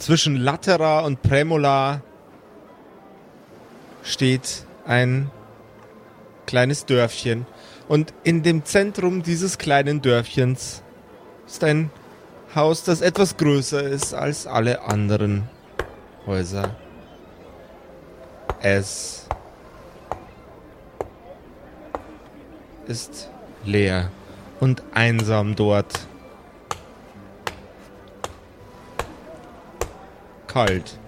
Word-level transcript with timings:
Zwischen 0.00 0.36
Latera 0.36 1.00
und 1.00 1.20
Premola 1.20 2.00
steht 4.02 4.64
ein 4.86 5.30
kleines 6.46 6.86
Dörfchen. 6.86 7.44
Und 7.86 8.14
in 8.24 8.42
dem 8.42 8.64
Zentrum 8.64 9.22
dieses 9.22 9.58
kleinen 9.58 10.00
Dörfchens 10.00 10.82
ist 11.46 11.62
ein 11.64 11.90
Haus, 12.54 12.82
das 12.82 13.02
etwas 13.02 13.36
größer 13.36 13.82
ist 13.82 14.14
als 14.14 14.46
alle 14.46 14.80
anderen 14.80 15.50
Häuser. 16.24 16.74
Es 18.62 19.26
ist 22.86 23.28
leer 23.66 24.10
und 24.60 24.82
einsam 24.94 25.54
dort. 25.56 26.09
Kalt. 30.50 30.98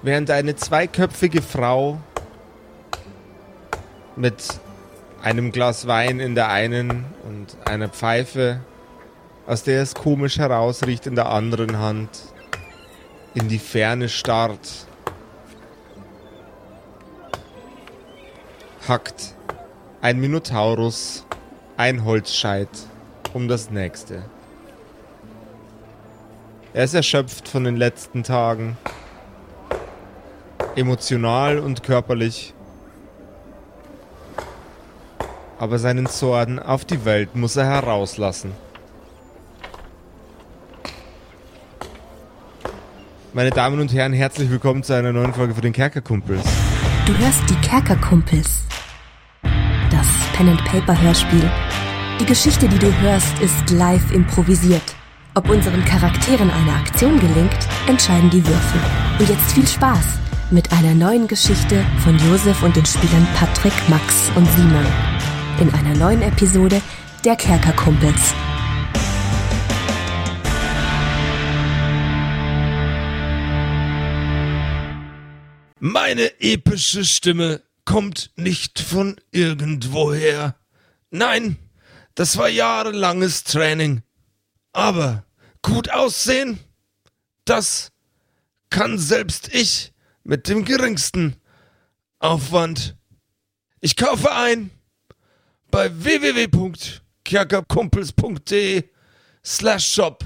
Während 0.00 0.30
eine 0.30 0.56
zweiköpfige 0.56 1.42
Frau 1.42 1.98
mit 4.16 4.58
einem 5.22 5.52
Glas 5.52 5.86
Wein 5.86 6.18
in 6.18 6.34
der 6.34 6.48
einen 6.48 7.04
und 7.28 7.58
einer 7.66 7.90
Pfeife, 7.90 8.60
aus 9.46 9.64
der 9.64 9.82
es 9.82 9.94
komisch 9.94 10.38
herausriecht, 10.38 11.06
in 11.06 11.14
der 11.14 11.28
anderen 11.28 11.78
Hand, 11.78 12.08
in 13.34 13.48
die 13.48 13.58
Ferne 13.58 14.08
starrt. 14.08 14.86
Hackt 18.88 19.34
ein 20.00 20.18
Minotaurus 20.20 21.26
ein 21.76 22.06
Holzscheit 22.06 22.70
um 23.34 23.46
das 23.46 23.70
nächste. 23.70 24.22
Er 26.74 26.84
ist 26.84 26.94
erschöpft 26.94 27.48
von 27.48 27.64
den 27.64 27.76
letzten 27.76 28.22
Tagen, 28.22 28.76
emotional 30.76 31.58
und 31.58 31.82
körperlich. 31.82 32.52
Aber 35.58 35.78
seinen 35.78 36.06
Zorn 36.06 36.58
auf 36.58 36.84
die 36.84 37.04
Welt 37.04 37.34
muss 37.34 37.56
er 37.56 37.64
herauslassen. 37.64 38.52
Meine 43.32 43.50
Damen 43.50 43.80
und 43.80 43.92
Herren, 43.92 44.12
herzlich 44.12 44.50
willkommen 44.50 44.82
zu 44.82 44.92
einer 44.92 45.12
neuen 45.12 45.32
Folge 45.32 45.54
für 45.54 45.60
den 45.62 45.72
Kerkerkumpels. 45.72 46.44
Du 47.06 47.16
hörst 47.16 47.48
die 47.48 47.56
Kerkerkumpels. 47.66 48.60
Das 49.90 50.06
Pen 50.34 50.50
and 50.50 50.62
Paper 50.66 51.00
Hörspiel. 51.00 51.50
Die 52.20 52.26
Geschichte, 52.26 52.68
die 52.68 52.78
du 52.78 52.92
hörst, 53.00 53.38
ist 53.40 53.70
live 53.70 54.12
improvisiert. 54.12 54.97
Ob 55.38 55.50
unseren 55.50 55.84
Charakteren 55.84 56.50
eine 56.50 56.72
Aktion 56.72 57.20
gelingt, 57.20 57.68
entscheiden 57.86 58.28
die 58.28 58.44
Würfel. 58.44 58.80
Und 59.20 59.28
jetzt 59.28 59.52
viel 59.52 59.68
Spaß 59.68 60.18
mit 60.50 60.72
einer 60.72 60.96
neuen 60.96 61.28
Geschichte 61.28 61.86
von 62.02 62.18
Josef 62.18 62.60
und 62.64 62.74
den 62.74 62.84
Spielern 62.84 63.24
Patrick, 63.36 63.72
Max 63.88 64.32
und 64.34 64.44
Simon. 64.56 64.84
In 65.60 65.72
einer 65.72 65.96
neuen 65.96 66.22
Episode 66.22 66.82
der 67.24 67.36
Kerkerkumpels. 67.36 68.34
Meine 75.78 76.40
epische 76.40 77.04
Stimme 77.04 77.62
kommt 77.84 78.32
nicht 78.34 78.80
von 78.80 79.14
irgendwoher. 79.30 80.56
Nein, 81.12 81.58
das 82.16 82.36
war 82.38 82.48
jahrelanges 82.48 83.44
Training. 83.44 84.02
Aber 84.72 85.24
gut 85.68 85.90
aussehen, 85.90 86.58
das 87.44 87.92
kann 88.70 88.98
selbst 88.98 89.54
ich 89.54 89.92
mit 90.24 90.48
dem 90.48 90.64
geringsten 90.64 91.36
Aufwand. 92.18 92.96
Ich 93.80 93.94
kaufe 93.96 94.32
ein 94.32 94.70
bei 95.70 96.02
www.kerkerkumpels.de 96.02 98.88
slash 99.44 99.86
shop, 99.86 100.24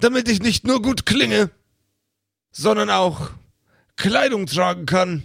damit 0.00 0.28
ich 0.28 0.40
nicht 0.40 0.66
nur 0.66 0.80
gut 0.80 1.04
klinge, 1.04 1.50
sondern 2.52 2.88
auch 2.90 3.32
Kleidung 3.96 4.46
tragen 4.46 4.86
kann, 4.86 5.24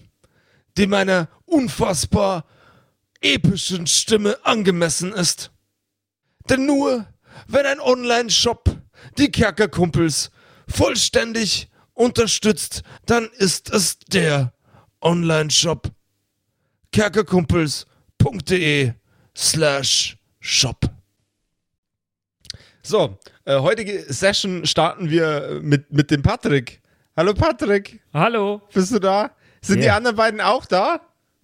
die 0.77 0.87
meiner 0.87 1.29
unfassbar 1.45 2.45
epischen 3.21 3.87
Stimme 3.87 4.37
angemessen 4.43 5.13
ist. 5.13 5.51
Denn 6.49 6.65
nur 6.65 7.05
wenn 7.47 7.65
ein 7.65 7.79
Online-Shop 7.79 8.78
die 9.17 9.31
Kerkerkumpels 9.31 10.31
vollständig 10.67 11.69
unterstützt, 11.93 12.83
dann 13.05 13.29
ist 13.37 13.69
es 13.71 13.99
der 13.99 14.53
Online-Shop 15.01 15.89
kerkerkumpels.de 16.91 18.93
slash 19.37 20.17
shop. 20.39 20.85
So, 22.81 23.17
äh, 23.45 23.59
heutige 23.59 24.01
Session 24.11 24.65
starten 24.65 25.09
wir 25.09 25.59
mit, 25.61 25.91
mit 25.91 26.11
dem 26.11 26.21
Patrick. 26.21 26.81
Hallo 27.15 27.33
Patrick, 27.33 28.01
Hallo. 28.13 28.61
bist 28.73 28.91
du 28.93 28.99
da? 28.99 29.31
Sind 29.61 29.81
die 29.81 29.87
Ja. 29.87 29.97
anderen 29.97 30.15
beiden 30.15 30.41
auch 30.41 30.65
da? 30.65 31.01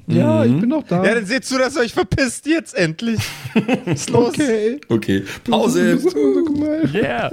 Ja, 0.08 0.46
ich 0.46 0.60
bin 0.60 0.70
noch 0.70 0.84
da. 0.84 1.04
Ja, 1.04 1.16
dann 1.16 1.26
seht 1.26 1.46
zu, 1.46 1.58
dass 1.58 1.76
ihr 1.76 1.82
euch 1.82 1.94
verpisst 1.94 2.46
jetzt 2.46 2.76
endlich. 2.76 3.20
Was 3.86 3.94
ist 4.02 4.10
los? 4.12 4.30
okay. 4.36 4.80
Okay, 4.88 5.24
Pause. 5.50 6.00
Yeah. 6.94 7.32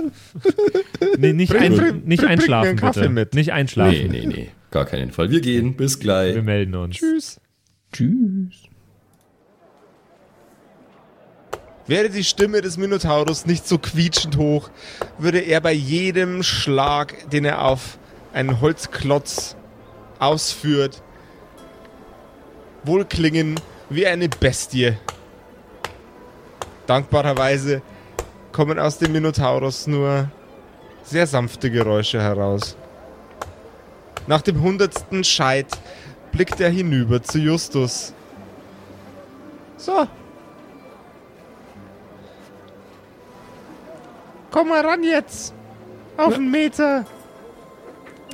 nee, 1.19 1.33
nicht, 1.35 1.51
Bring- 1.53 1.63
ein, 1.63 1.77
bring- 1.77 1.95
nicht 2.05 2.05
bring- 2.05 2.17
bring 2.17 2.29
einschlafen, 2.29 2.77
Kaffee 2.77 3.01
bitte. 3.01 3.13
mit. 3.13 3.35
Nicht 3.35 3.53
einschlafen. 3.53 4.09
Nee, 4.11 4.21
nee, 4.21 4.27
nee, 4.27 4.49
gar 4.71 4.87
keinen 4.87 5.13
Fall. 5.13 5.31
Wir 5.31 5.41
gehen, 5.41 5.77
bis 5.77 5.99
gleich. 6.01 6.35
Wir 6.35 6.43
melden 6.43 6.75
uns. 6.75 6.97
Tschüss. 6.97 7.41
Tschüss. 7.93 8.55
Wäre 11.87 12.09
die 12.11 12.25
Stimme 12.25 12.61
des 12.61 12.77
Minotaurus 12.79 13.45
nicht 13.45 13.67
so 13.67 13.77
quietschend 13.79 14.37
hoch, 14.37 14.71
würde 15.19 15.41
er 15.41 15.61
bei 15.61 15.73
jedem 15.73 16.43
Schlag, 16.43 17.29
den 17.31 17.45
er 17.45 17.65
auf 17.65 17.99
einen 18.33 18.61
Holzklotz 18.61 19.57
ausführt, 20.19 21.03
wohl 22.85 23.05
klingen 23.05 23.59
wie 23.91 24.07
eine 24.07 24.29
Bestie. 24.29 24.97
Dankbarerweise 26.87 27.83
kommen 28.53 28.79
aus 28.79 28.99
dem 28.99 29.13
Minotaurus 29.13 29.87
nur 29.87 30.29
sehr 31.05 31.27
sanfte 31.27 31.71
Geräusche 31.71 32.21
heraus. 32.21 32.77
Nach 34.27 34.43
dem 34.43 34.61
hundertsten 34.63 35.25
Scheit 35.25 35.67
blickt 36.33 36.61
er 36.61 36.71
hinüber 36.71 37.23
zu 37.23 37.39
Justus. 37.39 38.13
So, 39.77 40.07
Komm 44.51 44.69
mal 44.69 44.85
ran 44.85 45.03
jetzt. 45.03 45.55
Auf 46.19 46.35
einen 46.35 46.51
Meter. 46.51 47.07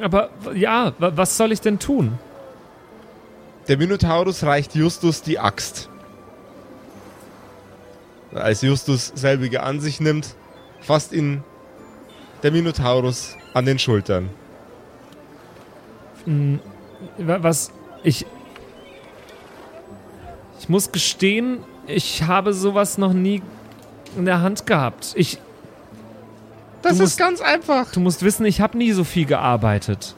Aber 0.03 0.31
ja, 0.53 0.93
wa- 0.99 1.13
was 1.15 1.37
soll 1.37 1.53
ich 1.53 1.61
denn 1.61 1.79
tun? 1.79 2.19
Der 3.69 3.77
Minotaurus 3.77 4.43
reicht 4.45 4.75
Justus 4.75 5.23
die 5.23 5.39
Axt. 5.39 5.89
Als 8.35 8.63
Justus 8.63 9.13
selbige 9.15 9.63
an 9.63 9.81
sich 9.81 10.01
nimmt, 10.01 10.35
fasst 10.81 11.13
ihn 11.13 11.43
der 12.43 12.53
Minotaurus 12.53 13.37
an 13.55 13.65
den 13.67 13.79
Schultern. 13.79 14.31
Wa- 16.27 17.39
Was 17.43 17.73
ich 18.03 18.27
ich 20.61 20.69
muss 20.69 20.93
gestehen, 20.93 21.59
ich 21.87 22.25
habe 22.25 22.53
sowas 22.53 22.99
noch 22.99 23.13
nie 23.15 23.43
in 24.17 24.25
der 24.27 24.43
Hand 24.43 24.67
gehabt. 24.67 25.13
Ich 25.17 25.39
Das 26.83 26.93
ist 26.95 26.99
musst- 27.01 27.19
ganz 27.19 27.41
einfach. 27.41 27.91
du 27.93 28.01
musst 28.01 28.23
wissen, 28.23 28.45
ich 28.45 28.61
habe 28.61 28.77
nie 28.77 28.93
so 28.93 29.05
viel 29.05 29.25
gearbeitet. 29.25 30.15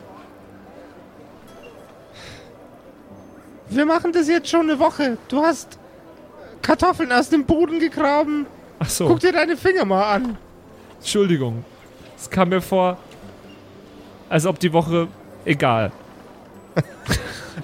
Wir 3.70 3.87
machen 3.87 4.12
das 4.12 4.28
jetzt 4.28 4.49
schon 4.49 4.69
eine 4.69 4.78
Woche. 4.78 5.17
Du 5.28 5.43
hast 5.43 5.78
Kartoffeln 6.61 7.12
aus 7.12 7.28
dem 7.28 7.44
Boden 7.44 7.78
gegraben. 7.78 8.46
Ach 8.81 8.88
so. 8.88 9.06
Guck 9.06 9.20
dir 9.20 9.32
deine 9.32 9.56
Finger 9.56 9.84
mal 9.84 10.14
an. 10.14 10.37
Entschuldigung. 10.99 11.64
Es 12.17 12.28
kam 12.28 12.50
mir 12.50 12.61
vor, 12.61 12.99
als 14.28 14.44
ob 14.44 14.58
die 14.58 14.72
Woche 14.72 15.08
egal. 15.44 15.93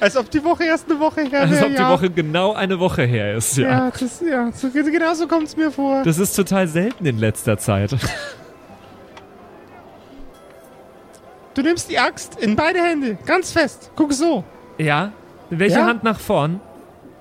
Als 0.01 0.15
ob 0.15 0.31
die 0.31 0.45
Woche 0.45 0.65
erst 0.65 0.91
eine 0.91 1.01
Woche 1.01 1.23
her 1.23 1.43
Als 1.43 1.53
wäre. 1.53 1.65
ob 1.65 1.71
die 1.71 1.77
ja. 1.77 1.91
Woche 1.91 2.11
genau 2.11 2.53
eine 2.53 2.79
Woche 2.79 3.05
her 3.05 3.35
ist, 3.37 3.57
ja. 3.57 3.69
Ja, 3.69 3.91
das, 3.91 4.21
ja 4.21 4.53
so, 4.53 4.69
genau 4.69 5.15
so 5.15 5.27
kommt 5.27 5.45
es 5.45 5.57
mir 5.57 5.71
vor. 5.71 6.03
Das 6.03 6.19
ist 6.19 6.35
total 6.35 6.69
selten 6.69 7.07
in 7.07 7.19
letzter 7.19 7.57
Zeit. 7.57 7.97
Du 11.55 11.63
nimmst 11.63 11.89
die 11.89 11.99
Axt 11.99 12.39
in 12.39 12.57
beide 12.57 12.83
Hände, 12.83 13.17
ganz 13.25 13.53
fest. 13.53 13.91
Guck 13.97 14.13
so. 14.13 14.45
Ja? 14.77 15.13
Welche 15.51 15.79
Ja? 15.79 15.87
Hand 15.87 16.05
nach 16.05 16.19
vorn? 16.21 16.61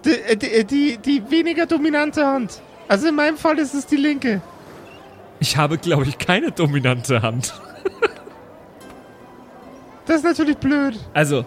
Die, 0.04 0.10
äh, 0.10 0.36
die, 0.36 0.64
die, 0.66 0.98
die 0.98 1.32
weniger 1.32 1.66
dominante 1.66 2.26
Hand. 2.26 2.62
Also 2.88 3.08
in 3.08 3.16
meinem 3.16 3.38
Fall 3.38 3.58
ist 3.60 3.74
es 3.74 3.86
die 3.86 3.96
linke. 3.98 4.42
Ich 5.40 5.58
habe, 5.58 5.78
glaube 5.78 6.06
ich, 6.06 6.18
keine 6.18 6.52
dominante 6.52 7.22
Hand. 7.22 7.54
Das 10.06 10.18
ist 10.18 10.24
natürlich 10.24 10.58
blöd. 10.58 11.00
Also, 11.14 11.46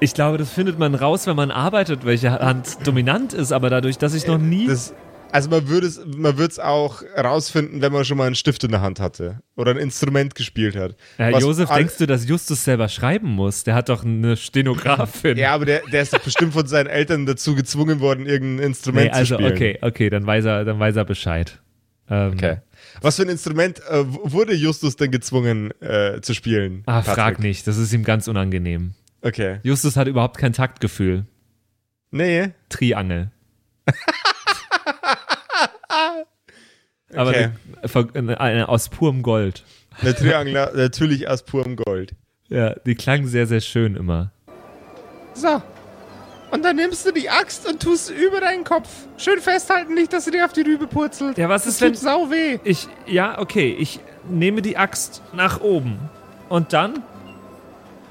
ich 0.00 0.12
glaube, 0.12 0.36
das 0.36 0.50
findet 0.50 0.78
man 0.78 0.94
raus, 0.94 1.26
wenn 1.26 1.36
man 1.36 1.50
arbeitet, 1.50 2.04
welche 2.04 2.30
Hand 2.30 2.86
dominant 2.86 3.32
ist, 3.32 3.52
aber 3.52 3.70
dadurch, 3.70 3.96
dass 3.96 4.12
ich 4.12 4.26
noch 4.26 4.36
nie. 4.36 4.66
Das, 4.66 4.92
also 5.32 5.50
man 5.50 5.68
würde 5.68 5.86
es 5.86 6.00
man 6.04 6.38
würde 6.38 6.52
es 6.52 6.58
auch 6.58 7.02
rausfinden, 7.16 7.82
wenn 7.82 7.92
man 7.92 8.04
schon 8.04 8.16
mal 8.16 8.26
einen 8.26 8.34
Stift 8.34 8.64
in 8.64 8.70
der 8.70 8.80
Hand 8.80 9.00
hatte 9.00 9.40
oder 9.56 9.72
ein 9.72 9.76
Instrument 9.76 10.34
gespielt 10.34 10.76
hat. 10.76 10.96
Herr 11.16 11.32
Was 11.32 11.42
Josef, 11.42 11.68
denkst 11.70 11.98
du, 11.98 12.06
dass 12.06 12.28
Justus 12.28 12.64
selber 12.64 12.88
schreiben 12.88 13.28
muss? 13.28 13.64
Der 13.64 13.74
hat 13.74 13.88
doch 13.88 14.04
eine 14.04 14.36
Stenografin. 14.36 15.36
Ja, 15.36 15.52
aber 15.52 15.64
der, 15.64 15.82
der 15.92 16.02
ist 16.02 16.12
doch 16.12 16.20
bestimmt 16.20 16.52
von 16.52 16.66
seinen 16.66 16.86
Eltern 16.86 17.26
dazu 17.26 17.54
gezwungen 17.54 18.00
worden, 18.00 18.26
irgendein 18.26 18.66
Instrument 18.68 19.06
nee, 19.06 19.12
also 19.12 19.36
zu 19.36 19.42
spielen. 19.42 19.52
okay, 19.52 19.78
okay, 19.82 20.10
dann 20.10 20.26
weiß 20.26 20.44
er, 20.44 20.64
dann 20.64 20.78
weiß 20.78 20.96
er 20.96 21.04
Bescheid. 21.04 21.60
Ähm, 22.08 22.32
Okay. 22.32 22.58
Was 23.00 23.16
für 23.16 23.22
ein 23.22 23.28
Instrument 23.28 23.80
äh, 23.90 24.04
wurde 24.06 24.54
Justus 24.54 24.96
denn 24.96 25.10
gezwungen 25.10 25.70
äh, 25.80 26.20
zu 26.20 26.34
spielen? 26.34 26.82
Ah, 26.86 27.02
frag 27.02 27.40
nicht, 27.40 27.66
das 27.66 27.76
ist 27.78 27.92
ihm 27.92 28.04
ganz 28.04 28.28
unangenehm. 28.28 28.94
Okay. 29.22 29.58
Justus 29.64 29.96
hat 29.96 30.06
überhaupt 30.06 30.38
kein 30.38 30.52
Taktgefühl. 30.52 31.26
Nee. 32.10 32.50
Triangel. 32.68 33.32
Aber 37.14 37.30
Okay. 37.30 37.50
eine, 37.82 38.14
eine, 38.14 38.40
eine 38.40 38.68
aus 38.68 38.88
purem 38.88 39.22
Gold. 39.22 39.64
Der 40.02 40.14
Triangel 40.16 40.52
natürlich 40.74 41.28
aus 41.28 41.42
purem 41.44 41.76
Gold. 41.76 42.14
Ja, 42.48 42.74
die 42.86 42.94
klang 42.94 43.26
sehr, 43.26 43.46
sehr 43.46 43.60
schön 43.60 43.96
immer. 43.96 44.30
So. 45.34 45.62
Und 46.50 46.64
dann 46.64 46.76
nimmst 46.76 47.04
du 47.06 47.12
die 47.12 47.28
Axt 47.28 47.68
und 47.68 47.82
tust 47.82 48.10
über 48.10 48.40
deinen 48.40 48.62
Kopf. 48.64 48.88
Schön 49.18 49.40
festhalten, 49.40 49.94
nicht, 49.94 50.12
dass 50.12 50.24
sie 50.26 50.30
dir 50.30 50.44
auf 50.44 50.52
die 50.52 50.60
Rübe 50.62 50.86
purzelt. 50.86 51.38
Ja, 51.38 51.48
was 51.48 51.64
das 51.64 51.74
ist, 51.74 51.80
wenn- 51.80 51.92
tut 51.94 52.02
sau 52.02 52.30
weh. 52.30 52.58
Ich, 52.64 52.88
ja, 53.06 53.38
okay, 53.40 53.74
ich 53.78 53.98
nehme 54.28 54.62
die 54.62 54.76
Axt 54.76 55.22
nach 55.32 55.60
oben. 55.60 55.98
Und 56.48 56.72
dann? 56.72 57.02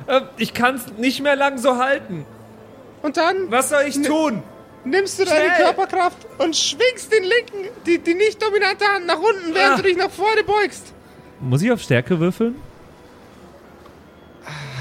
Äh, 0.07 0.21
ich 0.37 0.53
kann 0.53 0.75
es 0.75 0.91
nicht 0.97 1.21
mehr 1.23 1.35
lang 1.37 1.57
so 1.57 1.77
halten. 1.77 2.25
Und 3.01 3.17
dann 3.17 3.49
Was 3.51 3.69
soll 3.69 3.83
ich 3.87 4.01
tun? 4.01 4.43
Nimmst 4.85 5.19
du 5.19 5.25
deine 5.25 5.45
Schnell. 5.53 5.63
Körperkraft 5.63 6.17
und 6.37 6.55
schwingst 6.55 7.11
den 7.11 7.23
linken, 7.23 7.69
die, 7.85 7.97
die 7.99 8.13
nicht 8.13 8.41
dominante 8.41 8.85
Hand 8.85 9.05
nach 9.07 9.17
unten, 9.19 9.53
während 9.53 9.73
Ah. 9.73 9.77
du 9.77 9.83
dich 9.83 9.97
nach 9.97 10.11
vorne 10.11 10.43
beugst. 10.43 10.93
Muss 11.41 11.61
ich 11.61 11.71
auf 11.71 11.81
Stärke 11.81 12.19
würfeln? 12.19 12.55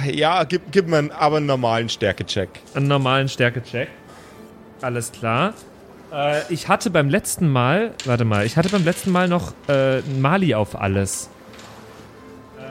Ja, 0.07 0.45
gib, 0.45 0.71
gib 0.71 0.87
mir 0.89 0.99
einen, 0.99 1.11
aber 1.11 1.39
einen 1.39 1.47
normalen 1.47 1.89
Stärkecheck. 1.89 2.51
Einen 2.75 2.89
normalen 2.89 3.29
Stärke-Check. 3.29 3.89
Alles 4.83 5.11
klar. 5.11 5.55
Äh, 6.13 6.43
ich 6.53 6.69
hatte 6.69 6.91
beim 6.91 7.09
letzten 7.09 7.49
Mal, 7.49 7.93
warte 8.05 8.27
mal, 8.27 8.45
ich 8.45 8.59
hatte 8.59 8.69
beim 8.69 8.85
letzten 8.85 9.11
Mal 9.13 9.29
noch 9.29 9.53
äh, 9.69 9.99
ein 10.01 10.21
Mali 10.21 10.55
auf 10.55 10.79
alles. 10.79 11.31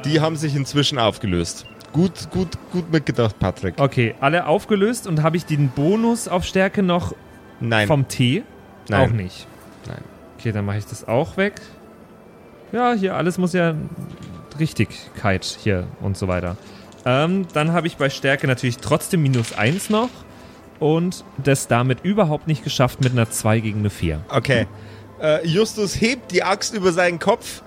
Die 0.05 0.19
haben 0.21 0.35
sich 0.35 0.55
inzwischen 0.55 0.99
aufgelöst. 0.99 1.65
Gut, 1.93 2.29
gut, 2.31 2.57
gut 2.71 2.91
mitgedacht, 2.91 3.37
Patrick. 3.39 3.75
Okay, 3.79 4.15
alle 4.19 4.47
aufgelöst 4.47 5.05
und 5.05 5.21
habe 5.21 5.37
ich 5.37 5.45
den 5.45 5.69
Bonus 5.69 6.27
auf 6.27 6.43
Stärke 6.43 6.81
noch 6.81 7.13
Nein. 7.59 7.87
vom 7.87 8.07
T? 8.07 8.43
Nein. 8.89 9.09
Auch 9.09 9.13
nicht. 9.13 9.47
Nein. 9.87 10.01
Okay, 10.37 10.51
dann 10.51 10.65
mache 10.65 10.79
ich 10.79 10.85
das 10.85 11.07
auch 11.07 11.37
weg. 11.37 11.61
Ja, 12.71 12.93
hier 12.93 13.15
alles 13.15 13.37
muss 13.37 13.53
ja 13.53 13.75
Richtigkeit 14.59 15.45
hier 15.45 15.85
und 16.01 16.17
so 16.17 16.27
weiter. 16.27 16.57
Ähm, 17.05 17.45
dann 17.53 17.73
habe 17.73 17.85
ich 17.85 17.97
bei 17.97 18.09
Stärke 18.09 18.47
natürlich 18.47 18.77
trotzdem 18.77 19.21
minus 19.21 19.53
1 19.53 19.91
noch 19.91 20.09
und 20.79 21.23
das 21.37 21.67
damit 21.67 22.03
überhaupt 22.03 22.47
nicht 22.47 22.63
geschafft 22.63 23.01
mit 23.01 23.11
einer 23.11 23.29
2 23.29 23.59
gegen 23.59 23.79
eine 23.79 23.89
4. 23.91 24.21
Okay. 24.29 24.67
Äh, 25.21 25.45
Justus 25.47 25.99
hebt 26.01 26.31
die 26.31 26.43
Axt 26.43 26.73
über 26.73 26.91
seinen 26.91 27.19
Kopf 27.19 27.61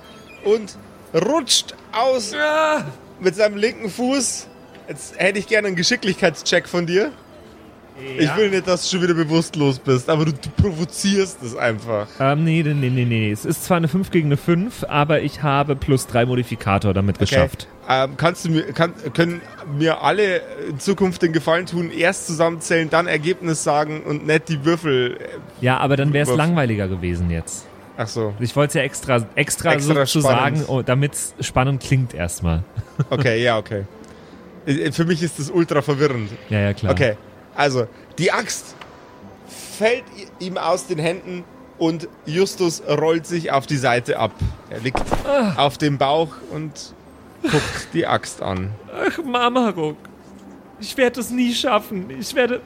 und 0.45 0.77
rutscht 1.15 1.75
aus 1.93 2.33
mit 3.21 3.35
seinem 3.35 3.57
linken 3.57 3.91
Fuß. 3.91 4.49
Jetzt 4.89 5.19
hätte 5.19 5.39
ich 5.39 5.47
gerne 5.49 5.69
einen 5.69 5.77
Geschicklichkeitscheck 5.77 6.69
von 6.69 6.87
dir. 6.87 7.11
Ich 8.19 8.37
will 8.37 8.51
nicht, 8.51 8.69
dass 8.69 8.83
du 8.83 8.97
schon 8.97 9.03
wieder 9.05 9.15
bewusstlos 9.15 9.79
bist, 9.79 10.11
aber 10.11 10.27
du, 10.27 10.33
du 10.33 10.51
provozierst 10.61 11.43
es 11.43 11.57
einfach. 11.57 12.07
Ähm, 12.21 12.45
nee, 12.45 12.63
nee, 12.63 12.75
nee, 12.75 12.91
nee, 12.91 13.05
nee. 13.07 13.31
Es 13.31 13.47
ist 13.47 13.65
zwar 13.65 13.79
eine 13.79 13.89
5 13.89 14.11
gegen 14.11 14.29
eine 14.29 14.37
5, 14.37 14.85
aber 14.87 15.23
ich 15.23 15.43
habe 15.43 15.77
plus 15.77 16.07
3 16.07 16.27
Modifikator 16.27 16.93
damit 16.93 17.19
geschafft. 17.19 17.69
Ähm, 17.89 18.19
kannst 18.19 18.45
du 18.45 18.51
mir, 18.51 18.65
kann, 18.75 18.93
können 19.15 19.41
mir 19.79 20.03
alle 20.03 20.43
in 20.69 20.79
Zukunft 20.79 21.23
den 21.23 21.33
Gefallen 21.33 21.65
tun, 21.65 21.91
erst 21.91 22.27
zusammenzählen, 22.27 22.91
dann 22.91 23.07
Ergebnis 23.07 23.65
sagen 23.65 24.03
und 24.03 24.27
nicht 24.27 24.51
die 24.51 24.63
Würfel. 24.67 25.17
äh, 25.19 25.25
Ja, 25.63 25.79
aber 25.79 25.97
dann 25.97 26.13
wäre 26.13 26.31
es 26.31 26.37
langweiliger 26.37 26.89
gewesen 26.89 27.31
jetzt. 27.31 27.65
Ach 27.99 28.07
so. 28.09 28.35
Ich 28.41 28.55
wollte 28.55 28.71
es 28.71 28.75
ja 28.75 28.83
extra, 28.83 29.27
extra, 29.35 29.73
Extra 29.73 29.95
so 30.07 30.21
zu 30.21 30.21
spannend. 30.21 30.59
sagen, 30.59 30.69
oh, 30.69 30.83
damit 30.83 31.15
es 31.15 31.35
spannend 31.41 31.83
klingt 31.83 32.15
erstmal. 32.15 32.63
Okay, 33.11 33.43
ja, 33.43 33.59
okay. 33.59 33.85
Äh, 34.65 34.91
Für 34.91 35.05
mich 35.05 35.23
ist 35.23 35.39
das 35.39 35.51
ultra 35.51 35.83
verwirrend. 35.83 36.31
Ja, 36.49 36.61
ja, 36.61 36.73
klar. 36.73 36.93
Okay, 36.93 37.17
also 37.55 37.87
die 38.19 38.33
Axt 38.33 38.75
fällt 39.79 40.05
ihm 40.39 40.57
aus 40.57 40.87
den 40.87 40.99
Händen 40.99 41.45
und 41.79 42.09
Justus 42.25 42.83
rollt 42.89 43.27
sich 43.27 43.53
auf 43.53 43.67
die 43.67 43.77
Seite 43.77 44.19
ab. 44.19 44.33
Er 44.71 44.81
liegt 44.81 45.03
auf 45.57 45.77
dem 45.77 45.99
Bauch 45.99 46.29
und 46.51 46.73
guckt 47.43 47.89
die 47.93 48.07
Axt 48.07 48.41
an. 48.43 48.73
Ach, 48.91 49.23
Mama-Ruck. 49.23 49.97
Ich 50.81 50.97
werde 50.97 51.21
es 51.21 51.31
nie 51.31 51.55
schaffen. 51.55 52.09
Ich 52.19 52.35
werde. 52.35 52.61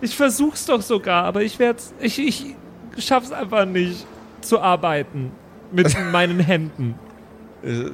Ich 0.00 0.16
versuch's 0.16 0.64
doch 0.66 0.80
sogar, 0.82 1.24
aber 1.24 1.42
ich 1.42 1.58
werde 1.58 1.80
Ich, 2.00 2.18
ich 2.18 2.54
schaff's 2.98 3.32
einfach 3.32 3.64
nicht 3.64 4.06
zu 4.44 4.60
arbeiten. 4.60 5.32
Mit 5.72 5.94
meinen 6.12 6.40
Händen. 6.40 6.94
Äh, 7.62 7.90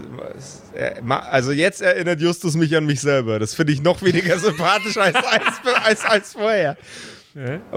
äh, 0.79 1.01
Also 1.09 1.53
jetzt 1.53 1.81
erinnert 1.81 2.21
Justus 2.21 2.55
mich 2.57 2.77
an 2.77 2.85
mich 2.87 3.01
selber. 3.01 3.39
Das 3.39 3.55
finde 3.55 3.73
ich 3.73 3.83
noch 3.83 4.03
weniger 4.03 4.39
sympathisch 4.39 4.97
als, 4.99 5.17
als, 5.17 5.45
als, 5.85 6.05
als 6.05 6.33
vorher. 6.33 6.77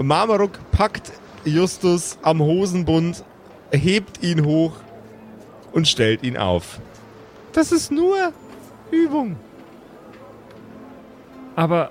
Marmaruk 0.00 0.58
packt 0.72 1.12
Justus 1.44 2.18
am 2.22 2.40
Hosenbund, 2.40 3.24
hebt 3.70 4.22
ihn 4.22 4.44
hoch 4.44 4.72
und 5.72 5.86
stellt 5.86 6.24
ihn 6.24 6.36
auf. 6.36 6.80
Das 7.52 7.70
ist 7.70 7.92
nur 7.92 8.32
Übung. 8.90 9.36
Aber, 11.56 11.90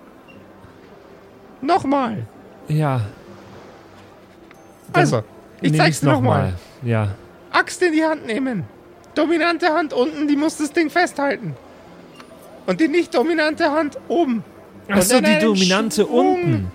Nochmal. 1.62 2.27
ja. 2.68 3.01
Also, 4.91 5.24
ich 5.63 5.77
zeig's 5.77 6.00
dir 6.01 6.07
nochmal. 6.10 6.54
Ja. 6.83 7.10
Axt 7.51 7.81
in 7.81 7.94
die 7.94 8.04
Hand 8.04 8.25
nehmen. 8.25 8.65
Dominante 9.15 9.67
Hand 9.67 9.93
unten, 9.93 10.27
die 10.27 10.36
muss 10.36 10.58
das 10.58 10.72
Ding 10.72 10.89
festhalten. 10.89 11.55
Und 12.65 12.79
die 12.79 12.88
nicht 12.88 13.13
dominante 13.13 13.72
Hand 13.72 13.98
oben. 14.08 14.43
Ach 14.89 14.96
Und 14.96 15.03
so, 15.03 15.17
in 15.17 15.24
die 15.24 15.39
dominante 15.39 16.03
Schwung. 16.03 16.36
unten. 16.36 16.72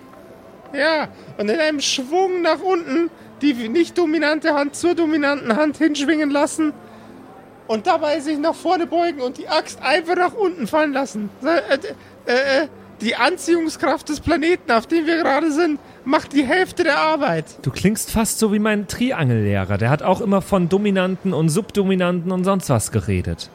Ja, 0.73 1.09
und 1.39 1.49
in 1.49 1.59
einem 1.59 1.81
Schwung 1.81 2.43
nach 2.43 2.61
unten 2.61 3.11
die 3.43 3.55
nicht 3.69 3.97
dominante 3.97 4.55
Hand 4.55 4.77
zur 4.77 4.95
dominanten 4.95 5.57
Hand 5.57 5.79
hinschwingen 5.79 6.31
lassen 6.31 6.73
und 7.67 7.87
dabei 7.87 8.21
sich 8.21 8.39
nach 8.39 8.55
vorne 8.55 8.87
beugen 8.87 9.21
und 9.21 9.39
die 9.39 9.49
Axt 9.49 9.81
einfach 9.83 10.17
nach 10.17 10.35
unten 10.35 10.67
fallen 10.67 10.93
lassen. 10.93 11.31
Äh, 11.45 11.77
äh, 12.27 12.63
äh, 12.63 12.69
die 13.01 13.17
Anziehungskraft 13.17 14.09
des 14.09 14.21
Planeten, 14.21 14.71
auf 14.73 14.87
dem 14.87 15.07
wir 15.07 15.19
gerade 15.19 15.53
sind, 15.53 15.79
macht 16.05 16.33
die 16.33 16.45
Hälfte 16.45 16.85
der 16.85 16.99
Arbeit. 16.99 17.45
Du 17.63 17.71
klingst 17.71 18.11
fast 18.11 18.39
so 18.39 18.53
wie 18.53 18.59
mein 18.59 18.89
Triangellehrer. 18.89 19.79
Der 19.79 19.91
hat 19.91 20.03
auch 20.03 20.21
immer 20.21 20.43
von 20.43 20.69
Dominanten 20.69 21.33
und 21.33 21.49
Subdominanten 21.49 22.33
und 22.33 22.45
sonst 22.45 22.71
was 22.71 22.91
geredet. 22.91 23.51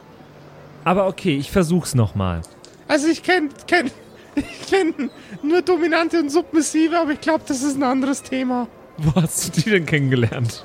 Aber 0.84 1.06
okay, 1.06 1.36
ich 1.36 1.50
versuch's 1.50 1.94
nochmal. 1.94 2.42
Also 2.88 3.08
ich 3.08 3.22
kenne 3.22 3.48
kenn, 3.66 3.90
ich 4.34 4.66
kenn 4.66 5.10
nur 5.42 5.62
Dominante 5.62 6.20
und 6.20 6.30
Submissive, 6.30 6.98
aber 6.98 7.12
ich 7.12 7.20
glaube, 7.20 7.44
das 7.46 7.62
ist 7.62 7.76
ein 7.76 7.82
anderes 7.82 8.22
Thema. 8.22 8.68
Wo 8.98 9.20
hast 9.20 9.56
du 9.56 9.60
die 9.60 9.70
denn 9.70 9.86
kennengelernt? 9.86 10.64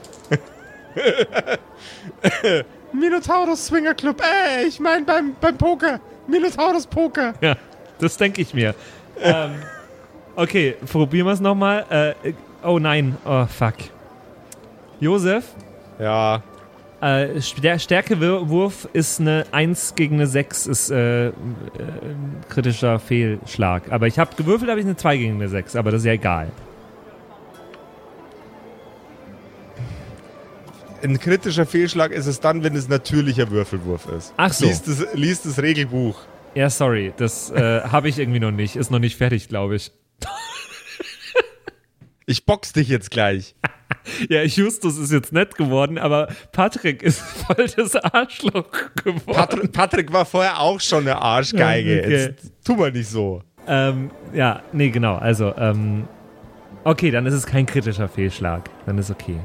Minotaurus 2.93 3.67
Swinger 3.67 3.93
Club, 3.93 4.21
äh, 4.21 4.65
ich 4.65 4.79
meine 4.79 5.05
beim, 5.05 5.35
beim 5.39 5.57
Poker. 5.57 5.99
Minotaurus 6.27 6.85
Poker. 6.85 7.33
Ja, 7.41 7.55
das 7.99 8.17
denke 8.17 8.41
ich 8.41 8.53
mir. 8.53 8.75
ähm, 9.21 9.51
okay, 10.35 10.75
probieren 10.91 11.27
wir 11.27 11.33
es 11.33 11.39
nochmal. 11.39 12.15
Äh, 12.23 12.33
oh 12.63 12.79
nein, 12.79 13.17
oh 13.25 13.45
fuck. 13.45 13.75
Josef, 14.99 15.45
Ja, 15.99 16.41
äh, 17.01 17.39
der 17.63 17.79
Stärkewurf 17.79 18.89
ist 18.91 19.21
eine 19.21 19.45
1 19.51 19.95
gegen 19.95 20.15
eine 20.15 20.27
6, 20.27 20.67
ist 20.67 20.91
äh, 20.91 21.27
äh, 21.27 21.31
ein 21.31 22.43
kritischer 22.49 22.99
Fehlschlag. 22.99 23.91
Aber 23.91 24.07
ich 24.07 24.19
habe 24.19 24.35
gewürfelt, 24.35 24.69
habe 24.69 24.81
ich 24.81 24.85
eine 24.85 24.97
2 24.97 25.17
gegen 25.17 25.35
eine 25.35 25.47
6, 25.47 25.77
aber 25.77 25.91
das 25.91 26.01
ist 26.01 26.05
ja 26.05 26.13
egal. 26.13 26.51
ein 31.01 31.17
kritischer 31.17 31.65
Fehlschlag 31.65 32.11
ist 32.11 32.25
es 32.25 32.41
dann, 32.41 32.61
wenn 32.61 32.75
es 32.75 32.89
natürlicher 32.89 33.49
Würfelwurf 33.49 34.07
ist. 34.07 34.33
Ach 34.37 34.51
so. 34.51 34.65
Liest 34.65 34.87
das, 34.87 35.07
liest 35.13 35.45
das 35.45 35.61
Regelbuch. 35.61 36.19
Ja, 36.55 36.69
sorry, 36.69 37.13
das 37.17 37.51
äh, 37.51 37.81
habe 37.91 38.09
ich 38.09 38.19
irgendwie 38.19 38.39
noch 38.39 38.51
nicht. 38.51 38.75
Ist 38.75 38.91
noch 38.91 38.99
nicht 38.99 39.17
fertig, 39.17 39.47
glaube 39.49 39.75
ich. 39.75 39.91
Ich 42.25 42.45
box 42.45 42.73
dich 42.73 42.87
jetzt 42.89 43.09
gleich. 43.11 43.55
Ja, 44.29 44.43
Justus 44.43 44.97
ist 44.97 45.11
jetzt 45.11 45.33
nett 45.33 45.55
geworden, 45.55 45.97
aber 45.97 46.27
Patrick 46.51 47.01
ist 47.01 47.19
voll 47.21 47.67
das 47.75 47.95
Arschloch 47.95 48.69
geworden. 49.03 49.33
Patrick, 49.33 49.71
Patrick 49.71 50.13
war 50.13 50.25
vorher 50.25 50.59
auch 50.59 50.79
schon 50.79 51.01
eine 51.01 51.19
Arschgeige. 51.19 52.01
Okay. 52.03 52.11
Jetzt 52.11 52.53
tu 52.63 52.75
mal 52.75 52.91
nicht 52.91 53.09
so. 53.09 53.41
Ähm, 53.67 54.11
ja, 54.33 54.61
nee, 54.73 54.89
genau. 54.89 55.15
Also, 55.15 55.55
ähm, 55.57 56.07
okay, 56.83 57.09
dann 57.11 57.25
ist 57.25 57.33
es 57.33 57.45
kein 57.45 57.65
kritischer 57.65 58.07
Fehlschlag. 58.07 58.69
Dann 58.85 58.97
ist 58.97 59.09
okay. 59.09 59.39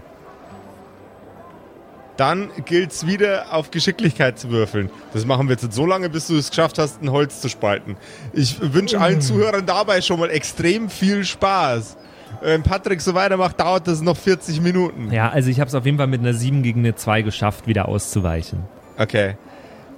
Dann 2.16 2.50
gilt's 2.64 3.06
wieder 3.06 3.52
auf 3.52 3.70
Geschicklichkeit 3.72 4.38
zu 4.38 4.50
würfeln. 4.50 4.88
Das 5.12 5.24
machen 5.26 5.48
wir 5.48 5.56
jetzt 5.56 5.72
so 5.72 5.84
lange, 5.84 6.08
bis 6.08 6.28
du 6.28 6.36
es 6.36 6.50
geschafft 6.50 6.78
hast, 6.78 7.02
ein 7.02 7.10
Holz 7.10 7.40
zu 7.40 7.48
spalten. 7.48 7.96
Ich 8.32 8.56
wünsche 8.60 9.00
allen 9.00 9.20
Zuhörern 9.20 9.66
dabei 9.66 10.00
schon 10.00 10.20
mal 10.20 10.30
extrem 10.30 10.88
viel 10.88 11.24
Spaß. 11.24 11.96
Wenn 12.40 12.62
Patrick 12.62 13.00
so 13.00 13.14
weitermacht, 13.14 13.58
dauert 13.58 13.88
das 13.88 14.00
noch 14.00 14.16
40 14.16 14.60
Minuten. 14.60 15.10
Ja, 15.10 15.30
also 15.30 15.50
ich 15.50 15.58
habe 15.60 15.68
es 15.68 15.74
auf 15.74 15.86
jeden 15.86 15.98
Fall 15.98 16.06
mit 16.06 16.20
einer 16.20 16.34
7 16.34 16.62
gegen 16.62 16.80
eine 16.80 16.94
2 16.94 17.22
geschafft, 17.22 17.66
wieder 17.66 17.88
auszuweichen. 17.88 18.60
Okay. 18.96 19.36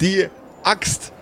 Die 0.00 0.28
Axt 0.62 1.12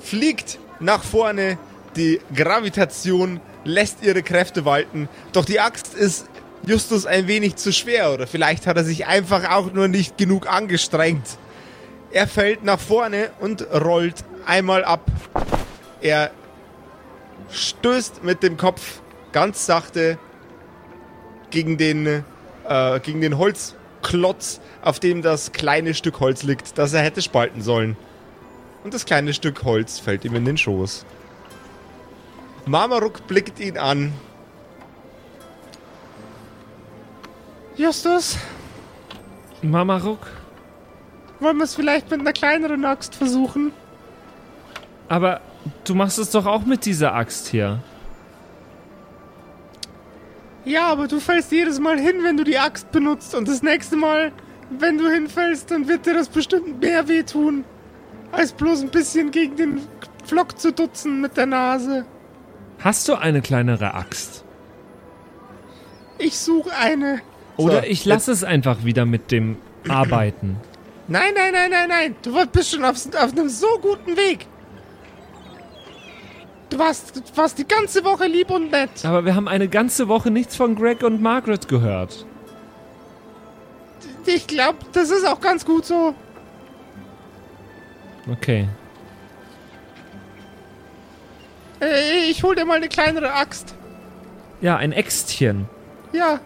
fliegt 0.00 0.58
nach 0.78 1.02
vorne. 1.02 1.58
Die 1.96 2.20
Gravitation 2.34 3.40
lässt 3.64 4.02
ihre 4.02 4.22
Kräfte 4.22 4.64
walten. 4.64 5.08
Doch 5.32 5.44
die 5.44 5.60
Axt 5.60 5.94
ist 5.94 6.26
Justus 6.66 7.06
ein 7.06 7.26
wenig 7.26 7.56
zu 7.56 7.72
schwer 7.72 8.12
oder 8.12 8.26
vielleicht 8.26 8.66
hat 8.66 8.76
er 8.76 8.84
sich 8.84 9.06
einfach 9.06 9.50
auch 9.50 9.72
nur 9.72 9.88
nicht 9.88 10.18
genug 10.18 10.48
angestrengt. 10.48 11.26
Er 12.12 12.26
fällt 12.26 12.64
nach 12.64 12.80
vorne 12.80 13.30
und 13.40 13.66
rollt 13.72 14.24
einmal 14.46 14.84
ab. 14.84 15.06
Er 16.00 16.30
stößt 17.50 18.24
mit 18.24 18.42
dem 18.42 18.56
Kopf 18.56 19.00
ganz 19.32 19.66
sachte 19.66 20.18
gegen 21.50 21.78
den, 21.78 22.24
äh, 22.68 23.00
gegen 23.00 23.20
den 23.20 23.38
Holzklotz, 23.38 24.60
auf 24.82 25.00
dem 25.00 25.22
das 25.22 25.52
kleine 25.52 25.94
Stück 25.94 26.20
Holz 26.20 26.42
liegt, 26.42 26.78
das 26.78 26.92
er 26.92 27.02
hätte 27.02 27.22
spalten 27.22 27.62
sollen. 27.62 27.96
Und 28.84 28.94
das 28.94 29.04
kleine 29.04 29.34
Stück 29.34 29.62
Holz 29.64 29.98
fällt 29.98 30.24
ihm 30.24 30.34
in 30.34 30.44
den 30.44 30.56
Schoß. 30.56 31.04
Marmaruk 32.66 33.26
blickt 33.26 33.60
ihn 33.60 33.78
an. 33.78 34.12
Justus, 37.76 38.36
Mamaruk? 39.62 40.18
wollen 41.40 41.56
wir 41.56 41.64
es 41.64 41.74
vielleicht 41.74 42.10
mit 42.10 42.20
einer 42.20 42.32
kleineren 42.32 42.84
Axt 42.84 43.14
versuchen? 43.14 43.72
Aber 45.08 45.40
du 45.84 45.94
machst 45.94 46.18
es 46.18 46.30
doch 46.30 46.46
auch 46.46 46.64
mit 46.64 46.84
dieser 46.84 47.14
Axt 47.14 47.48
hier. 47.48 47.82
Ja, 50.64 50.88
aber 50.88 51.08
du 51.08 51.18
fällst 51.18 51.50
jedes 51.50 51.80
Mal 51.80 51.98
hin, 51.98 52.22
wenn 52.22 52.36
du 52.36 52.44
die 52.44 52.58
Axt 52.58 52.92
benutzt. 52.92 53.34
Und 53.34 53.48
das 53.48 53.62
nächste 53.62 53.96
Mal, 53.96 54.32
wenn 54.70 54.98
du 54.98 55.08
hinfällst, 55.08 55.70
dann 55.70 55.88
wird 55.88 56.04
dir 56.04 56.14
das 56.14 56.28
bestimmt 56.28 56.80
mehr 56.80 57.08
wehtun. 57.08 57.64
Als 58.30 58.52
bloß 58.52 58.82
ein 58.82 58.90
bisschen 58.90 59.30
gegen 59.30 59.56
den 59.56 59.80
Pflock 60.24 60.58
zu 60.58 60.72
dutzen 60.72 61.20
mit 61.22 61.36
der 61.36 61.46
Nase. 61.46 62.04
Hast 62.78 63.08
du 63.08 63.14
eine 63.14 63.40
kleinere 63.40 63.94
Axt? 63.94 64.44
Ich 66.18 66.38
suche 66.38 66.70
eine. 66.76 67.22
Oder 67.60 67.82
So, 67.82 67.86
ich 67.88 68.04
lasse 68.04 68.32
es 68.32 68.44
einfach 68.44 68.84
wieder 68.84 69.04
mit 69.06 69.30
dem 69.30 69.56
Arbeiten. 69.88 70.56
Nein, 71.08 71.32
nein, 71.34 71.52
nein, 71.52 71.70
nein, 71.70 71.88
nein. 71.88 72.16
Du 72.22 72.34
bist 72.46 72.70
schon 72.70 72.84
auf, 72.84 72.96
auf 73.16 73.32
einem 73.32 73.48
so 73.48 73.66
guten 73.80 74.16
Weg. 74.16 74.46
Du 76.68 76.78
warst, 76.78 77.16
du 77.16 77.36
warst 77.36 77.58
die 77.58 77.66
ganze 77.66 78.04
Woche 78.04 78.26
lieb 78.26 78.50
und 78.50 78.70
nett. 78.70 79.04
Aber 79.04 79.24
wir 79.24 79.34
haben 79.34 79.48
eine 79.48 79.66
ganze 79.66 80.06
Woche 80.06 80.30
nichts 80.30 80.54
von 80.54 80.76
Greg 80.76 81.02
und 81.02 81.20
Margaret 81.20 81.66
gehört. 81.66 82.24
Ich 84.26 84.46
glaube, 84.46 84.78
das 84.92 85.10
ist 85.10 85.26
auch 85.26 85.40
ganz 85.40 85.64
gut 85.64 85.84
so. 85.84 86.14
Okay. 88.30 88.68
Äh, 91.80 92.30
Ich 92.30 92.42
hol 92.44 92.54
dir 92.54 92.64
mal 92.64 92.76
eine 92.76 92.88
kleinere 92.88 93.32
Axt. 93.32 93.74
Ja, 94.60 94.76
ein 94.76 94.92
Äxtchen. 94.92 95.68
Ja. 96.12 96.38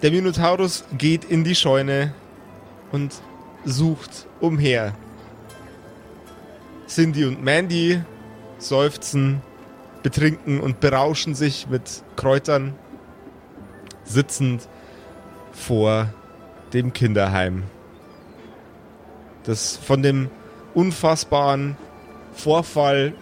Der 0.00 0.12
Minotaurus 0.12 0.84
geht 0.96 1.24
in 1.24 1.42
die 1.42 1.56
Scheune 1.56 2.14
und 2.92 3.20
sucht 3.64 4.28
umher. 4.40 4.94
Cindy 6.86 7.24
und 7.24 7.42
Mandy 7.42 8.00
seufzen, 8.58 9.42
betrinken 10.04 10.60
und 10.60 10.78
berauschen 10.78 11.34
sich 11.34 11.68
mit 11.68 12.04
Kräutern, 12.14 12.74
sitzend 14.04 14.68
vor 15.50 16.14
dem 16.72 16.92
Kinderheim. 16.92 17.64
Das 19.42 19.76
von 19.76 20.02
dem 20.04 20.30
unfassbaren 20.74 21.76
Vorfall 22.34 23.14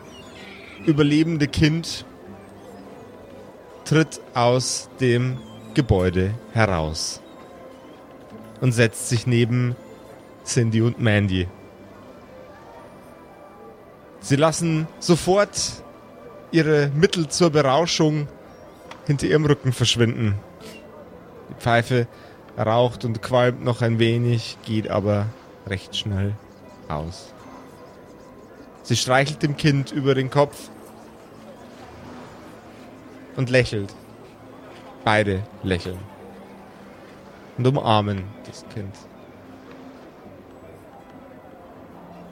überlebende 0.85 1.49
Kind 1.49 2.05
tritt 3.87 4.21
aus 4.35 4.91
dem 5.01 5.39
Gebäude 5.77 6.33
heraus 6.55 7.21
und 8.63 8.73
setzt 8.73 9.11
sich 9.11 9.27
neben 9.27 9.77
Cindy 10.43 10.81
und 10.81 10.99
Mandy. 10.99 11.49
Sie 14.21 14.37
lassen 14.37 14.89
sofort 15.01 15.85
ihre 16.51 16.91
Mittel 16.95 17.29
zur 17.29 17.51
Berauschung 17.51 18.27
hinter 19.07 19.27
ihrem 19.27 19.45
Rücken 19.45 19.75
verschwinden. 19.75 20.37
Die 21.51 21.61
Pfeife 21.61 22.09
raucht 22.57 23.05
und 23.05 23.21
qualmt 23.21 23.63
noch 23.63 23.83
ein 23.83 23.99
wenig, 23.99 24.57
geht 24.65 24.89
aber 24.89 25.27
recht 25.67 25.95
schnell 25.95 26.33
aus. 26.89 27.35
Sie 28.83 28.97
streichelt 28.97 29.43
dem 29.43 29.59
Kind 29.59 29.93
über 29.93 30.15
den 30.15 30.31
Kopf 30.31 30.71
und 33.37 33.51
lächelt. 33.51 33.95
Beide 35.07 35.45
lächeln. 35.63 36.01
Und 37.57 37.65
umarmen 37.69 38.25
das 38.45 38.65
Kind. 38.75 38.93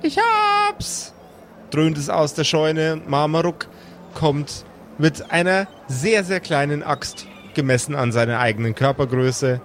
Ich 0.02 0.18
hab's! 0.18 1.14
dröhnt 1.70 1.96
es 1.98 2.10
aus 2.10 2.34
der 2.34 2.42
Scheune 2.42 2.94
und 2.94 3.08
Marmaruk 3.08 3.68
kommt 4.14 4.64
mit 4.98 5.30
einer 5.30 5.68
sehr, 5.86 6.24
sehr 6.24 6.40
kleinen 6.40 6.82
Axt, 6.82 7.26
gemessen 7.54 7.94
an 7.94 8.10
seiner 8.10 8.40
eigenen 8.40 8.74
Körpergröße, 8.74 9.60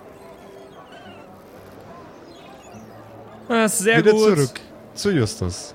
Ah, 3.47 3.67
sehr 3.67 3.97
wieder 3.97 4.11
gut. 4.11 4.21
zurück 4.21 4.59
zu 4.93 5.09
Justus. 5.09 5.73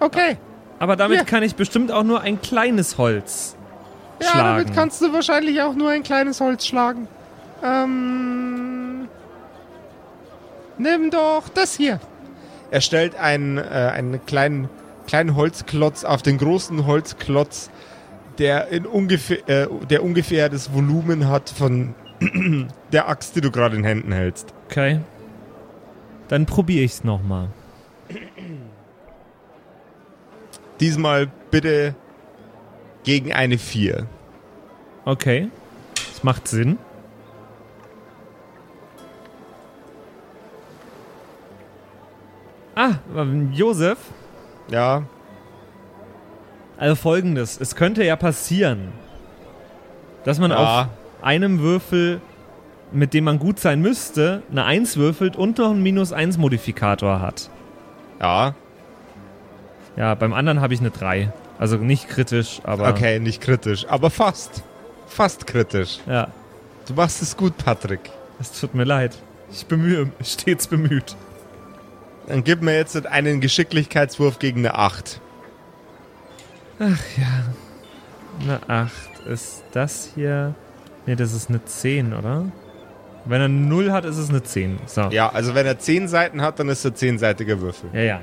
Okay. 0.00 0.36
Aber 0.80 0.96
damit 0.96 1.18
Ja. 1.18 1.24
kann 1.24 1.44
ich 1.44 1.54
bestimmt 1.54 1.92
auch 1.92 2.02
nur 2.02 2.20
ein 2.22 2.40
kleines 2.42 2.98
Holz 2.98 3.54
Ja, 4.20 4.30
schlagen. 4.30 4.58
damit 4.58 4.74
kannst 4.74 5.00
du 5.02 5.12
wahrscheinlich 5.12 5.62
auch 5.62 5.74
nur 5.74 5.90
ein 5.90 6.02
kleines 6.02 6.40
Holz 6.40 6.66
schlagen. 6.66 7.08
Ähm. 7.62 9.08
Nimm 10.78 11.10
doch 11.10 11.48
das 11.48 11.76
hier. 11.76 12.00
Er 12.70 12.80
stellt 12.80 13.14
einen, 13.16 13.58
äh, 13.58 13.60
einen 13.60 14.24
kleinen, 14.24 14.68
kleinen 15.06 15.36
Holzklotz 15.36 16.04
auf 16.04 16.22
den 16.22 16.38
großen 16.38 16.86
Holzklotz, 16.86 17.70
der, 18.38 18.68
in 18.68 18.86
ungefähr, 18.86 19.48
äh, 19.48 19.68
der 19.90 20.02
ungefähr 20.02 20.48
das 20.48 20.72
Volumen 20.72 21.28
hat 21.28 21.50
von 21.50 21.94
der 22.92 23.08
Axt, 23.08 23.36
die 23.36 23.40
du 23.40 23.50
gerade 23.50 23.76
in 23.76 23.84
Händen 23.84 24.12
hältst. 24.12 24.54
Okay. 24.66 25.00
Dann 26.28 26.46
probiere 26.46 26.84
ich's 26.84 27.02
nochmal. 27.04 27.48
Diesmal 30.78 31.28
bitte 31.50 31.94
gegen 33.04 33.32
eine 33.32 33.58
4. 33.58 34.06
Okay. 35.04 35.48
Das 35.94 36.22
macht 36.22 36.48
Sinn. 36.48 36.78
Ah, 42.74 42.92
Josef. 43.52 43.98
Ja, 44.70 45.02
Also 46.78 46.94
folgendes. 46.94 47.60
Es 47.60 47.76
könnte 47.76 48.02
ja 48.04 48.16
passieren, 48.16 48.92
dass 50.24 50.38
man 50.38 50.50
Ja. 50.50 50.56
auf 50.82 50.88
einem 51.22 51.60
Würfel, 51.60 52.22
mit 52.90 53.12
dem 53.12 53.24
man 53.24 53.38
gut 53.38 53.58
sein 53.58 53.82
müsste, 53.82 54.42
eine 54.50 54.64
1 54.64 54.96
würfelt 54.96 55.36
und 55.36 55.58
noch 55.58 55.70
einen 55.72 55.82
Minus-1-Modifikator 55.82 57.20
hat. 57.20 57.50
ja, 58.20 58.54
Ja, 59.96 60.14
beim 60.14 60.32
anderen 60.32 60.60
habe 60.62 60.72
ich 60.72 60.80
eine 60.80 60.90
3. 60.90 61.32
Also 61.60 61.76
nicht 61.76 62.08
kritisch, 62.08 62.60
aber. 62.64 62.88
okay, 62.88 63.20
nicht 63.20 63.42
kritisch, 63.42 63.86
aber 63.86 64.08
fast. 64.08 64.62
Fast 65.06 65.46
kritisch. 65.46 65.98
Ja, 66.06 66.28
Du 66.86 66.94
machst 66.94 67.20
es 67.20 67.36
gut, 67.36 67.56
Patrick. 67.58 68.00
es 68.40 68.58
tut 68.58 68.74
mir 68.74 68.84
leid. 68.84 69.16
Ich 69.52 69.66
bemühe, 69.66 70.10
stets 70.24 70.66
bemüht. 70.66 71.14
Dann 72.26 72.42
gib 72.44 72.62
mir 72.62 72.74
jetzt 72.74 73.06
einen 73.06 73.40
Geschicklichkeitswurf 73.40 74.38
gegen 74.38 74.60
eine 74.60 74.74
8. 74.74 75.20
Ach 76.78 76.98
ja. 77.18 77.44
Eine 78.40 78.60
8. 78.68 78.92
Ist 79.26 79.62
das 79.72 80.08
hier. 80.14 80.54
Ne, 81.04 81.14
das 81.16 81.34
ist 81.34 81.50
eine 81.50 81.62
10, 81.62 82.14
oder? 82.14 82.46
Wenn 83.26 83.40
er 83.40 83.44
eine 83.44 83.54
0 83.54 83.92
hat, 83.92 84.06
ist 84.06 84.16
es 84.16 84.30
eine 84.30 84.42
10. 84.42 84.78
So. 84.86 85.02
Ja, 85.10 85.28
also 85.28 85.54
wenn 85.54 85.66
er 85.66 85.78
10 85.78 86.08
Seiten 86.08 86.40
hat, 86.40 86.58
dann 86.58 86.70
ist 86.70 86.84
er 86.86 86.92
10-seitiger 86.92 87.60
Würfel. 87.60 87.90
Ja, 87.92 88.00
ja. 88.00 88.20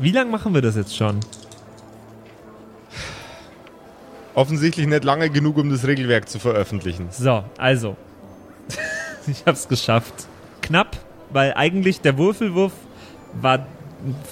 Wie 0.00 0.12
lange 0.12 0.30
machen 0.30 0.54
wir 0.54 0.62
das 0.62 0.76
jetzt 0.76 0.96
schon? 0.96 1.20
Offensichtlich 4.34 4.86
nicht 4.86 5.04
lange 5.04 5.28
genug, 5.28 5.58
um 5.58 5.68
das 5.68 5.86
Regelwerk 5.86 6.26
zu 6.26 6.38
veröffentlichen. 6.38 7.08
So, 7.10 7.44
also. 7.58 7.96
ich 9.26 9.44
hab's 9.44 9.68
geschafft. 9.68 10.14
Knapp, 10.62 10.96
weil 11.28 11.52
eigentlich 11.52 12.00
der 12.00 12.16
Würfelwurf 12.16 12.72
war 13.34 13.66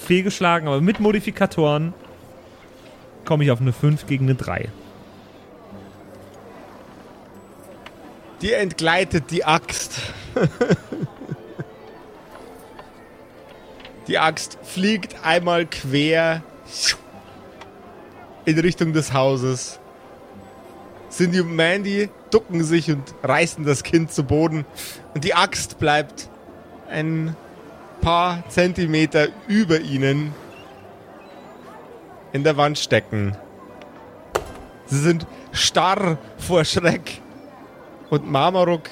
fehlgeschlagen, 0.06 0.68
aber 0.68 0.80
mit 0.80 1.00
Modifikatoren 1.00 1.92
komme 3.26 3.44
ich 3.44 3.50
auf 3.50 3.60
eine 3.60 3.74
5 3.74 4.06
gegen 4.06 4.24
eine 4.24 4.36
3. 4.36 4.70
Dir 8.40 8.56
entgleitet 8.56 9.30
die 9.30 9.44
Axt. 9.44 10.00
die 14.08 14.18
Axt 14.18 14.58
fliegt 14.62 15.16
einmal 15.22 15.66
quer 15.66 16.42
in 18.44 18.58
Richtung 18.58 18.92
des 18.92 19.12
Hauses. 19.12 19.78
Cindy 21.10 21.40
und 21.40 21.54
Mandy 21.54 22.08
ducken 22.30 22.64
sich 22.64 22.90
und 22.90 23.02
reißen 23.22 23.64
das 23.64 23.82
Kind 23.82 24.12
zu 24.12 24.24
Boden. 24.24 24.64
Und 25.14 25.24
die 25.24 25.34
Axt 25.34 25.78
bleibt 25.78 26.28
ein 26.90 27.36
paar 28.00 28.42
Zentimeter 28.48 29.28
über 29.46 29.80
ihnen 29.80 30.34
in 32.32 32.44
der 32.44 32.56
Wand 32.56 32.78
stecken. 32.78 33.36
Sie 34.86 35.00
sind 35.00 35.26
starr 35.52 36.18
vor 36.38 36.64
Schreck. 36.64 37.20
Und 38.10 38.30
Marmaruk 38.30 38.88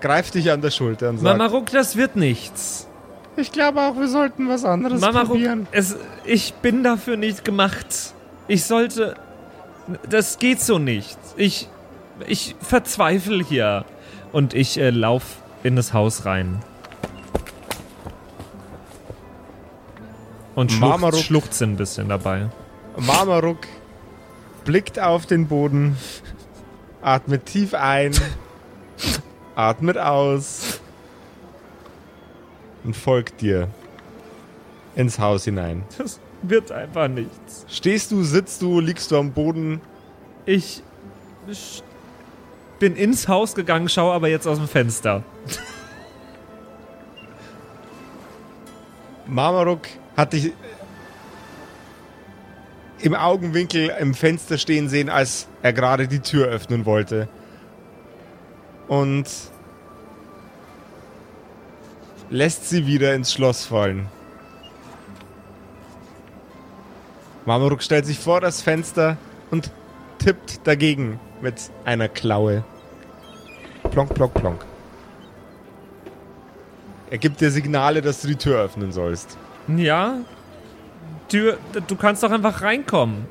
greift 0.00 0.34
dich 0.34 0.50
an 0.50 0.60
der 0.60 0.70
Schulter 0.70 1.08
und 1.10 1.18
sagt: 1.18 1.38
Mamaruk, 1.38 1.70
das 1.70 1.96
wird 1.96 2.14
nichts. 2.14 2.87
Ich 3.38 3.52
glaube 3.52 3.80
auch, 3.82 3.96
wir 3.96 4.08
sollten 4.08 4.48
was 4.48 4.64
anderes 4.64 5.00
Mamaruk, 5.00 5.28
probieren. 5.28 5.66
es, 5.70 5.96
ich 6.24 6.54
bin 6.54 6.82
dafür 6.82 7.16
nicht 7.16 7.44
gemacht. 7.44 7.86
Ich 8.48 8.64
sollte. 8.64 9.14
Das 10.08 10.38
geht 10.38 10.60
so 10.60 10.78
nicht. 10.78 11.16
Ich. 11.36 11.68
Ich 12.26 12.56
verzweifle 12.60 13.42
hier. 13.44 13.84
Und 14.32 14.54
ich 14.54 14.76
äh, 14.78 14.90
lauf 14.90 15.22
in 15.62 15.76
das 15.76 15.92
Haus 15.92 16.24
rein. 16.26 16.60
Und 20.54 20.72
schluchz, 20.72 20.90
Marmaruk- 21.00 21.22
schluchze 21.22 21.64
ein 21.64 21.76
bisschen 21.76 22.08
dabei. 22.08 22.48
Marmaruk 22.96 23.58
blickt 24.64 24.98
auf 24.98 25.24
den 25.26 25.46
Boden, 25.46 25.96
atmet 27.00 27.46
tief 27.46 27.74
ein, 27.74 28.12
atmet 29.54 29.96
aus 29.98 30.77
und 32.84 32.96
folgt 32.96 33.40
dir 33.40 33.68
ins 34.94 35.18
Haus 35.18 35.44
hinein. 35.44 35.82
Das 35.98 36.20
wird 36.42 36.72
einfach 36.72 37.08
nichts. 37.08 37.64
Stehst 37.68 38.10
du, 38.10 38.22
sitzt 38.22 38.62
du, 38.62 38.80
liegst 38.80 39.10
du 39.10 39.18
am 39.18 39.32
Boden? 39.32 39.80
Ich 40.46 40.82
bin 42.78 42.96
ins 42.96 43.28
Haus 43.28 43.54
gegangen, 43.54 43.88
schaue 43.88 44.12
aber 44.12 44.28
jetzt 44.28 44.46
aus 44.46 44.58
dem 44.58 44.68
Fenster. 44.68 45.22
Marmaruk 49.26 49.88
hat 50.16 50.32
dich 50.32 50.52
im 53.00 53.14
Augenwinkel 53.14 53.92
im 54.00 54.14
Fenster 54.14 54.58
stehen 54.58 54.88
sehen, 54.88 55.08
als 55.08 55.48
er 55.62 55.72
gerade 55.72 56.08
die 56.08 56.20
Tür 56.20 56.48
öffnen 56.48 56.84
wollte. 56.86 57.28
Und 58.88 59.26
lässt 62.30 62.68
sie 62.68 62.86
wieder 62.86 63.14
ins 63.14 63.32
Schloss 63.32 63.66
fallen. 63.66 64.06
Marmaruk 67.46 67.82
stellt 67.82 68.04
sich 68.04 68.18
vor 68.18 68.40
das 68.40 68.60
Fenster 68.60 69.16
und 69.50 69.70
tippt 70.18 70.66
dagegen 70.66 71.18
mit 71.40 71.54
einer 71.84 72.08
Klaue. 72.08 72.64
Plonk, 73.90 74.14
plonk, 74.14 74.34
plonk. 74.34 74.64
Er 77.10 77.18
gibt 77.18 77.40
dir 77.40 77.50
Signale, 77.50 78.02
dass 78.02 78.20
du 78.20 78.28
die 78.28 78.36
Tür 78.36 78.60
öffnen 78.60 78.92
sollst. 78.92 79.38
Ja? 79.66 80.18
Tür, 81.28 81.56
du 81.86 81.96
kannst 81.96 82.22
doch 82.22 82.30
einfach 82.30 82.60
reinkommen. 82.60 83.26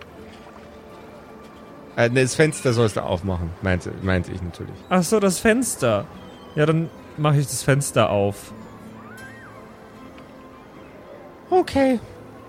Äh, 1.95 2.09
ne, 2.09 2.23
das 2.23 2.35
Fenster 2.35 2.73
sollst 2.73 2.97
du 2.97 3.03
aufmachen, 3.03 3.51
meinte, 3.61 3.91
meinte 4.01 4.31
ich 4.31 4.41
natürlich. 4.41 4.75
Ach 4.89 5.03
so, 5.03 5.19
das 5.19 5.39
Fenster. 5.39 6.05
Ja, 6.55 6.65
dann 6.65 6.89
mache 7.17 7.37
ich 7.37 7.47
das 7.47 7.63
Fenster 7.63 8.09
auf. 8.09 8.51
Okay. 11.49 11.99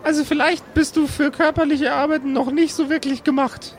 Also 0.05 0.25
vielleicht 0.25 0.75
bist 0.75 0.97
du 0.97 1.07
für 1.07 1.31
körperliche 1.31 1.93
Arbeiten 1.93 2.33
noch 2.33 2.51
nicht 2.51 2.75
so 2.75 2.89
wirklich 2.89 3.25
gemacht. 3.25 3.77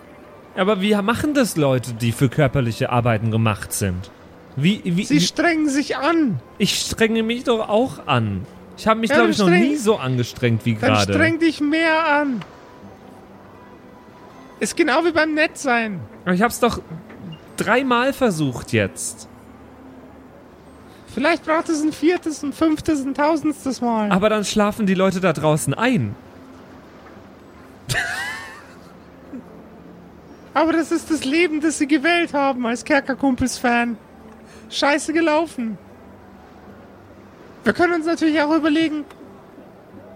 Aber 0.56 0.82
wie 0.82 0.94
machen 0.96 1.34
das 1.34 1.56
Leute, 1.56 1.94
die 1.94 2.12
für 2.12 2.30
körperliche 2.30 2.90
Arbeiten 2.90 3.32
gemacht 3.32 3.72
sind? 3.74 4.12
Wie, 4.56 4.82
wie, 4.84 5.06
Sie 5.06 5.22
strengen 5.22 5.70
sich 5.70 5.96
an. 5.96 6.40
ich 6.58 6.80
strenge 6.82 7.24
mich 7.24 7.46
doch 7.46 7.70
auch 7.70 8.08
an. 8.08 8.46
Ich 8.78 8.88
habe 8.88 9.00
mich, 9.00 9.10
Ja, 9.10 9.18
glaube 9.18 9.34
dann 9.34 9.54
ich, 9.54 9.62
noch 9.62 9.70
nie 9.70 9.76
so 9.76 9.96
angestrengt 9.98 10.66
wie 10.66 10.74
Dann 10.76 10.94
gerade. 10.94 11.14
streng 11.14 11.40
dich 11.40 11.62
mehr 11.62 12.06
an. 12.08 12.42
Ist 14.60 14.76
genau 14.76 15.06
wie 15.06 15.12
beim 15.12 15.34
Nettsein. 15.34 16.02
Aber 16.26 16.34
ich 16.34 16.42
habe 16.42 16.52
es 16.52 16.60
doch 16.60 16.82
dreimal 17.56 18.12
versucht 18.14 18.74
jetzt. 18.74 19.30
Vielleicht 21.14 21.46
braucht 21.46 21.70
es 21.70 21.82
ein 21.82 21.92
viertes, 21.92 22.44
ein 22.44 22.54
fünftes, 22.54 23.02
ein 23.02 23.14
tausendstes 23.14 23.82
Mal. 23.82 24.12
Aber 24.12 24.30
dann 24.30 24.46
schlafen 24.46 24.86
die 24.86 24.94
Leute 24.94 25.20
da 25.20 25.34
draußen 25.34 25.74
ein. 25.74 26.16
Aber 30.54 30.74
das 30.74 30.92
ist 30.92 31.10
das 31.10 31.26
Leben, 31.26 31.62
das 31.62 31.78
sie 31.78 31.88
gewählt 31.88 32.34
haben 32.34 32.66
als 32.66 32.84
Kerkerkumpels-Fan. 32.84 33.98
Scheiße 34.70 35.14
gelaufen. 35.14 35.78
Wir 37.64 37.74
können 37.74 37.94
uns 37.94 38.06
natürlich 38.06 38.42
auch 38.42 38.56
überlegen, 38.56 39.06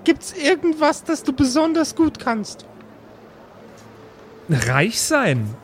gibt's 0.03 0.33
irgendwas, 0.33 1.03
das 1.03 1.23
du 1.23 1.33
besonders 1.33 1.95
gut 1.95 2.19
kannst? 2.19 2.65
Reich 4.49 5.01
sein. 5.01 5.55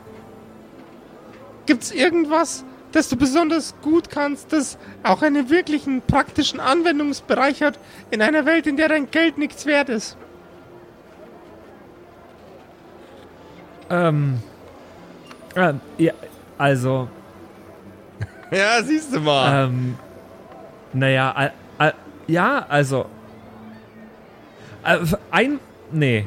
Gibt's 1.66 1.90
irgendwas, 1.90 2.64
das 2.92 3.08
du 3.08 3.16
besonders 3.16 3.74
gut 3.82 4.10
kannst, 4.10 4.52
das 4.52 4.78
auch 5.02 5.22
einen 5.22 5.48
wirklichen 5.50 6.02
praktischen 6.02 6.60
Anwendungsbereich 6.60 7.62
hat 7.62 7.78
in 8.10 8.20
einer 8.22 8.46
Welt, 8.46 8.66
in 8.66 8.76
der 8.76 8.88
dein 8.88 9.10
Geld 9.10 9.38
nichts 9.38 9.66
wert 9.66 9.88
ist? 9.88 10.16
Ähm. 13.88 14.38
ähm 15.56 15.80
ja, 15.98 16.12
also, 16.58 17.08
Ja, 18.50 18.82
siehst 18.82 19.14
du 19.14 19.20
mal. 19.20 19.66
ähm. 19.66 19.96
Naja, 20.92 21.30
al- 21.32 21.52
al- 21.78 21.94
ja, 22.26 22.66
also. 22.68 23.06
Äh, 24.84 24.98
ein. 25.30 25.60
Nee. 25.92 26.26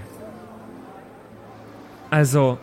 Also, 2.09 2.57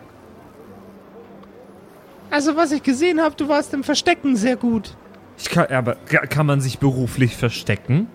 Also, 2.31 2.55
was 2.55 2.71
ich 2.71 2.81
gesehen 2.81 3.21
habe, 3.21 3.35
du 3.35 3.47
warst 3.47 3.73
im 3.73 3.83
Verstecken 3.83 4.35
sehr 4.35 4.55
gut. 4.55 4.95
ich 5.37 5.49
kann, 5.49 5.67
aber 5.67 5.95
ka- 6.09 6.25
kann 6.25 6.45
man 6.45 6.61
sich 6.61 6.79
beruflich 6.79 7.35
verstecken? 7.37 8.07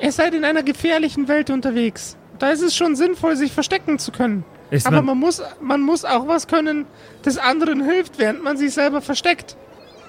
Ihr 0.00 0.12
seid 0.12 0.34
in 0.34 0.44
einer 0.44 0.62
gefährlichen 0.62 1.28
Welt 1.28 1.50
unterwegs. 1.50 2.16
Da 2.38 2.50
ist 2.50 2.62
es 2.62 2.74
schon 2.76 2.94
sinnvoll, 2.96 3.36
sich 3.36 3.52
verstecken 3.52 3.98
zu 3.98 4.12
können. 4.12 4.44
Ist 4.70 4.86
Aber 4.86 4.96
man, 4.96 5.06
man 5.06 5.18
muss, 5.18 5.42
man 5.60 5.80
muss 5.82 6.04
auch 6.04 6.26
was 6.28 6.46
können, 6.48 6.86
das 7.22 7.38
anderen 7.38 7.82
hilft, 7.84 8.18
während 8.18 8.42
man 8.42 8.56
sich 8.56 8.72
selber 8.74 9.00
versteckt. 9.00 9.56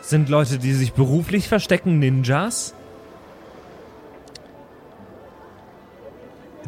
sind 0.02 0.30
Leute, 0.30 0.58
die 0.58 0.74
sich 0.74 0.94
beruflich 0.94 1.48
verstecken, 1.48 2.00
Ninjas? 2.00 2.74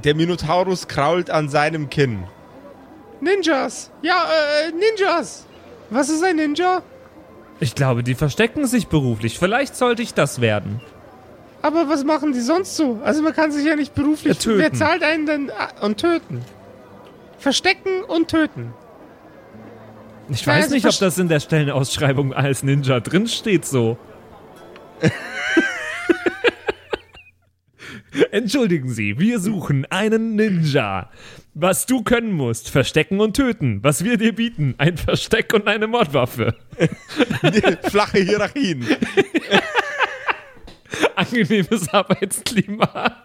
Der 0.03 0.15
Minotaurus 0.15 0.88
krault 0.88 1.30
an 1.30 1.49
seinem 1.49 1.89
Kinn. 1.89 2.23
Ninjas! 3.21 3.91
Ja, 4.01 4.25
äh, 4.67 4.71
Ninjas! 4.71 5.45
Was 5.89 6.10
ist 6.10 6.23
ein 6.23 6.36
Ninja? 6.36 6.82
Ich 7.60 7.73
glaube, 7.75 8.03
die 8.03 8.13
verstecken 8.15 8.67
sich 8.67 8.88
beruflich. 8.88 9.39
Vielleicht 9.39 9.75
sollte 9.75 10.01
ich 10.03 10.13
das 10.13 10.41
werden. 10.41 10.82
Aber 11.62 11.89
was 11.89 12.03
machen 12.03 12.34
die 12.34 12.39
sonst 12.41 12.75
so? 12.75 12.99
Also 13.03 13.21
man 13.23 13.34
kann 13.34 13.51
sich 13.51 13.65
ja 13.65 13.75
nicht 13.75 13.95
beruflich... 13.95 14.36
Ja, 14.36 14.39
töten. 14.39 14.60
Wer 14.60 14.73
zahlt 14.73 15.01
einen 15.03 15.25
denn... 15.25 15.51
ah, 15.51 15.84
Und 15.86 15.97
töten. 15.99 16.43
Verstecken 17.39 18.03
und 18.08 18.27
töten. 18.30 18.73
Ich 20.30 20.41
Ja, 20.41 20.53
weiß 20.53 20.63
also 20.65 20.75
nicht, 20.75 20.86
ob 20.86 20.97
das 20.99 21.17
in 21.17 21.30
der 21.30 21.39
Stellenausschreibung 21.39 22.34
als 22.34 22.62
Ninja 22.63 22.99
drin 22.99 23.27
steht 23.27 23.65
so. 23.65 23.97
Entschuldigen 28.32 28.89
Sie, 28.89 29.19
wir 29.19 29.39
suchen 29.39 29.86
einen 29.86 30.36
Ninja. 30.36 31.10
Was 31.53 31.86
du 31.86 32.03
können 32.03 32.32
musst, 32.34 32.69
verstecken 32.69 33.19
und 33.19 33.36
töten. 33.36 33.84
Was 33.84 34.03
wir 34.03 34.17
dir 34.17 34.34
bieten, 34.34 34.75
ein 34.77 34.97
Versteck 34.97 35.53
und 35.53 35.67
eine 35.67 35.88
Mordwaffe. 35.88 36.56
Flache 37.89 38.19
Hierarchien. 38.19 38.86
Angenehmes 41.15 41.89
Arbeitsklima. 41.89 43.23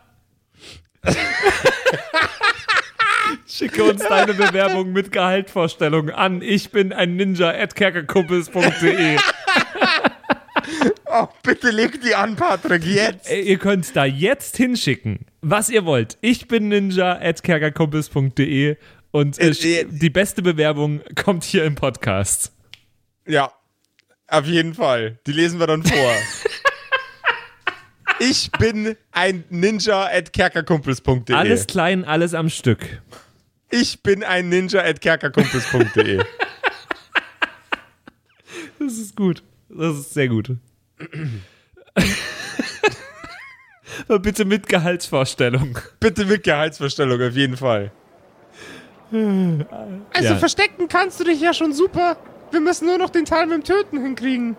Schicke 3.46 3.84
uns 3.84 4.02
deine 4.02 4.34
Bewerbung 4.34 4.92
mit 4.92 5.12
Gehaltvorstellung 5.12 6.10
an. 6.10 6.42
Ich 6.42 6.70
bin 6.70 6.92
ein 6.92 7.16
Ninja 7.16 7.50
at 7.50 7.74
kerkerkumpels.de. 7.74 9.18
Oh, 11.14 11.28
bitte 11.42 11.70
leg 11.70 12.00
die 12.00 12.14
an, 12.14 12.36
Patrick, 12.36 12.84
jetzt. 12.86 13.30
Äh, 13.30 13.40
Ihr 13.42 13.58
könnt 13.58 13.94
da 13.94 14.06
jetzt 14.06 14.56
hinschicken, 14.56 15.26
was 15.42 15.68
ihr 15.68 15.84
wollt. 15.84 16.16
Ich 16.22 16.48
bin 16.48 16.68
ninja 16.68 17.18
at 17.20 17.42
kerkerkumpels.de 17.42 18.76
und 19.10 19.38
äh, 19.38 19.50
Äh, 19.50 19.80
äh. 19.80 19.84
die 19.90 20.08
beste 20.08 20.40
Bewerbung 20.40 21.02
kommt 21.22 21.44
hier 21.44 21.64
im 21.64 21.74
Podcast. 21.74 22.52
Ja, 23.26 23.52
auf 24.26 24.46
jeden 24.46 24.72
Fall. 24.72 25.18
Die 25.26 25.32
lesen 25.32 25.60
wir 25.60 25.66
dann 25.66 25.82
vor. 25.82 26.12
ich 28.18 28.50
bin 28.52 28.96
ein 29.10 29.44
Ninja 29.50 30.06
at 30.06 30.32
kerkerkumpels.de. 30.32 31.36
Alles 31.36 31.66
klein, 31.66 32.06
alles 32.06 32.32
am 32.32 32.48
Stück. 32.48 33.02
Ich 33.70 34.02
bin 34.02 34.24
ein 34.24 34.48
Ninja 34.48 34.80
at 34.82 35.00
kerkerkumpels.de. 35.02 36.22
Das 38.78 38.94
ist 38.98 39.14
gut. 39.14 39.44
Das 39.68 39.96
ist 39.96 40.12
sehr 40.12 40.26
gut. 40.26 40.56
Aber 44.08 44.18
bitte 44.18 44.44
mit 44.44 44.68
Gehaltsvorstellung. 44.68 45.78
Bitte 46.00 46.24
mit 46.24 46.42
Gehaltsvorstellung, 46.44 47.20
auf 47.20 47.34
jeden 47.34 47.56
Fall. 47.56 47.92
Also 49.12 50.28
Ja. 50.28 50.36
verstecken 50.36 50.88
kannst 50.88 51.20
du 51.20 51.24
dich 51.24 51.40
ja 51.40 51.52
schon 51.52 51.72
super. 51.72 52.16
Wir 52.50 52.60
müssen 52.60 52.86
nur 52.86 52.98
noch 52.98 53.10
den 53.10 53.24
Teil 53.24 53.46
mit 53.46 53.56
dem 53.58 53.64
Töten 53.64 54.02
hinkriegen. 54.02 54.56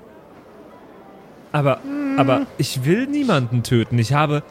Aber, 1.52 1.80
aber 2.18 2.46
ich 2.58 2.86
will 2.86 3.08
niemanden 3.08 3.64
töten. 3.64 3.98
Ich 4.00 4.14
habe. 4.14 4.44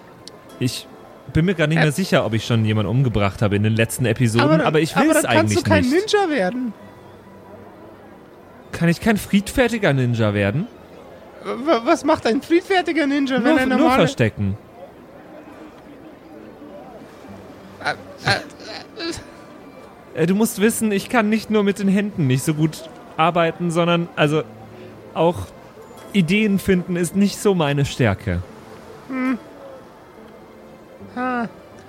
Ich 0.60 0.86
bin 1.32 1.44
mir 1.44 1.54
gar 1.54 1.66
nicht 1.66 1.78
mehr 1.78 1.92
sicher, 1.92 2.24
ob 2.26 2.34
ich 2.34 2.44
schon 2.44 2.64
jemanden 2.64 2.90
umgebracht 2.90 3.42
habe 3.42 3.56
in 3.56 3.62
den 3.62 3.74
letzten 3.74 4.04
Episoden, 4.04 4.60
aber, 4.60 4.80
ich 4.80 4.94
will 4.96 5.10
es 5.10 5.24
eigentlich 5.24 5.64
nicht. 5.64 5.90
Ninja 5.90 6.30
werden. 6.30 6.72
Kann 8.72 8.88
ich 8.88 9.00
kein 9.00 9.16
friedfertiger 9.16 9.92
Ninja 9.92 10.34
werden? 10.34 10.66
Was 11.84 12.04
macht 12.04 12.26
ein 12.26 12.40
friedfertiger 12.42 13.06
Ninja, 13.06 13.38
Nur, 13.38 13.66
nur 13.66 13.90
verstecken. 13.90 14.56
Äh, 20.14 20.26
Du 20.26 20.34
musst 20.34 20.60
wissen, 20.60 20.92
ich 20.92 21.08
kann 21.08 21.28
nicht 21.28 21.50
nur 21.50 21.64
mit 21.64 21.78
den 21.78 21.88
Händen 21.88 22.26
nicht 22.26 22.44
so 22.44 22.54
gut 22.54 22.88
arbeiten, 23.16 23.70
sondern 23.70 24.08
also 24.14 24.42
auch 25.14 25.46
Ideen 26.12 26.58
finden 26.58 26.96
ist 26.96 27.16
nicht 27.16 27.38
so 27.38 27.54
meine 27.54 27.84
Stärke. 27.84 28.42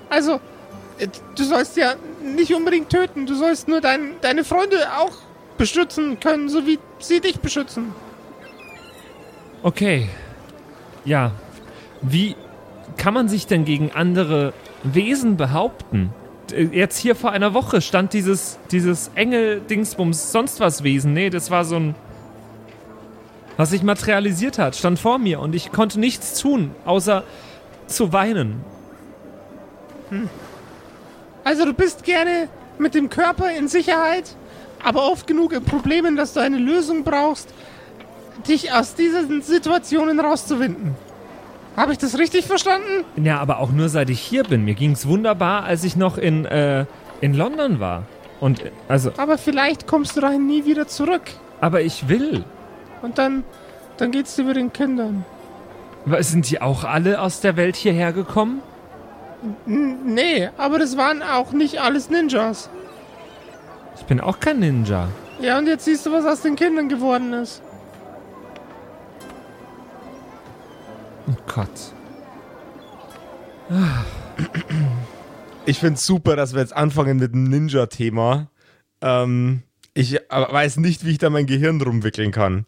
Also, 0.09 0.39
äh, 0.99 1.07
du 1.35 1.43
sollst 1.43 1.75
ja 1.77 1.95
nicht 2.21 2.53
unbedingt 2.53 2.89
töten. 2.89 3.25
Du 3.25 3.35
sollst 3.35 3.67
nur 3.67 3.81
dein, 3.81 4.15
deine 4.21 4.43
Freunde 4.43 4.77
auch 4.97 5.13
beschützen 5.57 6.19
können, 6.19 6.49
so 6.49 6.65
wie 6.65 6.79
sie 6.99 7.19
dich 7.19 7.39
beschützen. 7.39 7.93
Okay. 9.63 10.09
Ja. 11.05 11.31
Wie 12.01 12.35
kann 12.97 13.13
man 13.13 13.29
sich 13.29 13.47
denn 13.47 13.65
gegen 13.65 13.91
andere 13.91 14.53
Wesen 14.83 15.37
behaupten? 15.37 16.13
D- 16.51 16.69
Jetzt 16.73 16.97
hier 16.97 17.15
vor 17.15 17.31
einer 17.31 17.53
Woche 17.53 17.81
stand 17.81 18.13
dieses, 18.13 18.59
dieses 18.71 19.09
Engel-Dingsbums, 19.15 20.31
sonst 20.31 20.59
was 20.59 20.83
Wesen. 20.83 21.13
Nee, 21.13 21.29
das 21.29 21.49
war 21.49 21.65
so 21.65 21.77
ein. 21.77 21.95
Was 23.55 23.69
sich 23.69 23.83
materialisiert 23.83 24.57
hat, 24.57 24.75
stand 24.75 24.97
vor 24.99 25.19
mir 25.19 25.39
und 25.39 25.53
ich 25.53 25.71
konnte 25.71 25.99
nichts 25.99 26.39
tun, 26.41 26.71
außer 26.85 27.23
zu 27.85 28.11
weinen. 28.11 28.61
Also, 31.43 31.65
du 31.65 31.73
bist 31.73 32.03
gerne 32.03 32.49
mit 32.79 32.95
dem 32.95 33.09
Körper 33.09 33.51
in 33.51 33.67
Sicherheit, 33.67 34.35
aber 34.83 35.09
oft 35.09 35.27
genug 35.27 35.53
in 35.53 35.63
Problemen, 35.63 36.15
dass 36.15 36.33
du 36.33 36.39
eine 36.39 36.57
Lösung 36.57 37.03
brauchst, 37.03 37.53
dich 38.47 38.71
aus 38.73 38.95
diesen 38.95 39.41
Situationen 39.41 40.19
rauszuwinden. 40.19 40.95
Habe 41.75 41.91
ich 41.91 41.97
das 41.97 42.17
richtig 42.19 42.45
verstanden? 42.45 43.03
Ja, 43.15 43.39
aber 43.39 43.59
auch 43.59 43.71
nur 43.71 43.89
seit 43.89 44.09
ich 44.09 44.19
hier 44.19 44.43
bin. 44.43 44.63
Mir 44.63 44.75
ging's 44.75 45.07
wunderbar, 45.07 45.63
als 45.63 45.83
ich 45.83 45.95
noch 45.95 46.17
in, 46.17 46.45
äh, 46.45 46.85
in 47.21 47.33
London 47.33 47.79
war. 47.79 48.03
Und, 48.39 48.61
also, 48.87 49.11
Aber 49.17 49.37
vielleicht 49.37 49.87
kommst 49.87 50.15
du 50.15 50.21
dahin 50.21 50.45
nie 50.47 50.65
wieder 50.65 50.87
zurück. 50.87 51.21
aber 51.61 51.81
ich 51.81 52.09
will. 52.09 52.43
Und 53.01 53.17
dann, 53.17 53.43
dann 53.97 54.11
geht's 54.11 54.35
dir 54.35 54.43
mit 54.43 54.55
den 54.57 54.71
Kindern. 54.73 55.25
Sind 56.19 56.49
die 56.51 56.61
auch 56.61 56.83
alle 56.83 57.21
aus 57.21 57.39
der 57.39 57.55
Welt 57.55 57.75
hierher 57.77 58.11
gekommen? 58.13 58.61
Nee, 59.65 60.49
aber 60.57 60.79
das 60.79 60.95
waren 60.97 61.21
auch 61.23 61.51
nicht 61.53 61.79
alles 61.81 62.09
Ninjas. 62.09 62.69
Ich 63.97 64.03
bin 64.05 64.19
auch 64.21 64.39
kein 64.39 64.59
Ninja. 64.59 65.07
Ja, 65.41 65.57
und 65.57 65.67
jetzt 65.67 65.85
siehst 65.85 66.05
du, 66.05 66.11
was 66.11 66.25
aus 66.25 66.41
den 66.41 66.55
Kindern 66.55 66.87
geworden 66.89 67.33
ist. 67.33 67.61
Oh 71.27 71.35
Gott. 71.47 71.69
Ich 75.65 75.79
finde 75.79 75.99
super, 75.99 76.35
dass 76.35 76.53
wir 76.53 76.61
jetzt 76.61 76.75
anfangen 76.75 77.17
mit 77.17 77.33
dem 77.33 77.45
Ninja-Thema. 77.45 78.49
Ähm, 79.01 79.63
ich 79.93 80.19
weiß 80.29 80.77
nicht, 80.77 81.05
wie 81.05 81.11
ich 81.11 81.17
da 81.17 81.29
mein 81.29 81.45
Gehirn 81.45 81.79
drum 81.79 82.03
wickeln 82.03 82.31
kann. 82.31 82.65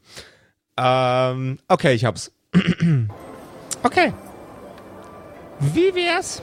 Ähm, 0.78 1.60
okay, 1.68 1.94
ich 1.94 2.06
hab's. 2.06 2.32
okay. 3.84 4.14
Wie 5.60 5.96
wär's, 5.96 6.42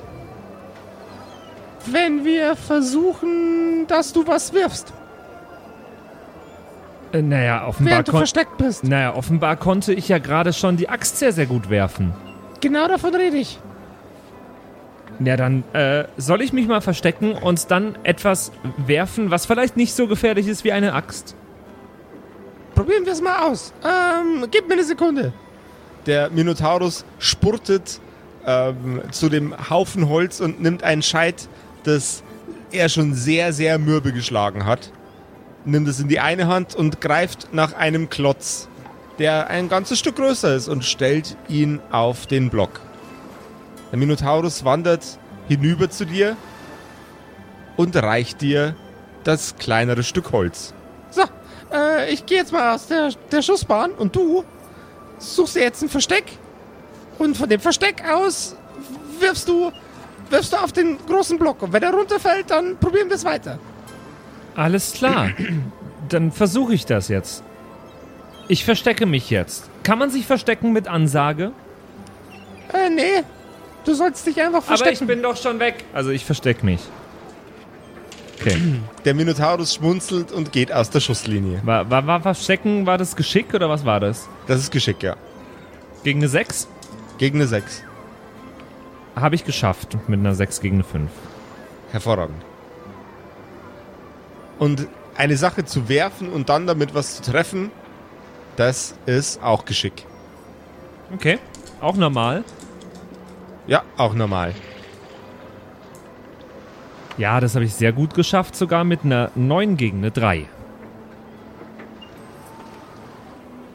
wenn 1.86 2.24
wir 2.24 2.56
versuchen, 2.56 3.86
dass 3.86 4.12
du 4.12 4.26
was 4.26 4.52
wirfst, 4.52 4.92
Äh, 7.12 7.22
naja, 7.22 7.66
offenbar, 7.66 7.92
während 7.92 8.08
du 8.08 8.12
versteckt 8.12 8.58
bist? 8.58 8.84
naja, 8.84 9.14
offenbar 9.14 9.56
konnte 9.56 9.92
ich 9.92 10.08
ja 10.08 10.18
gerade 10.18 10.52
schon 10.52 10.76
die 10.76 10.88
Axt 10.88 11.18
sehr, 11.18 11.32
sehr 11.32 11.46
gut 11.46 11.70
werfen. 11.70 12.12
Genau 12.60 12.88
davon 12.88 13.14
rede 13.14 13.36
ich. 13.36 13.58
Ja, 15.20 15.36
dann 15.36 15.62
äh, 15.72 16.04
soll 16.16 16.42
ich 16.42 16.52
mich 16.52 16.66
mal 16.66 16.80
verstecken 16.80 17.32
und 17.32 17.70
dann 17.70 17.96
etwas 18.02 18.50
werfen, 18.76 19.30
was 19.30 19.46
vielleicht 19.46 19.76
nicht 19.76 19.94
so 19.94 20.06
gefährlich 20.06 20.48
ist 20.48 20.64
wie 20.64 20.72
eine 20.72 20.94
Axt. 20.94 21.36
Probieren 22.74 23.04
wir 23.04 23.12
es 23.12 23.20
mal 23.20 23.50
aus. 23.50 23.72
Ähm, 23.84 24.46
gib 24.50 24.68
mir 24.68 24.74
eine 24.74 24.84
Sekunde. 24.84 25.32
Der 26.06 26.30
Minotaurus 26.30 27.04
spurtet 27.18 28.00
ähm, 28.46 29.02
zu 29.10 29.28
dem 29.28 29.54
Haufen 29.70 30.08
Holz 30.08 30.40
und 30.40 30.60
nimmt 30.60 30.82
ein 30.82 31.02
Scheit, 31.02 31.48
das 31.84 32.22
er 32.72 32.88
schon 32.88 33.14
sehr, 33.14 33.52
sehr 33.52 33.78
mürbe 33.78 34.12
geschlagen 34.12 34.64
hat. 34.64 34.90
Nimmt 35.64 35.86
es 35.86 36.00
in 36.00 36.08
die 36.08 36.18
eine 36.18 36.48
Hand 36.48 36.74
und 36.74 37.00
greift 37.00 37.52
nach 37.52 37.74
einem 37.74 38.10
Klotz, 38.10 38.68
der 39.18 39.48
ein 39.48 39.68
ganzes 39.68 39.98
Stück 39.98 40.16
größer 40.16 40.54
ist 40.54 40.68
und 40.68 40.84
stellt 40.84 41.36
ihn 41.48 41.80
auf 41.90 42.26
den 42.26 42.50
Block. 42.50 42.80
Der 43.92 43.98
Minotaurus 43.98 44.64
wandert 44.64 45.18
hinüber 45.48 45.88
zu 45.88 46.04
dir 46.04 46.36
und 47.76 47.94
reicht 47.94 48.40
dir 48.40 48.74
das 49.22 49.56
kleinere 49.56 50.02
Stück 50.02 50.32
Holz. 50.32 50.74
So, 51.10 51.22
äh, 51.72 52.12
ich 52.12 52.26
gehe 52.26 52.38
jetzt 52.38 52.52
mal 52.52 52.74
aus 52.74 52.88
der, 52.88 53.10
der 53.30 53.42
Schussbahn 53.42 53.92
und 53.92 54.16
du 54.16 54.44
suchst 55.18 55.54
dir 55.54 55.62
jetzt 55.62 55.82
ein 55.82 55.88
Versteck 55.88 56.24
und 57.18 57.36
von 57.36 57.48
dem 57.48 57.60
Versteck 57.60 58.02
aus 58.10 58.56
wirfst 59.20 59.48
du, 59.48 59.70
wirfst 60.30 60.52
du 60.52 60.56
auf 60.56 60.72
den 60.72 60.98
großen 61.06 61.38
Block 61.38 61.62
und 61.62 61.72
wenn 61.72 61.82
er 61.82 61.92
runterfällt, 61.92 62.50
dann 62.50 62.76
probieren 62.78 63.08
wir 63.08 63.16
es 63.16 63.24
weiter. 63.24 63.60
Alles 64.54 64.92
klar. 64.92 65.30
Dann 66.08 66.32
versuche 66.32 66.74
ich 66.74 66.86
das 66.86 67.08
jetzt. 67.08 67.42
Ich 68.48 68.64
verstecke 68.64 69.06
mich 69.06 69.30
jetzt. 69.30 69.70
Kann 69.82 69.98
man 69.98 70.10
sich 70.10 70.26
verstecken 70.26 70.72
mit 70.72 70.88
Ansage? 70.88 71.52
Äh, 72.72 72.90
nee, 72.90 73.22
du 73.84 73.94
sollst 73.94 74.26
dich 74.26 74.40
einfach 74.40 74.62
verstecken. 74.62 74.96
Aber 74.96 75.02
ich 75.02 75.06
bin 75.08 75.22
doch 75.22 75.36
schon 75.36 75.58
weg. 75.58 75.84
Also 75.92 76.10
ich 76.10 76.24
verstecke 76.24 76.64
mich. 76.64 76.80
Okay. 78.40 78.56
der 79.04 79.14
Minotaurus 79.14 79.74
schmunzelt 79.74 80.32
und 80.32 80.50
geht 80.50 80.72
aus 80.72 80.90
der 80.90 80.98
Schusslinie. 80.98 81.60
War, 81.64 81.88
war, 81.90 82.06
war 82.06 82.20
Verstecken, 82.20 82.86
war 82.86 82.98
das 82.98 83.14
Geschick 83.14 83.54
oder 83.54 83.68
was 83.68 83.84
war 83.84 84.00
das? 84.00 84.28
Das 84.48 84.58
ist 84.58 84.72
Geschick, 84.72 85.00
ja. 85.02 85.14
Gegen 86.02 86.18
eine 86.18 86.28
6? 86.28 86.66
Gegen 87.18 87.38
eine 87.38 87.46
6. 87.46 87.84
Habe 89.14 89.36
ich 89.36 89.44
geschafft. 89.44 89.96
Mit 90.08 90.18
einer 90.18 90.34
6 90.34 90.60
gegen 90.60 90.76
eine 90.76 90.84
5. 90.84 91.10
Hervorragend. 91.92 92.42
Und 94.62 94.86
eine 95.16 95.36
Sache 95.36 95.64
zu 95.64 95.88
werfen 95.88 96.28
und 96.28 96.48
dann 96.48 96.68
damit 96.68 96.94
was 96.94 97.16
zu 97.16 97.32
treffen, 97.32 97.72
das 98.54 98.94
ist 99.06 99.42
auch 99.42 99.64
Geschick. 99.64 100.06
Okay. 101.12 101.40
Auch 101.80 101.96
normal. 101.96 102.44
Ja, 103.66 103.82
auch 103.96 104.14
normal. 104.14 104.54
Ja, 107.18 107.40
das 107.40 107.56
habe 107.56 107.64
ich 107.64 107.74
sehr 107.74 107.92
gut 107.92 108.14
geschafft, 108.14 108.54
sogar 108.54 108.84
mit 108.84 109.04
einer 109.04 109.32
9 109.34 109.76
gegen 109.76 109.98
eine 109.98 110.12
3. 110.12 110.46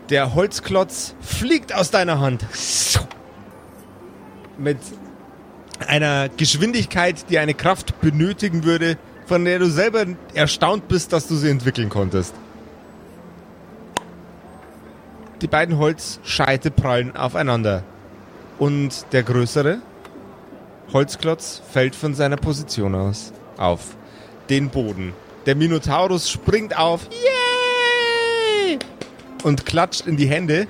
Der 0.09 0.35
Holzklotz 0.35 1.15
fliegt 1.19 1.75
aus 1.75 1.91
deiner 1.91 2.21
Hand. 2.21 2.45
Mit 4.57 4.77
einer 5.85 6.29
Geschwindigkeit, 6.29 7.29
die 7.29 7.39
eine 7.39 7.55
Kraft 7.55 7.99
benötigen 7.99 8.63
würde, 8.63 8.97
von 9.27 9.43
der 9.45 9.59
du 9.59 9.69
selber 9.69 10.05
erstaunt 10.33 10.87
bist, 10.87 11.13
dass 11.13 11.27
du 11.27 11.35
sie 11.35 11.49
entwickeln 11.49 11.89
konntest. 11.89 12.33
Die 15.41 15.47
beiden 15.47 15.77
Holzscheite 15.77 16.71
prallen 16.71 17.15
aufeinander. 17.15 17.83
Und 18.57 19.05
der 19.11 19.21
größere 19.21 19.79
Holzklotz 20.91 21.61
fällt 21.71 21.93
von 21.95 22.15
seiner 22.15 22.37
Position 22.37 22.95
aus 22.95 23.33
auf 23.57 23.95
den 24.49 24.69
Boden. 24.69 25.13
Der 25.45 25.55
Minotaurus 25.55 26.29
springt 26.29 26.77
auf. 26.77 27.07
Yay! 27.11 28.79
Und 29.43 29.65
klatscht 29.65 30.07
in 30.07 30.17
die 30.17 30.27
Hände. 30.27 30.67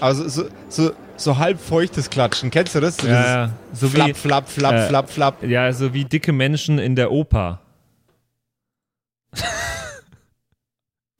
Also 0.00 0.28
so, 0.28 0.44
so, 0.68 0.92
so 1.16 1.36
halb 1.38 1.60
feuchtes 1.60 2.08
Klatschen. 2.08 2.50
Kennst 2.50 2.74
du 2.74 2.80
das? 2.80 2.96
So 2.96 3.08
Ja, 3.08 3.50
so 3.72 3.88
flap, 3.88 4.08
wie, 4.08 4.14
flap, 4.14 4.48
flap, 4.48 4.74
äh, 4.74 4.88
flap, 4.88 5.10
flap. 5.10 5.42
ja, 5.42 5.72
so 5.72 5.92
wie 5.92 6.04
dicke 6.04 6.32
Menschen 6.32 6.78
in 6.78 6.96
der 6.96 7.10
Oper. 7.10 7.60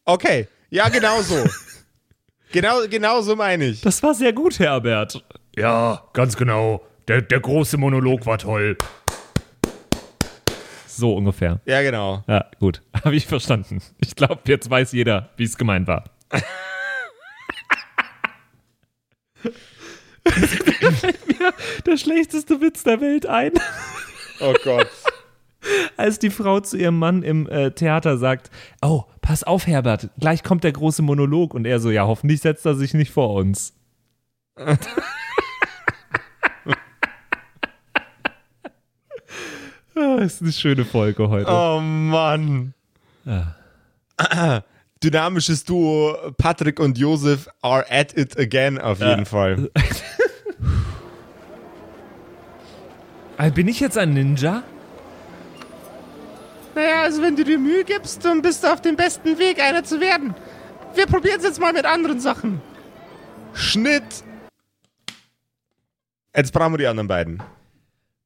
Okay. 0.08 0.46
Ja, 0.70 0.88
genau 0.88 1.20
so. 1.20 1.44
genau, 2.52 2.86
genau 2.88 3.20
so 3.22 3.34
meine 3.34 3.64
ich. 3.66 3.80
Das 3.80 4.00
war 4.04 4.14
sehr 4.14 4.32
gut, 4.32 4.60
Herbert. 4.60 5.24
Ja, 5.56 6.04
ganz 6.12 6.36
genau. 6.36 6.80
Der, 7.08 7.22
der 7.22 7.40
große 7.40 7.76
Monolog 7.76 8.24
war 8.24 8.38
toll. 8.38 8.78
So 10.86 11.12
ungefähr. 11.14 11.60
Ja, 11.66 11.82
genau. 11.82 12.22
Ja, 12.28 12.46
gut. 12.60 12.82
Habe 13.04 13.16
ich 13.16 13.26
verstanden. 13.26 13.82
Ich 13.98 14.14
glaube, 14.14 14.42
jetzt 14.46 14.70
weiß 14.70 14.92
jeder, 14.92 15.30
wie 15.36 15.44
es 15.44 15.56
gemeint 15.58 15.88
war. 15.88 16.04
Mir 21.26 21.52
der 21.84 21.96
schlechteste 21.96 22.60
Witz 22.60 22.82
der 22.84 23.00
Welt 23.00 23.26
ein, 23.26 23.52
Oh 24.40 24.54
Gott. 24.64 24.88
als 25.96 26.18
die 26.18 26.30
Frau 26.30 26.60
zu 26.60 26.76
ihrem 26.76 26.98
Mann 26.98 27.22
im 27.22 27.48
äh, 27.48 27.70
Theater 27.70 28.18
sagt: 28.18 28.50
Oh, 28.82 29.04
pass 29.22 29.42
auf, 29.44 29.66
Herbert, 29.66 30.10
gleich 30.18 30.42
kommt 30.42 30.64
der 30.64 30.72
große 30.72 31.02
Monolog. 31.02 31.54
Und 31.54 31.66
er 31.66 31.80
so: 31.80 31.90
Ja, 31.90 32.06
hoffentlich 32.06 32.40
setzt 32.40 32.66
er 32.66 32.74
sich 32.74 32.94
nicht 32.94 33.10
vor 33.12 33.34
uns. 33.34 33.74
Ah, 39.98 40.16
ist 40.16 40.42
eine 40.42 40.52
schöne 40.52 40.84
Folge 40.84 41.30
heute. 41.30 41.50
Oh 41.50 41.80
Mann. 41.80 42.74
Dynamisches 45.02 45.64
Duo 45.64 46.32
Patrick 46.36 46.78
und 46.80 46.98
Josef 46.98 47.48
are 47.62 47.84
at 47.90 48.16
it 48.16 48.38
again 48.38 48.78
auf 48.78 49.00
jeden 49.00 49.24
Fall. 49.24 49.70
Ah, 53.38 53.48
Bin 53.54 53.68
ich 53.68 53.80
jetzt 53.80 53.96
ein 53.96 54.12
Ninja? 54.12 54.62
Naja, 56.76 57.04
also 57.04 57.22
wenn 57.22 57.34
du 57.34 57.42
dir 57.42 57.58
Mühe 57.58 57.84
gibst, 57.84 58.22
dann 58.22 58.42
bist 58.42 58.62
du 58.62 58.70
auf 58.70 58.82
dem 58.82 58.96
besten 58.96 59.38
Weg, 59.38 59.62
einer 59.62 59.82
zu 59.82 59.98
werden. 59.98 60.34
Wir 60.94 61.06
probieren 61.06 61.38
es 61.38 61.44
jetzt 61.44 61.58
mal 61.58 61.72
mit 61.72 61.86
anderen 61.86 62.20
Sachen. 62.20 62.60
Schnitt. 63.54 64.04
Jetzt 66.36 66.52
brauchen 66.52 66.74
wir 66.74 66.78
die 66.78 66.86
anderen 66.86 67.08
beiden. 67.08 67.42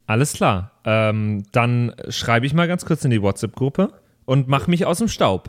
Alles 0.06 0.32
klar. 0.32 0.72
Ähm, 0.84 1.44
dann 1.52 1.94
schreibe 2.08 2.44
ich 2.44 2.52
mal 2.52 2.66
ganz 2.66 2.84
kurz 2.84 3.04
in 3.04 3.12
die 3.12 3.22
WhatsApp-Gruppe 3.22 3.92
und 4.24 4.48
mache 4.48 4.68
mich 4.68 4.84
aus 4.84 4.98
dem 4.98 5.06
Staub. 5.06 5.48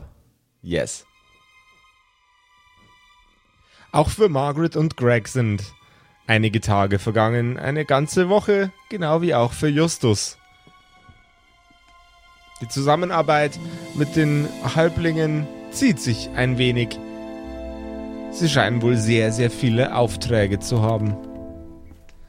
Yes. 0.61 1.07
Auch 3.91 4.09
für 4.09 4.29
Margaret 4.29 4.75
und 4.75 4.95
Greg 4.95 5.27
sind 5.27 5.63
einige 6.27 6.61
Tage 6.61 6.99
vergangen, 6.99 7.57
eine 7.57 7.83
ganze 7.83 8.29
Woche, 8.29 8.71
genau 8.89 9.23
wie 9.23 9.33
auch 9.33 9.53
für 9.53 9.69
Justus. 9.69 10.37
Die 12.61 12.67
Zusammenarbeit 12.67 13.59
mit 13.95 14.15
den 14.15 14.47
Halblingen 14.75 15.47
zieht 15.71 15.99
sich 15.99 16.29
ein 16.35 16.59
wenig. 16.59 16.89
Sie 18.31 18.47
scheinen 18.47 18.81
wohl 18.81 18.97
sehr, 18.97 19.31
sehr 19.31 19.49
viele 19.49 19.95
Aufträge 19.95 20.59
zu 20.59 20.81
haben. 20.81 21.15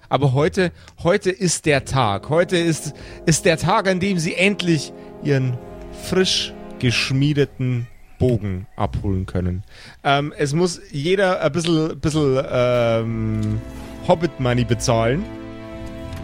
Aber 0.08 0.32
heute, 0.32 0.72
heute 1.02 1.30
ist 1.30 1.66
der 1.66 1.84
Tag. 1.84 2.28
Heute 2.28 2.56
ist, 2.56 2.94
ist 3.26 3.44
der 3.44 3.58
Tag, 3.58 3.88
an 3.88 4.00
dem 4.00 4.18
sie 4.18 4.34
endlich 4.34 4.92
ihren 5.22 5.56
frisch 6.02 6.52
geschmiedeten 6.78 7.86
Bogen 8.18 8.66
abholen 8.76 9.26
können. 9.26 9.64
Ähm, 10.04 10.32
es 10.36 10.54
muss 10.54 10.80
jeder 10.90 11.40
ein 11.42 11.52
bisschen, 11.52 11.98
bisschen 12.00 12.42
ähm, 12.50 13.60
Hobbit-Money 14.08 14.64
bezahlen 14.64 15.24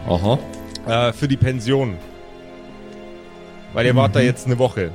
Aha. 0.07 0.39
äh, 0.87 1.13
für 1.13 1.29
die 1.29 1.37
Pension. 1.37 1.97
Weil 3.73 3.87
ihr 3.87 3.95
wart 3.97 4.17
da 4.17 4.21
jetzt 4.21 4.47
eine 4.47 4.59
Woche. 4.59 4.91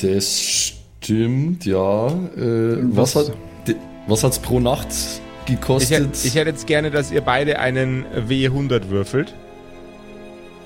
Das 0.00 0.40
stimmt, 0.40 1.64
ja. 1.64 2.06
Äh, 2.08 2.78
was 2.94 3.16
hat 3.16 3.32
de- 3.66 3.76
was 4.06 4.22
hat's 4.24 4.38
pro 4.38 4.60
Nacht 4.60 4.88
Ich, 5.46 5.52
gekostet? 5.54 6.08
hätt- 6.14 6.24
ich 6.24 6.34
hätte 6.34 6.50
jetzt 6.50 6.66
gerne, 6.66 6.90
dass 6.90 7.10
ihr 7.10 7.20
beide 7.22 7.58
einen 7.58 8.04
W100 8.28 8.88
würfelt. 8.90 9.34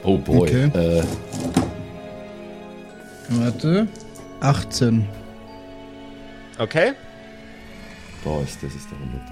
oh 0.04 0.18
boy. 0.18 0.40
Okay. 0.40 0.64
Äh, 0.98 1.02
Warte. 3.28 3.86
18. 4.40 5.06
Okay? 6.58 6.92
ist 8.44 8.62
das 8.62 8.74
ist 8.74 8.88
der 8.90 8.98
100 8.98 9.22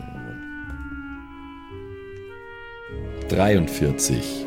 43. 3.28 4.46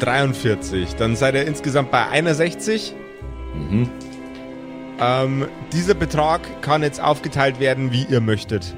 43. 0.00 0.94
Dann 0.96 1.16
seid 1.16 1.34
ihr 1.34 1.46
insgesamt 1.46 1.90
bei 1.90 2.06
61. 2.08 2.94
Mhm. 3.54 3.88
Ähm, 5.00 5.46
dieser 5.72 5.94
Betrag 5.94 6.40
kann 6.62 6.82
jetzt 6.82 7.02
aufgeteilt 7.02 7.58
werden, 7.60 7.92
wie 7.92 8.04
ihr 8.04 8.20
möchtet. 8.20 8.74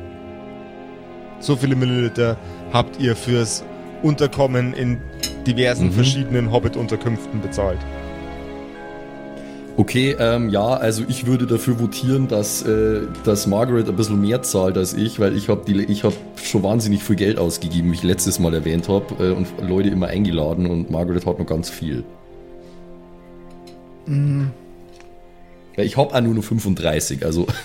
So 1.41 1.57
viele 1.57 1.77
Milliliter 1.77 2.37
habt 2.73 2.99
ihr 3.01 3.15
fürs 3.17 3.65
Unterkommen 4.03 4.73
in 4.75 5.01
diversen 5.47 5.89
Mhm. 5.89 5.93
verschiedenen 5.93 6.53
Hobbit-Unterkünften 6.53 7.41
bezahlt. 7.43 7.79
Okay, 9.77 10.15
ähm, 10.21 10.51
ja, 10.51 10.67
also 10.67 11.03
ich 11.09 11.27
würde 11.27 11.47
dafür 11.47 11.81
votieren, 11.81 12.29
dass, 12.29 12.63
äh, 12.63 13.03
dass 13.25 13.49
Margaret 13.49 13.89
ein 13.89 13.97
bisschen 13.97 14.21
mehr 14.21 14.41
zahlt 14.43 14.79
als 14.79 14.95
ich, 14.95 15.19
weil 15.19 15.37
ich 15.37 15.49
habe 15.49 15.63
hab 15.69 16.13
schon 16.41 16.63
wahnsinnig 16.63 17.03
viel 17.03 17.17
Geld 17.17 17.39
ausgegeben, 17.39 17.91
wie 17.91 17.95
ich 17.97 18.05
letztes 18.05 18.39
Mal 18.39 18.55
erwähnt 18.55 18.89
habe, 18.89 19.07
äh, 19.19 19.33
und 19.33 19.49
Leute 19.67 19.89
immer 19.89 20.07
eingeladen 20.07 20.67
und 20.67 20.91
Margaret 20.91 21.27
hat 21.27 21.41
noch 21.41 21.47
ganz 21.47 21.71
viel. 21.71 22.05
Weil 25.75 25.87
ich 25.87 25.97
habe 25.97 26.15
auch 26.15 26.21
nur 26.21 26.35
noch 26.35 26.45
35, 26.45 27.25
also 27.25 27.47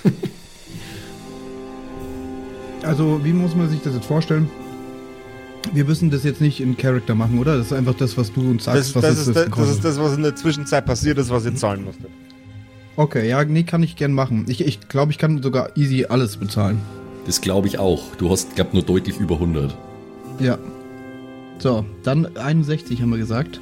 Also, 2.84 3.24
wie 3.24 3.34
muss 3.34 3.56
man 3.56 3.70
sich 3.70 3.82
das 3.82 3.94
jetzt 3.94 4.06
vorstellen? 4.06 4.50
Wir 5.74 5.86
müssen 5.86 6.10
das 6.10 6.24
jetzt 6.24 6.42
nicht 6.42 6.62
in 6.62 6.78
Character 6.78 7.16
machen, 7.16 7.38
oder? 7.38 7.58
Das 7.58 7.68
ist 7.68 7.74
einfach 7.74 7.94
das, 7.96 8.18
was 8.18 8.32
du 8.34 8.50
uns 8.50 8.64
sagst, 8.64 8.80
Das, 8.80 8.96
was 8.96 9.02
das, 9.02 9.12
es 9.20 9.28
ist, 9.28 9.36
das, 9.36 9.50
das 9.50 9.70
ist 9.70 9.86
das, 9.86 10.00
was 10.00 10.16
in 10.16 10.24
der 10.24 10.36
Zwischenzeit 10.36 10.86
passiert 10.86 11.18
ist, 11.18 11.30
was 11.30 11.46
ihr 11.46 11.56
zahlen 11.56 11.84
musstet. 11.84 12.10
Okay, 12.96 13.30
ja, 13.30 13.44
nee, 13.46 13.64
kann 13.64 13.84
ich 13.84 13.96
gern 13.96 14.14
machen. 14.14 14.46
Ich 14.48 14.58
glaube, 14.58 14.70
ich, 14.70 14.88
glaub, 14.88 15.10
ich 15.10 15.18
kann 15.18 15.42
sogar 15.42 15.78
easy 15.78 16.06
alles 16.10 16.38
bezahlen. 16.38 16.80
das 17.26 17.40
glaube 17.40 17.68
ich 17.68 17.78
auch. 17.80 18.16
Du 18.18 18.30
hast, 18.30 18.56
glaub 18.56 18.74
nur 18.74 18.84
deutlich 18.84 19.20
über 19.20 19.36
100. 19.36 19.76
Ja. 20.40 20.58
So, 21.60 21.86
dann 22.04 22.36
61 22.36 23.02
haben 23.02 23.12
wir 23.12 23.18
gesagt. 23.18 23.60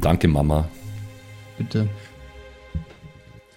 Danke, 0.00 0.28
Mama. 0.28 0.68
Bitte. 1.58 1.88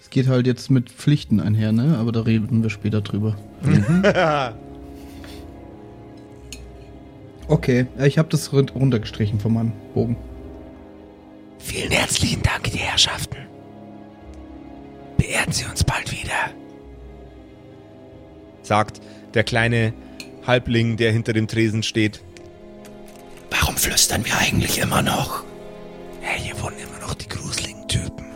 Es 0.00 0.10
geht 0.10 0.28
halt 0.28 0.46
jetzt 0.46 0.70
mit 0.70 0.90
Pflichten 0.90 1.40
einher, 1.40 1.72
ne? 1.72 1.98
Aber 1.98 2.12
da 2.12 2.20
reden 2.20 2.62
wir 2.62 2.70
später 2.70 3.00
drüber. 3.00 3.36
Okay, 7.48 7.86
ja, 7.98 8.04
ich 8.06 8.18
habe 8.18 8.28
das 8.28 8.52
run- 8.52 8.68
runtergestrichen 8.68 9.38
von 9.38 9.52
meinem 9.54 9.72
Bogen. 9.94 10.16
Vielen 11.58 11.90
herzlichen 11.92 12.42
Dank, 12.42 12.64
die 12.64 12.78
Herrschaften. 12.78 13.36
Beehren 15.16 15.52
Sie 15.52 15.64
uns 15.64 15.84
bald 15.84 16.10
wieder. 16.12 16.50
Sagt 18.62 19.00
der 19.34 19.44
kleine 19.44 19.92
Halbling, 20.46 20.96
der 20.96 21.12
hinter 21.12 21.32
dem 21.32 21.46
Tresen 21.46 21.82
steht. 21.82 22.22
Warum 23.50 23.76
flüstern 23.76 24.24
wir 24.24 24.36
eigentlich 24.38 24.78
immer 24.78 25.02
noch? 25.02 25.44
Ja, 26.22 26.30
hier 26.36 26.60
wohnen 26.60 26.76
immer 26.78 26.98
noch 27.06 27.14
die 27.14 27.28
gruseligen 27.28 27.86
Typen. 27.86 28.26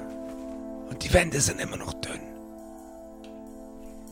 Und 0.88 1.03
die 1.03 1.12
Wände 1.12 1.40
sind 1.40 1.61
immer 1.61 1.77
noch 1.77 1.94
dünn. 1.94 2.20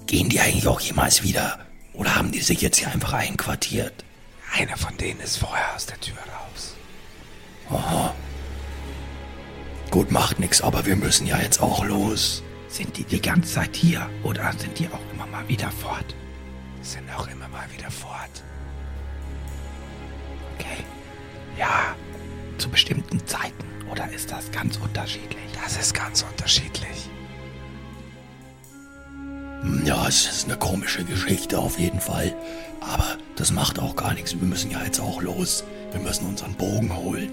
Gehen 0.06 0.28
die 0.28 0.40
eigentlich 0.40 0.66
auch 0.66 0.80
jemals 0.80 1.22
wieder? 1.22 1.58
Oder 1.94 2.16
haben 2.16 2.32
die 2.32 2.40
sich 2.40 2.60
jetzt 2.62 2.78
hier 2.78 2.90
einfach 2.90 3.12
einquartiert? 3.12 4.04
Einer 4.58 4.76
von 4.76 4.96
denen 4.96 5.20
ist 5.20 5.36
vorher 5.36 5.76
aus 5.76 5.86
der 5.86 6.00
Tür 6.00 6.16
raus. 6.16 6.74
Aha. 7.70 8.12
Gut, 9.92 10.10
macht 10.10 10.40
nix, 10.40 10.60
aber 10.60 10.84
wir 10.84 10.96
müssen 10.96 11.28
ja 11.28 11.38
jetzt 11.38 11.62
auch 11.62 11.84
los. 11.84 12.42
Sind 12.66 12.96
die 12.96 13.04
die 13.04 13.22
ganze 13.22 13.54
Zeit 13.54 13.76
hier 13.76 14.10
oder 14.24 14.52
sind 14.54 14.76
die 14.80 14.88
auch 14.88 15.12
immer 15.14 15.26
mal 15.26 15.46
wieder 15.46 15.70
fort? 15.70 16.12
Sind 16.82 17.08
auch 17.16 17.28
immer 17.28 17.46
mal 17.46 17.70
wieder 17.70 17.88
fort. 17.88 18.42
Okay. 20.56 20.84
Ja, 21.56 21.94
zu 22.58 22.68
bestimmten 22.68 23.24
Zeiten 23.28 23.64
oder 23.92 24.10
ist 24.10 24.32
das 24.32 24.50
ganz 24.50 24.76
unterschiedlich? 24.78 25.52
Das 25.62 25.76
ist 25.76 25.94
ganz 25.94 26.22
unterschiedlich. 26.22 27.08
Ja, 29.84 30.06
es 30.06 30.26
ist 30.26 30.44
eine 30.44 30.56
komische 30.56 31.04
Geschichte 31.04 31.58
auf 31.58 31.78
jeden 31.78 32.00
Fall. 32.00 32.34
Aber 32.80 33.16
das 33.36 33.50
macht 33.50 33.78
auch 33.78 33.96
gar 33.96 34.14
nichts. 34.14 34.38
Wir 34.38 34.46
müssen 34.46 34.70
ja 34.70 34.82
jetzt 34.84 35.00
auch 35.00 35.20
los. 35.20 35.64
Wir 35.92 36.00
müssen 36.00 36.26
unseren 36.26 36.54
Bogen 36.54 36.94
holen. 36.96 37.30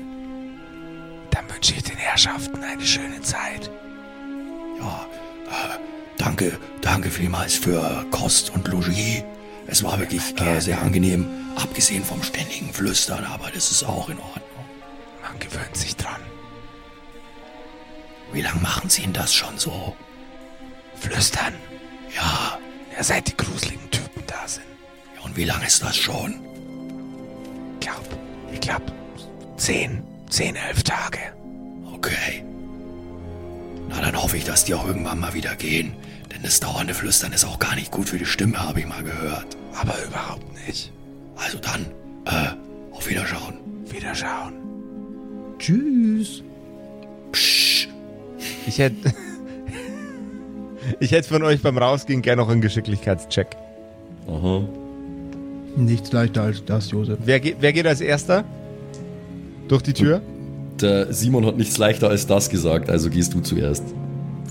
Dann 1.31 1.49
wünsche 1.49 1.73
ich 1.75 1.83
den 1.83 1.97
Herrschaften 1.97 2.63
eine 2.63 2.85
schöne 2.85 3.21
Zeit. 3.21 3.69
Ja, 4.79 5.05
äh, 5.47 5.77
danke, 6.17 6.57
danke 6.81 7.11
vielmals 7.11 7.55
für 7.55 8.05
Kost 8.11 8.49
und 8.51 8.67
Logis. 8.67 9.23
Es 9.67 9.83
war 9.83 9.99
wirklich 9.99 10.39
äh, 10.39 10.59
sehr 10.59 10.81
angenehm, 10.81 11.27
abgesehen 11.55 12.03
vom 12.03 12.21
ständigen 12.23 12.71
Flüstern, 12.73 13.25
aber 13.25 13.49
das 13.51 13.71
ist 13.71 13.83
auch 13.83 14.09
in 14.09 14.19
Ordnung. 14.19 14.65
Man 15.23 15.39
gewöhnt 15.39 15.75
sich 15.75 15.95
dran. 15.95 16.21
Wie 18.31 18.41
lange 18.41 18.61
machen 18.61 18.89
Sie 18.89 19.03
denn 19.03 19.13
das 19.13 19.33
schon 19.33 19.57
so? 19.57 19.95
Flüstern? 20.99 21.53
Ja. 22.15 22.59
Ja, 22.95 23.03
seit 23.03 23.27
die 23.27 23.35
gruseligen 23.35 23.91
Typen 23.91 24.23
da 24.25 24.47
sind. 24.47 24.63
Ja, 25.15 25.23
und 25.23 25.35
wie 25.35 25.43
lange 25.43 25.65
ist 25.67 25.83
das 25.83 25.97
schon? 25.97 26.39
Ich 27.73 27.87
glaub, 27.87 28.03
ich 28.53 28.61
glaub, 28.61 28.81
zehn, 29.57 30.01
zehn, 30.29 30.55
elf 30.55 30.83
Tage. 30.83 31.19
Okay. 31.93 32.43
Na, 33.89 33.99
dann 34.01 34.21
hoffe 34.21 34.37
ich, 34.37 34.45
dass 34.45 34.63
die 34.63 34.73
auch 34.73 34.87
irgendwann 34.87 35.19
mal 35.19 35.33
wieder 35.33 35.55
gehen. 35.55 35.93
Denn 36.33 36.41
das 36.41 36.59
dauernde 36.59 36.93
Flüstern 36.93 37.33
ist 37.33 37.45
auch 37.45 37.59
gar 37.59 37.75
nicht 37.75 37.91
gut 37.91 38.09
für 38.09 38.17
die 38.17 38.25
Stimme, 38.25 38.59
habe 38.59 38.79
ich 38.79 38.85
mal 38.85 39.03
gehört. 39.03 39.57
Aber 39.75 39.95
überhaupt 40.03 40.67
nicht. 40.67 40.91
Also 41.35 41.57
dann, 41.59 41.85
äh, 42.25 42.55
auf 42.95 43.09
Wiederschauen. 43.09 43.59
Wiederschauen. 43.91 44.53
Tschüss. 45.59 46.43
Psch. 47.31 47.89
Ich 48.67 48.79
hätte. 48.79 49.13
Ich 50.99 51.11
hätte 51.11 51.27
von 51.27 51.43
euch 51.43 51.61
beim 51.61 51.77
Rausgehen 51.77 52.21
gerne 52.21 52.41
noch 52.41 52.49
einen 52.49 52.61
Geschicklichkeitscheck. 52.61 53.55
Aha. 54.27 54.61
Nichts 55.77 56.11
leichter 56.11 56.43
als 56.43 56.63
das, 56.65 56.91
Josef. 56.91 57.17
Wer, 57.25 57.39
geht- 57.39 57.57
wer 57.59 57.73
geht 57.73 57.85
als 57.87 58.01
erster? 58.01 58.43
Durch 59.67 59.81
die 59.81 59.93
Tür? 59.93 60.21
Der 60.79 61.11
Simon 61.13 61.45
hat 61.45 61.57
nichts 61.57 61.77
leichter 61.77 62.09
als 62.09 62.27
das 62.27 62.49
gesagt, 62.49 62.89
also 62.89 63.09
gehst 63.09 63.33
du 63.33 63.41
zuerst. 63.41 63.83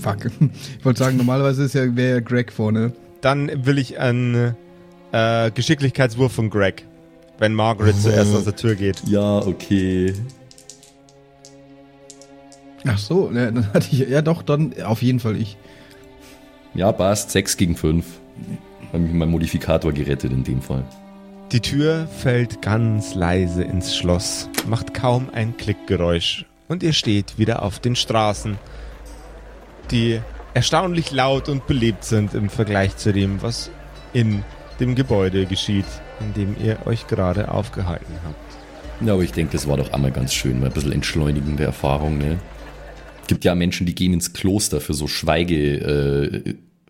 Fuck. 0.01 0.25
Ich 0.79 0.85
wollte 0.85 0.99
sagen, 0.99 1.17
normalerweise 1.17 1.63
ist 1.63 1.73
ja, 1.75 1.95
wäre 1.95 2.15
ja 2.15 2.19
Greg 2.19 2.51
vorne. 2.51 2.91
Dann 3.21 3.65
will 3.65 3.77
ich 3.79 3.97
einen 3.99 4.55
äh, 5.11 5.51
Geschicklichkeitswurf 5.51 6.31
von 6.31 6.49
Greg. 6.49 6.85
Wenn 7.39 7.53
Margaret 7.53 7.95
zuerst 7.99 8.33
aus 8.35 8.43
der 8.45 8.55
Tür 8.55 8.75
geht. 8.75 9.01
Ja, 9.07 9.39
okay. 9.39 10.13
Ach 12.87 12.97
so, 12.97 13.31
ja, 13.33 13.49
dann 13.51 13.73
hatte 13.73 13.87
ich, 13.91 13.99
ja 14.07 14.21
doch, 14.21 14.43
dann 14.43 14.73
auf 14.83 15.01
jeden 15.01 15.19
Fall 15.19 15.35
ich. 15.35 15.57
Ja, 16.75 16.91
passt. 16.91 17.31
6 17.31 17.57
gegen 17.57 17.75
5. 17.75 18.05
Habe 18.89 18.99
mich 18.99 19.13
mein 19.13 19.29
Modifikator 19.29 19.91
gerettet 19.93 20.31
in 20.31 20.43
dem 20.43 20.61
Fall. 20.61 20.83
Die 21.51 21.61
Tür 21.61 22.07
fällt 22.07 22.61
ganz 22.61 23.15
leise 23.15 23.63
ins 23.63 23.95
Schloss, 23.95 24.49
macht 24.67 24.93
kaum 24.93 25.29
ein 25.31 25.55
Klickgeräusch 25.57 26.45
und 26.67 26.83
ihr 26.83 26.93
steht 26.93 27.37
wieder 27.37 27.61
auf 27.61 27.79
den 27.79 27.95
Straßen, 27.95 28.57
die 29.91 30.19
erstaunlich 30.53 31.11
laut 31.11 31.47
und 31.47 31.67
belebt 31.67 32.03
sind 32.03 32.33
im 32.33 32.49
Vergleich 32.49 32.97
zu 32.97 33.13
dem, 33.13 33.41
was 33.41 33.69
in 34.11 34.43
dem 34.79 34.95
Gebäude 34.95 35.45
geschieht, 35.45 35.85
in 36.19 36.33
dem 36.33 36.55
ihr 36.61 36.79
euch 36.85 37.07
gerade 37.07 37.51
aufgehalten 37.51 38.15
habt. 38.25 39.05
Ja, 39.05 39.13
aber 39.13 39.23
ich 39.23 39.31
denke, 39.31 39.51
das 39.53 39.67
war 39.67 39.77
doch 39.77 39.93
einmal 39.93 40.11
ganz 40.11 40.33
schön, 40.33 40.59
mal 40.59 40.67
ein 40.67 40.73
bisschen 40.73 40.93
entschleunigende 40.93 41.63
Erfahrung, 41.63 42.17
ne? 42.17 42.39
Gibt 43.27 43.43
ja 43.43 43.55
Menschen, 43.55 43.85
die 43.85 43.95
gehen 43.95 44.13
ins 44.13 44.33
Kloster 44.33 44.81
für 44.81 44.93
so 44.93 45.07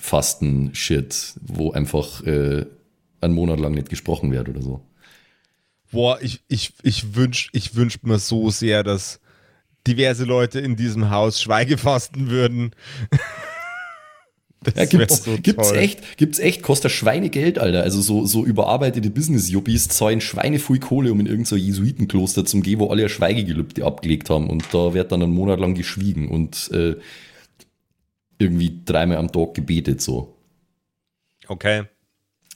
Schweigefasten-Shit, 0.06 1.36
wo 1.41 1.72
einfach 1.72 2.24
äh, 2.24 2.65
einen 3.22 3.34
Monat 3.34 3.60
lang 3.60 3.74
nicht 3.74 3.89
gesprochen 3.89 4.32
wird 4.32 4.50
oder 4.50 4.62
so. 4.62 4.82
Boah, 5.91 6.20
ich, 6.22 6.41
ich, 6.48 6.74
ich 6.84 7.15
wünsch, 7.15 7.50
ich 7.54 7.76
wünsch 7.76 8.02
mir 8.04 8.20
so 8.20 8.50
sehr, 8.50 8.84
dass 8.84 9.20
diverse 9.88 10.26
Leute 10.26 10.60
in 10.60 10.76
diesem 10.76 11.10
Haus 11.10 11.41
Schweigefasten 11.41 12.30
würden. 12.30 12.72
Das 14.62 14.74
Ja, 14.74 14.86
gibt's, 14.86 15.24
so 15.24 15.38
gibt's 15.39 15.68
toll. 15.70 15.78
echt, 15.78 16.18
gibt's 16.18 16.39
echt, 16.39 16.63
kostet 16.63 16.89
Schweinegeld, 16.91 17.60
Alter. 17.60 17.84
Also 17.84 18.02
so, 18.02 18.26
so 18.26 18.44
überarbeitete 18.44 19.12
Business-Juppies 19.12 19.89
zahlen 19.89 20.22
Schweinefull 20.22 20.80
Kohle, 20.80 21.12
um 21.12 21.20
in 21.20 21.28
irgendein 21.28 21.46
so 21.46 21.56
Jesuitenkloster 21.56 22.46
zum 22.46 22.63
gehen, 22.63 22.80
wo 22.80 22.88
alle 22.89 23.08
Schweigegelübde 23.08 23.86
abgelegt 23.86 24.32
haben. 24.32 24.50
Und 24.50 24.63
da 24.72 24.96
wird 24.96 25.12
dann 25.12 25.22
einen 25.22 25.36
Monat 25.36 25.60
lang 25.60 25.76
geschwiegen 25.76 26.30
und 26.30 26.72
äh, 26.72 26.96
irgendwie 28.38 28.82
dreimal 28.86 29.17
am 29.17 29.32
Tag 29.32 29.54
gebetet, 29.54 30.02
so. 30.02 30.36
Okay. 31.48 31.84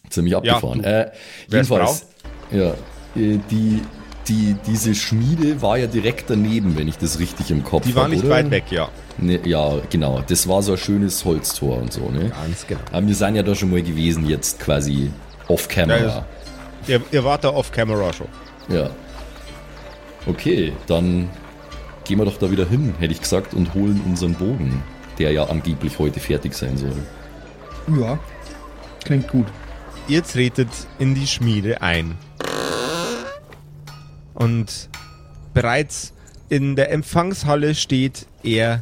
Ziemlich 0.10 0.36
abgefahren. 0.36 0.84
äh, 0.84 1.12
Wer's 1.48 1.70
jedenfalls, 1.70 2.08
ja, 2.52 2.72
äh, 3.16 3.40
die, 3.52 3.82
die, 4.28 4.56
diese 4.66 4.96
Schmiede 4.96 5.62
war 5.62 5.78
ja 5.78 5.88
direkt 5.88 6.30
daneben, 6.30 6.78
wenn 6.78 6.88
ich 6.88 6.98
das 6.98 7.20
richtig 7.20 7.52
im 7.52 7.64
Kopf 7.64 7.86
Die 7.86 7.96
war 7.96 8.04
hab, 8.04 8.12
nicht 8.12 8.24
oder? 8.24 8.32
weit 8.36 8.52
weg, 8.52 8.66
ja. 8.72 8.90
Ne, 9.18 9.40
ja, 9.46 9.80
genau. 9.90 10.22
Das 10.28 10.48
war 10.48 10.62
so 10.64 10.72
ein 10.74 10.78
schönes 10.78 11.24
Holztor 11.26 11.78
und 11.78 11.94
so, 11.94 12.10
ne? 12.10 12.30
Ganz 12.30 12.66
genau. 12.66 12.82
Aber 12.92 13.06
wir 13.08 13.16
sind 13.16 13.36
ja 13.36 13.44
da 13.44 13.54
schon 13.54 13.70
mal 13.70 13.82
gewesen, 13.82 14.28
jetzt 14.28 14.60
quasi 14.60 15.12
off-camera. 15.48 16.26
Ihr, 16.88 17.02
ihr 17.12 17.24
wart 17.24 17.44
da 17.44 17.50
off-camera 17.50 18.14
schon. 18.14 18.28
Ja. 18.70 18.90
Okay, 20.26 20.74
dann 20.88 21.30
gehen 22.06 22.18
wir 22.18 22.26
doch 22.26 22.38
da 22.38 22.50
wieder 22.50 22.68
hin, 22.68 22.94
hätte 23.00 23.14
ich 23.14 23.22
gesagt, 23.22 23.54
und 23.54 23.74
holen 23.74 24.02
unseren 24.06 24.34
Bogen, 24.34 24.82
der 25.20 25.32
ja 25.32 25.44
angeblich 25.44 26.00
heute 26.00 26.20
fertig 26.20 26.54
sein 26.54 26.78
soll. 26.78 26.96
Ja, 28.00 28.18
klingt 29.04 29.28
gut. 29.28 29.48
Ihr 30.08 30.24
tretet 30.24 30.70
in 30.98 31.14
die 31.14 31.28
Schmiede 31.28 31.82
ein. 31.82 32.18
Und 34.34 34.90
bereits 35.54 36.14
in 36.48 36.76
der 36.76 36.92
Empfangshalle 36.92 37.76
steht 37.76 38.26
er 38.42 38.82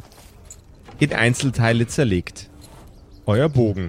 in 0.98 1.12
Einzelteile 1.12 1.86
zerlegt. 1.86 2.48
Euer 3.26 3.48
Bogen. 3.48 3.88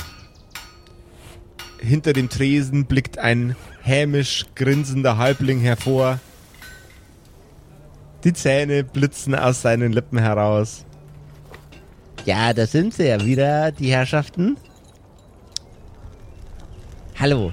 Hinter 1.80 2.12
dem 2.12 2.28
Tresen 2.30 2.86
blickt 2.86 3.20
ein 3.20 3.56
hämisch 3.82 4.46
grinsender 4.56 5.18
Halbling 5.18 5.62
hervor. 5.62 6.20
Die 8.26 8.34
Zähne 8.34 8.84
blitzen 8.84 9.34
aus 9.34 9.62
seinen 9.62 9.94
Lippen 9.94 10.18
heraus. 10.18 10.86
Ja, 12.26 12.54
da 12.54 12.68
sind 12.68 12.94
sie 12.94 13.08
ja 13.08 13.24
wieder, 13.24 13.72
die 13.72 13.92
Herrschaften. 13.92 14.58
Hallo. 17.20 17.52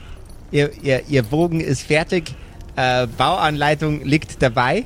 Ihr, 0.51 0.71
ihr, 0.83 1.03
ihr 1.09 1.23
Bogen 1.23 1.61
ist 1.61 1.83
fertig. 1.83 2.35
Äh, 2.77 3.07
Bauanleitung 3.07 4.05
liegt 4.05 4.43
dabei. 4.43 4.85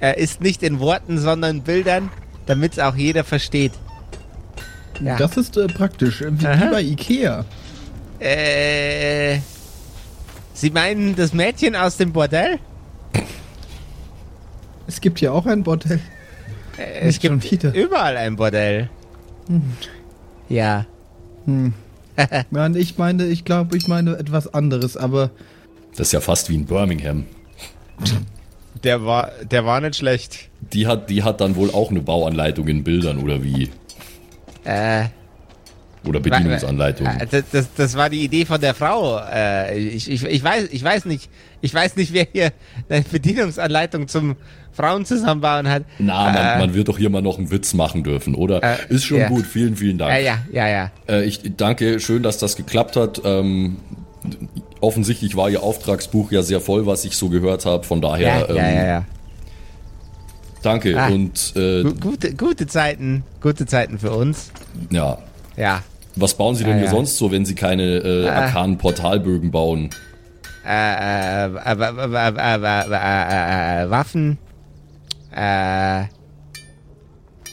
Er 0.00 0.18
ist 0.18 0.40
nicht 0.40 0.62
in 0.62 0.80
Worten, 0.80 1.18
sondern 1.18 1.62
Bildern, 1.62 2.10
damit 2.46 2.72
es 2.72 2.78
auch 2.78 2.94
jeder 2.94 3.24
versteht. 3.24 3.72
Ja. 5.00 5.16
Das 5.16 5.36
ist 5.36 5.56
äh, 5.56 5.66
praktisch, 5.66 6.22
äh, 6.22 6.40
wie, 6.40 6.46
Aha. 6.46 6.70
bei 6.70 6.82
Ikea. 6.82 7.44
Äh, 8.20 9.38
Sie 10.54 10.70
meinen 10.70 11.16
das 11.16 11.34
Mädchen 11.34 11.74
aus 11.74 11.96
dem 11.96 12.12
Bordell? 12.12 12.60
Es 14.86 15.00
gibt 15.00 15.18
hier 15.18 15.32
auch 15.32 15.46
ein 15.46 15.64
Bordell. 15.64 16.00
Äh, 16.78 17.06
Nicht 17.06 17.16
es 17.16 17.20
gibt 17.20 17.42
schon 17.44 17.50
wieder. 17.52 17.74
überall 17.74 18.16
ein 18.16 18.36
Bordell. 18.36 18.88
Ja. 20.48 20.86
Nein, 22.50 22.74
ich 22.76 22.96
meine, 22.98 23.26
ich 23.26 23.44
glaube, 23.44 23.76
ich 23.76 23.88
meine 23.88 24.16
etwas 24.16 24.52
anderes, 24.54 24.96
aber 24.96 25.30
Das 25.96 26.08
ist 26.08 26.12
ja 26.12 26.20
fast 26.20 26.48
wie 26.48 26.54
in 26.54 26.64
Birmingham. 26.64 27.24
Der 28.82 29.04
war, 29.04 29.30
der 29.50 29.64
war 29.64 29.80
nicht 29.80 29.96
schlecht. 29.96 30.48
Die 30.72 30.86
hat, 30.86 31.10
die 31.10 31.22
hat 31.22 31.40
dann 31.40 31.56
wohl 31.56 31.70
auch 31.70 31.90
eine 31.90 32.00
Bauanleitung 32.00 32.66
in 32.68 32.84
Bildern 32.84 33.18
oder 33.18 33.42
wie? 33.42 33.70
Äh, 34.64 35.04
Oder 36.06 36.20
Bedienungsanleitung. 36.20 37.06
Äh, 37.06 37.26
Das, 37.30 37.44
das, 37.52 37.68
das 37.76 37.96
war 37.96 38.10
die 38.10 38.24
Idee 38.24 38.44
von 38.46 38.60
der 38.60 38.74
Frau. 38.74 39.18
Äh, 39.20 39.78
ich, 39.78 40.10
ich, 40.10 40.24
ich, 40.24 40.42
weiß, 40.42 40.68
ich 40.70 40.82
weiß 40.82 41.04
nicht, 41.06 41.30
ich 41.60 41.72
weiß 41.74 41.96
nicht, 41.96 42.12
wer 42.12 42.26
hier 42.32 42.52
eine 42.88 43.02
Bedienungsanleitung 43.02 44.08
zum 44.08 44.36
Frauen 44.74 45.04
zusammenbauen 45.06 45.68
hat. 45.68 45.84
Na, 45.98 46.24
man, 46.24 46.34
äh, 46.36 46.58
man 46.58 46.74
wird 46.74 46.88
doch 46.88 46.98
hier 46.98 47.10
mal 47.10 47.22
noch 47.22 47.38
einen 47.38 47.50
Witz 47.50 47.74
machen 47.74 48.02
dürfen, 48.04 48.34
oder? 48.34 48.62
Äh, 48.62 48.76
Ist 48.88 49.04
schon 49.04 49.18
ja. 49.18 49.28
gut, 49.28 49.46
vielen, 49.46 49.76
vielen 49.76 49.98
Dank. 49.98 50.12
äh, 50.14 50.24
ja, 50.24 50.38
ja, 50.52 50.68
ja. 50.68 50.90
Äh, 51.08 51.24
ich 51.24 51.40
danke, 51.56 52.00
schön, 52.00 52.22
dass 52.22 52.38
das 52.38 52.56
geklappt 52.56 52.96
hat. 52.96 53.20
Ähm, 53.24 53.76
offensichtlich 54.80 55.36
war 55.36 55.48
Ihr 55.50 55.62
Auftragsbuch 55.62 56.32
ja 56.32 56.42
sehr 56.42 56.60
voll, 56.60 56.86
was 56.86 57.04
ich 57.04 57.16
so 57.16 57.28
gehört 57.28 57.64
habe. 57.66 57.84
Von 57.84 58.00
daher, 58.02 58.26
Ja, 58.26 58.38
ja, 58.40 58.48
ähm, 58.48 58.56
ja, 58.76 58.84
ja. 58.86 59.04
Danke. 60.62 60.98
Ah. 60.98 61.08
Und 61.08 61.52
äh, 61.56 61.82
Gu- 61.82 61.94
Gute, 62.00 62.34
gute 62.34 62.66
Zeiten, 62.66 63.22
gute 63.42 63.66
Zeiten 63.66 63.98
für 63.98 64.10
uns. 64.12 64.50
ja, 64.90 65.18
Ja. 65.56 65.82
was 66.16 66.34
bauen 66.34 66.54
Sie 66.54 66.64
denn 66.64 66.76
Ah, 66.76 66.80
hier 66.80 66.88
sonst 66.88 67.18
so, 67.18 67.30
wenn 67.30 67.44
Sie 67.44 67.54
keine 67.54 67.82
äh, 67.98 68.28
Ah. 68.28 68.44
arkanen 68.46 68.78
Portalbögen 68.78 69.50
bauen? 69.50 69.90
Äh, 70.66 70.70
äh, 70.70 71.44
äh, 71.44 71.50
äh, 71.50 71.74
äh, 71.74 72.56
äh, 72.56 72.84
äh, 72.88 73.84
äh, 73.84 73.90
Waffen. 73.90 74.38
Äh, 75.34 76.04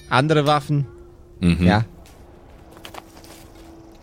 andere 0.09 0.45
Waffen. 0.45 0.85
Mhm. 1.39 1.65
Ja. 1.65 1.85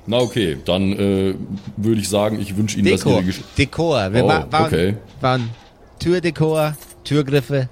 Na 0.07 0.17
okay, 0.19 0.57
dann 0.65 0.93
äh, 0.95 1.35
würde 1.77 2.01
ich 2.01 2.09
sagen, 2.09 2.41
ich 2.41 2.57
wünsche 2.57 2.79
Ihnen, 2.79 2.91
dass 2.91 3.03
Dekor. 3.03 3.23
Ihre 3.23 3.35
Dekor. 3.59 4.13
Wir 4.13 4.25
Oh, 4.25 4.29
ba 4.29 4.39
bauen, 4.41 4.65
okay. 4.65 4.97
bauen 5.21 5.51
Türdekor, 5.99 6.75
Türgriffe. 7.05 7.69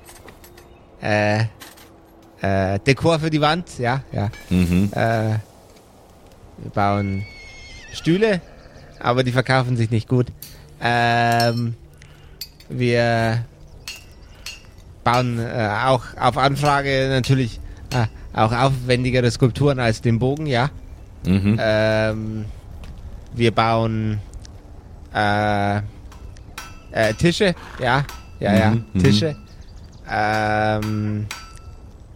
Äh, 1.01 1.45
äh, 2.43 2.79
Dekor 2.87 3.19
für 3.19 3.31
die 3.31 3.41
Wand. 3.41 3.79
Ja, 3.79 4.03
ja. 4.13 4.31
Mhm. 4.51 4.91
Äh, 4.93 5.39
wir 6.59 6.71
bauen 6.75 7.25
Stühle, 7.95 8.43
aber 9.01 9.25
die 9.25 9.33
verkaufen 9.33 9.77
sich 9.79 9.91
nicht 9.91 10.07
gut. 10.09 10.27
Ähm, 10.83 11.75
wir 12.69 13.45
bauen 15.07 15.39
äh, 15.39 15.69
auch 15.87 16.03
auf 16.19 16.37
Anfrage 16.37 17.07
natürlich 17.11 17.61
äh, 17.93 18.07
auch 18.37 18.51
aufwendigere 18.53 19.31
Skulpturen 19.31 19.79
als 19.79 20.01
den 20.01 20.19
Bogen, 20.19 20.47
ja. 20.47 20.69
Mhm. 21.25 21.57
Ähm, 21.61 22.45
wir 23.33 23.53
bauen 23.53 24.19
äh, 25.15 25.77
äh, 25.77 27.15
Tische, 27.19 27.55
ja, 27.79 28.05
ja, 28.41 28.55
ja, 28.55 28.71
Mhm, 28.71 28.85
mhm. 28.95 29.03
Tische. 29.03 29.37
Ähm, 30.11 31.27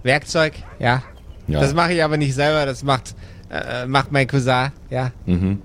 Werkzeug, 0.02 0.54
ja. 0.80 1.02
Ja. 1.46 1.60
Das 1.60 1.72
mache 1.74 1.92
ich 1.92 2.02
aber 2.02 2.16
nicht 2.16 2.34
selber, 2.34 2.66
das 2.66 2.82
macht, 2.82 3.14
äh, 3.50 3.86
macht 3.86 4.10
mein 4.10 4.26
Cousin, 4.26 4.72
ja. 4.90 5.12
Mhm. 5.26 5.62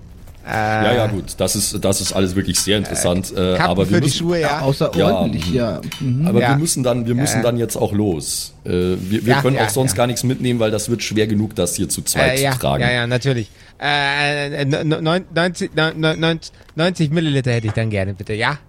Äh, 0.48 0.52
Ja, 0.52 0.94
ja, 0.94 1.08
gut, 1.08 1.34
das 1.38 1.56
ist, 1.56 1.84
das 1.84 2.02
ist 2.02 2.14
alles 2.14 2.36
wirklich 2.36 2.60
sehr 2.60 2.78
interessant. 2.78 3.32
Äh, 3.32 3.56
Kappen 3.56 3.62
aber 3.62 3.86
für 3.88 3.94
wir 3.94 4.00
die 4.02 4.06
müssen, 4.06 4.18
Schuhe, 4.20 4.42
ja. 4.42 4.60
Außerordentlich, 4.60 5.52
ja. 5.52 5.82
Mhm. 6.00 6.28
aber 6.28 6.40
Ja. 6.40 6.50
wir 6.50 6.58
müssen 6.58 6.84
dann, 6.84 7.08
wir 7.08 7.16
müssen 7.16 7.38
ja. 7.38 7.42
dann 7.44 7.58
jetzt 7.58 7.76
auch 7.76 7.92
los. 7.94 8.54
Äh, 8.64 8.70
wir 8.70 9.26
wir 9.26 9.34
Ja, 9.34 9.42
können 9.42 9.56
ja, 9.56 9.66
auch 9.66 9.70
sonst 9.70 9.94
ja. 9.94 9.98
gar 9.98 10.08
nichts 10.08 10.24
mitnehmen, 10.24 10.60
weil 10.60 10.70
das 10.70 10.88
wird 10.90 11.02
schwer 11.02 11.26
genug, 11.26 11.56
das 11.56 11.76
hier 11.76 11.90
zu 11.90 12.04
zweit 12.04 12.38
Äh, 12.38 12.44
ja, 12.44 12.52
zu 12.52 12.60
tragen. 12.60 12.84
ja, 12.84 12.92
ja, 12.92 13.08
natürlich. 13.08 13.50
Äh, 13.82 14.62
äh, 14.62 14.66
neun- 14.66 15.04
neun- 15.04 15.26
90, 15.34 15.76
neun- 15.76 16.00
neun- 16.00 16.20
neun- 16.20 16.40
90 16.76 17.10
Milliliter 17.12 17.52
hätte 17.52 17.66
ich 17.68 17.74
dann 17.74 17.90
gerne, 17.90 18.14
bitte, 18.14 18.34
ja? 18.34 18.60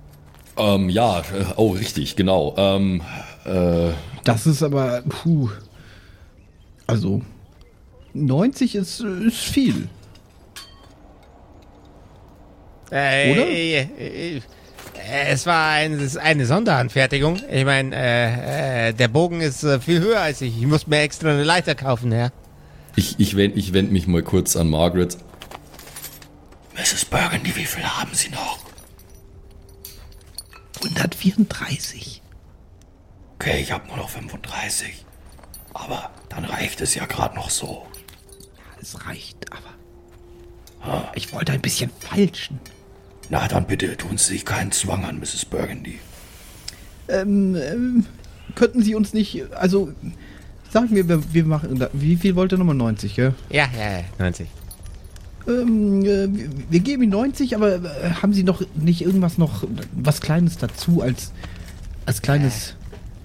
Ähm, 0.57 0.89
ja, 0.89 1.19
äh, 1.21 1.23
oh, 1.57 1.73
richtig, 1.73 2.17
genau. 2.17 2.55
Ähm, 2.57 3.03
äh, 3.45 3.91
Das 4.25 4.47
ist 4.47 4.63
aber, 4.63 5.03
puh. 5.07 5.51
Also, 6.87 7.21
90 8.15 8.75
ist, 8.77 9.01
ist 9.01 9.37
viel. 9.37 9.89
Äh, 12.91 13.33
Oder? 13.33 13.47
Äh, 13.49 13.81
äh, 13.81 14.37
äh, 14.37 15.29
es 15.29 15.47
war 15.47 15.71
ein, 15.71 16.11
eine 16.19 16.47
Sonderanfertigung. 16.47 17.41
Ich 17.51 17.65
meine, 17.65 17.95
äh, 17.95 18.89
äh, 18.89 18.93
der 18.93 19.09
Bogen 19.09 19.41
ist 19.41 19.63
äh, 19.65 19.81
viel 19.81 20.01
höher 20.01 20.21
als 20.21 20.41
ich. 20.41 20.57
Ich 20.59 20.67
muss 20.67 20.87
mir 20.87 21.01
extra 21.01 21.31
eine 21.31 21.45
Leiter 21.45 21.75
kaufen, 21.75 22.13
ja. 22.13 22.31
ich 22.97 23.19
ich 23.19 23.37
wende 23.37 23.59
ich 23.59 23.73
wend 23.73 23.93
mich 23.93 24.07
mal 24.07 24.23
kurz 24.23 24.57
an 24.57 24.69
Margaret. 24.69 25.17
Mrs. 26.75 27.07
Burgundy, 27.07 27.55
wie 27.57 27.65
viel 27.65 27.85
haben 27.85 28.11
Sie 28.13 28.29
noch? 28.31 28.59
134. 30.83 32.23
Okay, 33.35 33.61
ich 33.61 33.73
habe 33.73 33.87
nur 33.89 33.97
noch 33.97 34.11
35. 34.11 35.05
Aber 35.73 36.11
dann 36.29 36.45
reicht 36.45 36.81
es 36.81 36.95
ja 36.95 37.07
gerade 37.07 37.35
noch 37.35 37.51
so. 37.51 37.87
Es 38.81 39.07
reicht, 39.07 39.47
aber. 39.53 41.13
Ich 41.15 41.33
wollte 41.33 41.53
ein 41.53 41.61
bisschen 41.61 41.91
falschen. 42.01 42.61
Na, 43.31 43.49
dann 43.49 43.67
bitte 43.67 43.97
tun 43.97 44.19
Sie 44.19 44.35
sich 44.35 44.45
keinen 44.45 44.73
Zwang 44.73 45.05
an, 45.05 45.19
Mrs. 45.19 45.45
Burgundy. 45.47 45.99
Ähm, 47.09 47.57
ähm, 47.57 48.07
könnten 48.55 48.83
Sie 48.83 48.95
uns 48.95 49.13
nicht, 49.13 49.45
also, 49.55 49.93
sagen 50.71 50.95
wir, 50.95 51.09
wir, 51.09 51.35
wir 51.35 51.45
machen, 51.45 51.85
wie 51.93 52.17
viel 52.17 52.37
wollt 52.37 52.53
ihr 52.53 52.59
nochmal 52.59 52.75
90, 52.77 53.17
ja? 53.17 53.33
Ja, 53.51 53.69
ja, 53.77 53.99
ja, 53.99 54.05
90. 54.19 54.49
Ähm, 55.49 56.05
äh, 56.05 56.29
wir, 56.33 56.49
wir 56.71 56.81
geben 56.81 57.03
Ihnen 57.05 57.13
90, 57.13 57.55
aber 57.55 57.77
äh, 57.77 58.11
haben 58.23 58.33
Sie 58.33 58.43
noch 58.43 58.63
nicht 58.75 59.03
irgendwas 59.03 59.39
noch, 59.39 59.65
was 59.93 60.21
Kleines 60.21 60.59
dazu 60.59 61.03
als, 61.03 61.33
als 62.05 62.23
kleines 62.23 62.75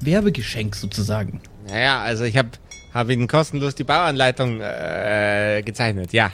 Werbegeschenk 0.01 0.75
sozusagen? 0.75 1.41
Naja, 1.67 2.01
also 2.01 2.23
ich 2.23 2.37
habe 2.37 2.49
hab 2.93 3.09
Ihnen 3.09 3.27
kostenlos 3.27 3.75
die 3.75 3.83
Bauanleitung 3.83 4.59
äh, 4.61 5.61
gezeichnet, 5.63 6.13
ja. 6.13 6.31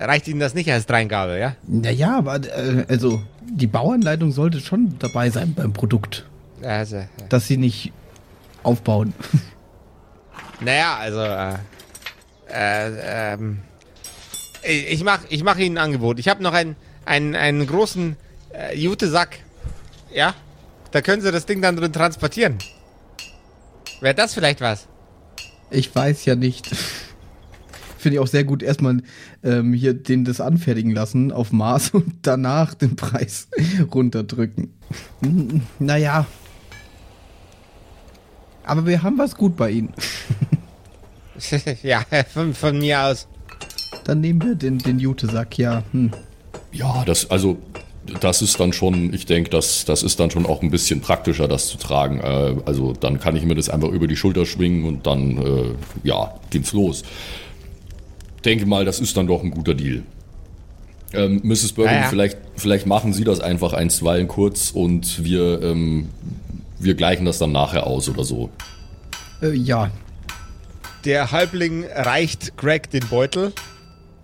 Reicht 0.00 0.26
Ihnen 0.28 0.40
das 0.40 0.54
nicht 0.54 0.72
als 0.72 0.86
Dreingabe, 0.86 1.38
ja? 1.38 1.56
Naja, 1.66 2.16
aber, 2.16 2.36
äh, 2.36 2.86
also, 2.88 3.20
die 3.42 3.66
Bauanleitung 3.66 4.32
sollte 4.32 4.58
schon 4.60 4.98
dabei 4.98 5.28
sein 5.28 5.52
beim 5.52 5.74
Produkt, 5.74 6.26
Also, 6.62 6.96
äh, 6.96 7.06
dass 7.28 7.46
Sie 7.46 7.58
nicht 7.58 7.92
aufbauen. 8.62 9.12
naja, 10.60 10.96
also, 10.96 11.20
äh, 11.20 11.54
äh, 12.48 13.32
ähm, 13.34 13.58
ich 14.62 14.90
ich 14.90 15.04
mach, 15.04 15.20
ich 15.28 15.44
mach 15.44 15.58
Ihnen 15.58 15.76
ein 15.76 15.84
Angebot. 15.84 16.18
Ich 16.18 16.28
habe 16.28 16.42
noch 16.42 16.54
einen, 16.54 16.76
einen, 17.04 17.36
einen 17.36 17.66
großen 17.66 18.16
äh, 18.54 18.74
Jute-Sack, 18.78 19.40
ja? 20.14 20.32
Da 20.92 21.02
können 21.02 21.20
Sie 21.20 21.30
das 21.30 21.44
Ding 21.44 21.60
dann 21.60 21.76
drin 21.76 21.92
transportieren. 21.92 22.56
Wäre 24.00 24.14
das 24.14 24.32
vielleicht 24.32 24.62
was? 24.62 24.86
Ich 25.70 25.94
weiß 25.94 26.24
ja 26.24 26.36
nicht. 26.36 26.70
Finde 28.00 28.14
ich 28.16 28.20
auch 28.20 28.26
sehr 28.26 28.44
gut, 28.44 28.62
erstmal 28.62 29.02
ähm, 29.44 29.74
hier 29.74 29.92
den 29.92 30.24
das 30.24 30.40
anfertigen 30.40 30.92
lassen 30.92 31.32
auf 31.32 31.52
Maß 31.52 31.90
und 31.92 32.14
danach 32.22 32.72
den 32.72 32.96
Preis 32.96 33.48
runterdrücken. 33.94 34.72
Naja. 35.78 36.26
Aber 38.64 38.86
wir 38.86 39.02
haben 39.02 39.18
was 39.18 39.36
gut 39.36 39.56
bei 39.56 39.70
Ihnen. 39.70 39.92
ja, 41.82 42.04
von, 42.32 42.54
von 42.54 42.78
mir 42.78 43.02
aus. 43.02 43.28
Dann 44.04 44.20
nehmen 44.20 44.42
wir 44.42 44.54
den, 44.54 44.78
den 44.78 44.98
Jute-Sack, 44.98 45.58
ja. 45.58 45.82
Hm. 45.92 46.10
Ja, 46.72 47.04
das, 47.04 47.30
also, 47.30 47.58
das 48.20 48.42
ist 48.42 48.58
dann 48.58 48.72
schon, 48.72 49.12
ich 49.12 49.26
denke, 49.26 49.50
das, 49.50 49.84
das 49.84 50.02
ist 50.02 50.18
dann 50.20 50.30
schon 50.30 50.46
auch 50.46 50.62
ein 50.62 50.70
bisschen 50.70 51.00
praktischer, 51.00 51.48
das 51.48 51.68
zu 51.68 51.76
tragen. 51.76 52.20
Äh, 52.20 52.56
also, 52.64 52.92
dann 52.94 53.20
kann 53.20 53.36
ich 53.36 53.44
mir 53.44 53.54
das 53.54 53.68
einfach 53.68 53.88
über 53.88 54.06
die 54.06 54.16
Schulter 54.16 54.46
schwingen 54.46 54.84
und 54.84 55.06
dann, 55.06 55.38
äh, 55.38 55.74
ja, 56.02 56.34
geht's 56.50 56.72
los. 56.72 57.02
Denke 58.44 58.66
mal, 58.66 58.84
das 58.84 59.00
ist 59.00 59.16
dann 59.16 59.26
doch 59.26 59.42
ein 59.42 59.50
guter 59.50 59.74
Deal. 59.74 60.02
Ähm, 61.12 61.40
Mrs. 61.42 61.72
Burgundy, 61.72 61.96
Ja, 61.96 62.02
ja. 62.02 62.08
vielleicht, 62.08 62.38
vielleicht 62.56 62.86
machen 62.86 63.12
Sie 63.12 63.24
das 63.24 63.40
einfach 63.40 63.72
einstweilen 63.72 64.28
kurz 64.28 64.70
und 64.70 65.24
wir, 65.24 65.60
ähm, 65.62 66.08
wir 66.78 66.94
gleichen 66.94 67.24
das 67.24 67.38
dann 67.38 67.52
nachher 67.52 67.86
aus 67.86 68.08
oder 68.08 68.24
so. 68.24 68.50
Äh, 69.42 69.52
ja. 69.52 69.90
Der 71.04 71.32
Halbling 71.32 71.84
reicht 71.92 72.56
Greg 72.56 72.90
den 72.90 73.06
Beutel. 73.08 73.52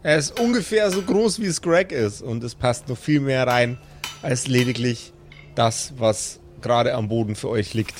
Er 0.03 0.19
ist 0.19 0.39
ungefähr 0.39 0.91
so 0.91 1.03
groß, 1.03 1.41
wie 1.41 1.47
es 1.47 1.61
Greg 1.63 1.91
ist. 1.91 2.23
Und 2.23 2.45
es 2.45 2.55
passt 2.55 2.89
noch 2.89 2.99
viel 2.99 3.21
mehr 3.21 3.47
rein, 3.47 3.79
als 4.23 4.47
lediglich 4.47 5.13
das, 5.55 5.95
was 5.99 6.39
gerade 6.63 6.95
am 6.95 7.09
Boden 7.09 7.35
für 7.35 7.49
euch 7.49 7.75
liegt. 7.75 7.95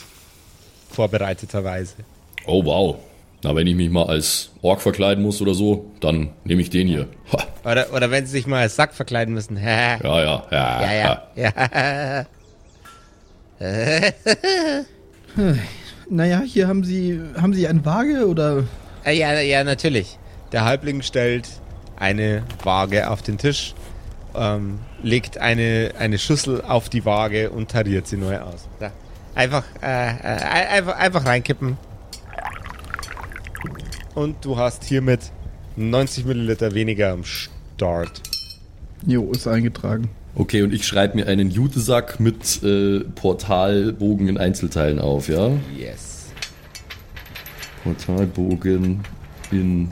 Vorbereiteterweise. 0.91 1.95
Oh, 2.47 2.65
wow. 2.65 2.97
Na, 3.47 3.55
wenn 3.55 3.69
ich 3.69 3.77
mich 3.77 3.91
mal 3.91 4.07
als 4.07 4.51
Ork 4.61 4.81
verkleiden 4.81 5.23
muss 5.23 5.41
oder 5.41 5.55
so, 5.55 5.93
dann 6.01 6.31
nehme 6.43 6.61
ich 6.63 6.69
den 6.69 6.89
hier. 6.89 7.07
Ha, 7.33 7.71
Oder, 7.71 7.93
oder 7.93 8.11
wenn 8.11 8.27
Sie 8.27 8.33
sich 8.33 8.49
mal 8.49 8.63
als 8.63 8.75
Sack 8.75 8.93
verkleiden 8.93 9.35
müssen. 9.35 9.57
ja, 9.65 9.99
ja, 10.03 10.43
ja, 10.51 10.93
ja. 10.93 11.23
ja, 11.37 12.27
ja. 13.61 15.55
Naja, 16.11 16.41
hier 16.45 16.67
haben 16.67 16.83
Sie, 16.83 17.21
haben 17.41 17.55
Sie 17.55 17.69
eine 17.69 17.85
Waage 17.85 18.27
oder? 18.27 18.65
Äh, 19.05 19.17
ja, 19.17 19.39
ja, 19.39 19.63
natürlich. 19.63 20.19
Der 20.51 20.65
Halbling 20.65 21.03
stellt 21.03 21.49
eine 21.95 22.43
Waage 22.65 23.09
auf 23.09 23.23
den 23.23 23.39
Tisch, 23.39 23.77
ähm, 24.35 24.81
legt 25.05 25.39
eine, 25.39 25.93
eine 26.01 26.19
Schüssel 26.19 26.63
auf 26.63 26.89
die 26.89 27.05
Waage 27.05 27.51
und 27.51 27.71
tariert 27.71 28.09
sie 28.09 28.17
neu 28.17 28.41
aus. 28.41 28.67
So. 28.81 28.87
Einfach, 29.37 29.63
äh, 29.83 29.87
äh, 29.87 30.43
einfach, 30.73 30.97
einfach 30.97 31.27
reinkippen. 31.27 31.79
Und 34.17 34.43
du 34.47 34.57
hast 34.57 34.83
hiermit 34.83 35.31
90 35.77 36.25
Milliliter 36.25 36.73
weniger 36.73 37.13
am 37.13 37.23
Start. 37.23 38.23
Jo, 39.07 39.31
ist 39.31 39.47
eingetragen. 39.47 40.09
Okay, 40.35 40.63
und 40.63 40.73
ich 40.73 40.87
schreibe 40.87 41.17
mir 41.17 41.27
einen 41.27 41.51
Jutesack 41.51 42.19
mit 42.19 42.63
äh, 42.63 43.01
Portalbogen 43.01 44.29
in 44.29 44.39
Einzelteilen 44.39 45.01
auf, 45.01 45.29
ja? 45.29 45.51
Yes. 45.79 46.33
Portalbogen 47.85 49.03
in 49.53 49.91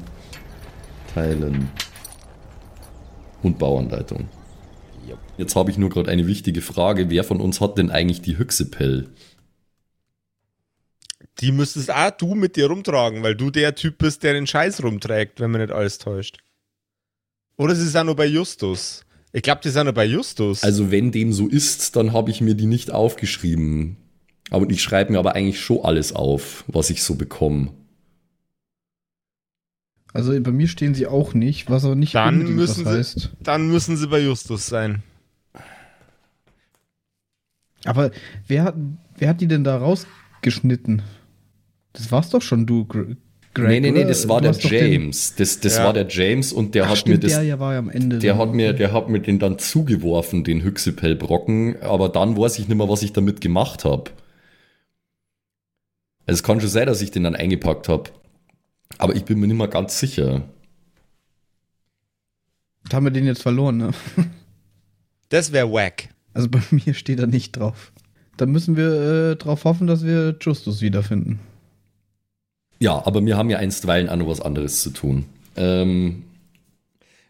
Teilen. 1.13 1.69
Und 3.43 3.59
Bauanleitung. 3.59 4.31
Jetzt 5.37 5.55
habe 5.55 5.71
ich 5.71 5.77
nur 5.77 5.91
gerade 5.91 6.11
eine 6.11 6.27
wichtige 6.27 6.63
Frage. 6.63 7.11
Wer 7.11 7.25
von 7.25 7.43
uns 7.43 7.61
hat 7.61 7.77
denn 7.77 7.91
eigentlich 7.91 8.23
die 8.23 8.39
Hüchsepell? 8.39 9.09
Die 11.41 11.51
müsstest 11.53 11.91
auch 11.93 12.11
du 12.13 12.35
mit 12.35 12.57
dir 12.57 12.69
rumtragen, 12.69 13.23
weil 13.23 13.35
du 13.35 13.51
der 13.51 13.75
Typ 13.75 13.99
bist, 13.99 14.23
der 14.23 14.35
den 14.35 14.47
Scheiß 14.47 14.83
rumträgt, 14.83 15.41
wenn 15.41 15.51
man 15.51 15.61
nicht 15.61 15.73
alles 15.73 15.99
täuscht. 15.99 16.39
Oder 17.57 17.75
sie 17.75 17.89
sind 17.89 18.07
nur 18.07 18.17
bei 18.17 18.27
Justus. 18.27 19.05
Ich 19.33 19.43
glaube, 19.43 19.61
die 19.65 19.71
sind 19.71 19.85
nur 19.85 19.93
bei 19.95 20.05
Justus. 20.05 20.63
Also 20.63 20.91
wenn 20.93 21.11
dem 21.11 21.33
so 21.33 21.49
ist, 21.49 21.97
dann 21.97 22.13
habe 22.13 22.31
ich 22.31 22.41
mir 22.41 22.55
die 22.55 22.67
nicht 22.67 22.93
aufgeschrieben. 22.93 23.97
Aber 24.51 24.69
ich 24.71 24.83
schreibe 24.83 25.11
mir 25.13 25.19
aber 25.19 25.35
eigentlich 25.35 25.61
schon 25.61 25.85
alles 25.85 26.13
auf, 26.13 26.65
was 26.69 26.91
ich 26.91 27.03
so 27.03 27.17
bekomme. 27.17 27.73
Also 30.13 30.39
bei 30.41 30.53
mir 30.53 30.69
stehen 30.69 30.95
sie 30.95 31.09
auch 31.09 31.35
nicht, 31.35 31.69
was 31.69 31.85
aber 31.85 31.97
nicht 31.97 32.15
Dann 32.15 32.55
müssen 32.55 32.85
was 32.85 32.93
sie- 32.93 32.99
heißt. 32.99 33.31
Dann 33.41 33.69
müssen 33.69 33.97
sie 33.97 34.07
bei 34.07 34.21
Justus 34.21 34.67
sein. 34.69 35.03
Aber 37.85 38.13
wer 38.47 38.63
hat, 38.63 38.77
wer 39.17 39.29
hat 39.29 39.41
die 39.41 39.49
denn 39.49 39.65
da 39.65 39.77
rausgeschnitten? 39.77 41.03
Das 41.95 42.13
war's 42.13 42.29
doch 42.31 42.43
schon 42.43 42.67
du, 42.67 42.85
Gr- 42.85 43.17
Greg. 43.55 43.69
nee, 43.69 43.81
nee, 43.81 43.91
nee, 43.93 44.05
das 44.05 44.29
war 44.29 44.41
der 44.41 44.53
doch 44.53 44.59
den- 44.61 44.93
James. 44.93 45.35
Das, 45.37 45.61
das 45.61 45.77
Ja. 45.79 45.85
war 45.85 45.93
der 45.93 46.07
James 46.09 46.53
und 46.53 46.75
der 46.75 46.85
Ach, 46.85 46.91
hat 46.91 46.99
stimmt, 46.99 47.17
mir 47.17 47.21
das. 47.29 47.33
der 47.33 47.43
ja 47.45 47.59
war 47.61 47.73
ja 47.73 47.79
am 47.79 47.89
Ende. 47.89 48.19
Der 48.19 48.37
hat, 48.37 48.53
mir, 48.53 48.73
der 48.73 48.93
hat 48.93 49.09
mir 49.09 49.21
den 49.21 49.39
dann 49.39 49.59
zugeworfen, 49.59 50.45
den 50.45 50.63
Hüxepellbrocken, 50.63 51.81
aber 51.83 52.09
dann 52.09 52.37
weiß 52.37 52.59
ich 52.59 52.69
nicht 52.69 52.77
mehr, 52.77 52.89
was 52.89 53.03
ich 53.03 53.13
damit 53.13 53.41
gemacht 53.41 53.85
habe. 53.85 54.11
Es 56.27 56.43
kann 56.43 56.61
schon 56.61 56.69
sein, 56.71 56.87
dass 56.87 57.01
ich 57.03 57.11
den 57.11 57.25
dann 57.25 57.37
eingepackt 57.37 57.89
habe. 57.89 58.11
Aber 58.99 59.15
ich 59.15 59.25
bin 59.25 59.39
mir 59.41 59.47
nicht 59.47 59.57
mehr 59.57 59.69
ganz 59.69 59.99
sicher. 59.99 60.43
Da 62.89 62.97
haben 62.97 63.05
wir 63.05 63.11
den 63.11 63.27
jetzt 63.27 63.43
verloren, 63.43 63.77
ne? 63.79 63.91
Das 65.31 65.53
wäre 65.53 65.71
wack. 65.73 66.09
Also 66.33 66.49
bei 66.49 66.61
mir 66.71 66.95
steht 66.95 67.19
er 67.19 67.27
nicht 67.27 67.53
drauf. 67.57 67.93
Da 68.37 68.47
müssen 68.47 68.77
wir 68.77 69.31
äh, 69.33 69.37
drauf 69.37 69.65
hoffen, 69.65 69.87
dass 69.87 70.05
wir 70.05 70.37
Justus 70.41 70.81
wiederfinden. 70.81 71.41
Ja, 72.85 73.03
aber 73.07 73.25
wir 73.25 73.39
haben 73.39 73.49
ja 73.49 73.57
einstweilen 73.59 74.11
auch 74.11 74.17
noch 74.17 74.29
was 74.29 74.43
anderes 74.43 74.83
zu 74.83 74.91
tun. 74.91 75.25
Ähm, 75.57 76.25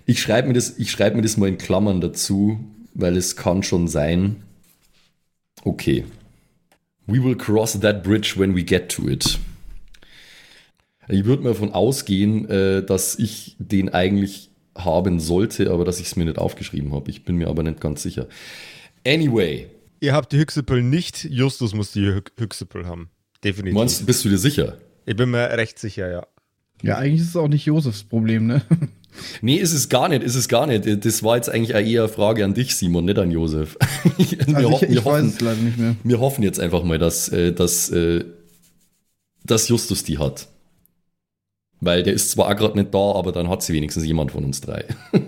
ich 0.04 0.20
schreibe 0.20 0.48
mir, 0.48 0.54
das- 0.54 0.78
ich 0.78 0.90
schreib 0.90 1.14
mir 1.14 1.22
das 1.22 1.36
mal 1.36 1.48
in 1.48 1.58
Klammern 1.58 2.00
dazu, 2.00 2.58
weil 2.92 3.16
es 3.16 3.36
kann 3.36 3.62
schon 3.62 3.86
sein. 3.86 4.42
Okay. 5.62 6.04
We 7.06 7.22
will 7.22 7.36
cross 7.36 7.78
that 7.78 8.02
bridge 8.02 8.34
when 8.36 8.56
we 8.56 8.64
get 8.64 8.88
to 8.88 9.08
it. 9.08 9.38
Ich 11.08 11.24
würde 11.24 11.44
mal 11.44 11.50
davon 11.50 11.72
ausgehen, 11.72 12.48
äh, 12.48 12.82
dass 12.84 13.16
ich 13.18 13.54
den 13.60 13.90
eigentlich 13.90 14.50
haben 14.76 15.20
sollte, 15.20 15.70
aber 15.70 15.84
dass 15.84 16.00
ich 16.00 16.06
es 16.06 16.16
mir 16.16 16.24
nicht 16.24 16.38
aufgeschrieben 16.38 16.92
habe. 16.92 17.10
Ich 17.12 17.24
bin 17.24 17.36
mir 17.36 17.46
aber 17.48 17.62
nicht 17.62 17.80
ganz 17.80 18.02
sicher. 18.02 18.26
Anyway, 19.06 19.68
Ihr 20.00 20.12
habt 20.14 20.32
die 20.32 20.38
Hüxepel 20.38 20.82
nicht, 20.82 21.24
Justus 21.30 21.74
muss 21.74 21.92
die 21.92 22.00
Hü 22.06 22.20
Hüxepel 22.38 22.86
haben. 22.86 23.08
Definitiv. 23.44 23.74
meinst, 23.74 24.04
bist 24.04 24.24
du 24.24 24.28
dir 24.28 24.36
sicher? 24.38 24.76
Ich 25.06 25.16
bin 25.16 25.30
mir 25.30 25.50
recht 25.50 25.78
sicher, 25.78 26.10
ja. 26.10 26.26
Ja, 26.82 26.96
eigentlich 26.98 27.22
ist 27.22 27.28
es 27.28 27.36
auch 27.36 27.48
nicht 27.48 27.64
Josefs 27.64 28.04
Problem, 28.04 28.46
ne? 28.46 28.62
Nee, 29.42 29.54
ist 29.58 29.72
es 29.72 29.88
gar 29.88 30.08
nicht, 30.08 30.24
ist 30.24 30.34
es 30.34 30.48
gar 30.48 30.66
nicht. 30.66 31.04
Das 31.04 31.22
war 31.22 31.36
jetzt 31.36 31.48
eigentlich 31.48 31.70
eher 31.70 32.02
eine 32.02 32.08
Frage 32.08 32.44
an 32.44 32.52
dich, 32.52 32.74
Simon, 32.74 33.04
nicht 33.04 33.16
an 33.16 33.30
Josef. 33.30 33.78
wir, 34.48 34.56
Also 34.56 34.70
ho 34.72 34.76
ich, 34.82 34.82
ich 34.82 34.88
wir, 34.90 35.04
weiß 35.04 35.04
hoffen, 35.04 35.28
es 35.28 35.40
leider 35.40 35.60
nicht 35.60 35.78
mehr. 35.78 35.94
wir 36.02 36.18
hoffen 36.18 36.42
jetzt 36.42 36.58
einfach 36.58 36.82
mal, 36.82 36.98
dass, 36.98 37.28
äh, 37.28 37.52
dass, 37.52 37.90
äh, 37.90 38.24
dass 39.44 39.68
Justus 39.68 40.02
die 40.02 40.18
hat. 40.18 40.48
Weil 41.80 42.02
der 42.02 42.12
ist 42.12 42.32
zwar 42.32 42.52
gerade 42.56 42.76
nicht 42.76 42.92
da, 42.92 43.12
aber 43.12 43.30
dann 43.30 43.48
hat 43.48 43.62
sie 43.62 43.72
wenigstens 43.72 44.04
jemand 44.04 44.32
von 44.32 44.44
uns 44.44 44.60
drei. 44.60 44.84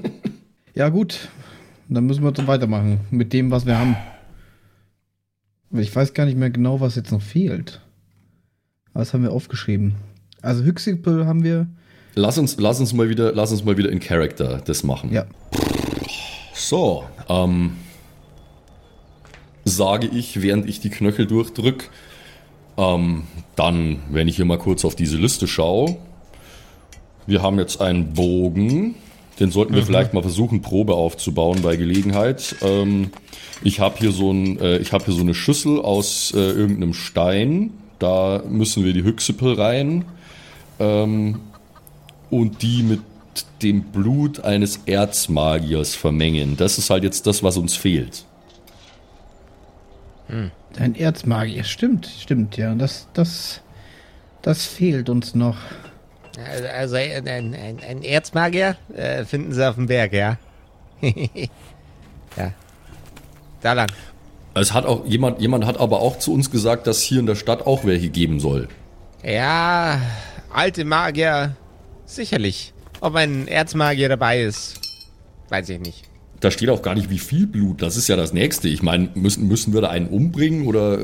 Ja, 0.74 0.90
gut. 0.90 1.28
Dann 1.88 2.04
müssen 2.04 2.22
wir 2.22 2.32
dann 2.32 2.48
weitermachen 2.48 3.00
mit 3.10 3.32
dem, 3.32 3.50
was 3.50 3.64
wir 3.64 3.78
haben. 3.78 3.96
Ich 5.70 5.94
weiß 5.94 6.12
gar 6.12 6.26
nicht 6.26 6.36
mehr 6.36 6.50
genau, 6.50 6.80
was 6.80 6.96
jetzt 6.96 7.12
noch 7.12 7.22
fehlt. 7.22 7.80
Was 8.96 9.12
haben 9.12 9.22
wir 9.22 9.32
aufgeschrieben? 9.32 9.94
Also 10.40 10.64
Hüxipel 10.64 11.26
haben 11.26 11.44
wir. 11.44 11.66
Lass 12.14 12.38
uns, 12.38 12.56
lass 12.58 12.80
uns 12.80 12.94
mal 12.94 13.10
wieder, 13.10 13.32
lass 13.32 13.52
uns 13.52 13.62
mal 13.62 13.76
wieder 13.76 13.90
in 13.90 14.00
Character 14.00 14.62
das 14.64 14.84
machen. 14.84 15.12
Ja. 15.12 15.26
So, 16.54 17.04
ähm, 17.28 17.72
sage 19.66 20.06
ich, 20.06 20.40
während 20.40 20.66
ich 20.66 20.80
die 20.80 20.88
Knöchel 20.88 21.26
durchdrück. 21.26 21.90
Ähm, 22.78 23.24
dann, 23.54 23.98
wenn 24.10 24.28
ich 24.28 24.36
hier 24.36 24.46
mal 24.46 24.58
kurz 24.58 24.84
auf 24.86 24.96
diese 24.96 25.18
Liste 25.18 25.46
schaue. 25.46 25.96
Wir 27.26 27.42
haben 27.42 27.58
jetzt 27.58 27.82
einen 27.82 28.14
Bogen. 28.14 28.94
Den 29.38 29.50
sollten 29.50 29.74
wir 29.74 29.82
vielleicht 29.82 30.14
mal 30.14 30.22
versuchen, 30.22 30.62
Probe 30.62 30.94
aufzubauen 30.94 31.60
bei 31.60 31.76
Gelegenheit. 31.76 32.56
Ähm, 32.62 33.10
ich 33.62 33.78
habe 33.78 33.98
hier 33.98 34.12
so 34.12 34.32
ein, 34.32 34.58
äh, 34.58 34.78
ich 34.78 34.92
habe 34.92 35.04
hier 35.04 35.12
so 35.12 35.20
eine 35.20 35.34
Schüssel 35.34 35.82
aus 35.82 36.32
äh, 36.34 36.38
irgendeinem 36.38 36.94
Stein. 36.94 37.72
Da 37.98 38.42
müssen 38.48 38.84
wir 38.84 38.92
die 38.92 39.04
Hüxipel 39.04 39.54
rein. 39.54 40.04
Ähm, 40.78 41.40
und 42.30 42.62
die 42.62 42.82
mit 42.82 43.00
dem 43.62 43.82
Blut 43.82 44.40
eines 44.40 44.80
Erzmagiers 44.86 45.94
vermengen. 45.94 46.56
Das 46.56 46.78
ist 46.78 46.90
halt 46.90 47.04
jetzt 47.04 47.26
das, 47.26 47.42
was 47.42 47.56
uns 47.56 47.76
fehlt. 47.76 48.24
Ein 50.78 50.94
Erzmagier. 50.94 51.64
Stimmt, 51.64 52.06
stimmt, 52.06 52.56
ja. 52.56 52.74
Das, 52.74 53.08
das, 53.14 53.60
das 54.42 54.66
fehlt 54.66 55.08
uns 55.08 55.34
noch. 55.34 55.56
Also, 56.52 56.66
also 56.68 56.96
ein, 56.96 57.28
ein, 57.28 57.54
ein, 57.54 57.80
ein 57.88 58.02
Erzmagier 58.02 58.76
äh, 58.94 59.24
finden 59.24 59.52
sie 59.52 59.66
auf 59.66 59.76
dem 59.76 59.86
Berg, 59.86 60.12
ja. 60.12 60.36
ja. 61.00 62.52
Da 63.62 63.72
lang. 63.72 63.88
Es 64.58 64.72
hat 64.72 64.86
auch 64.86 65.04
jemand, 65.04 65.38
jemand 65.40 65.66
hat 65.66 65.78
aber 65.78 66.00
auch 66.00 66.18
zu 66.18 66.32
uns 66.32 66.50
gesagt, 66.50 66.86
dass 66.86 67.02
hier 67.02 67.20
in 67.20 67.26
der 67.26 67.34
Stadt 67.34 67.66
auch 67.66 67.84
welche 67.84 68.08
geben 68.08 68.40
soll. 68.40 68.68
Ja, 69.22 70.00
alte 70.50 70.86
Magier, 70.86 71.56
sicherlich. 72.06 72.72
Ob 73.02 73.14
ein 73.16 73.48
Erzmagier 73.48 74.08
dabei 74.08 74.40
ist, 74.40 74.80
weiß 75.50 75.68
ich 75.68 75.78
nicht. 75.78 76.04
Da 76.40 76.50
steht 76.50 76.70
auch 76.70 76.80
gar 76.80 76.94
nicht, 76.94 77.10
wie 77.10 77.18
viel 77.18 77.46
Blut. 77.46 77.82
Das 77.82 77.98
ist 77.98 78.08
ja 78.08 78.16
das 78.16 78.32
Nächste. 78.32 78.68
Ich 78.68 78.82
meine, 78.82 79.10
müssen, 79.14 79.46
müssen 79.46 79.74
wir 79.74 79.82
da 79.82 79.90
einen 79.90 80.06
umbringen 80.06 80.66
oder 80.66 81.00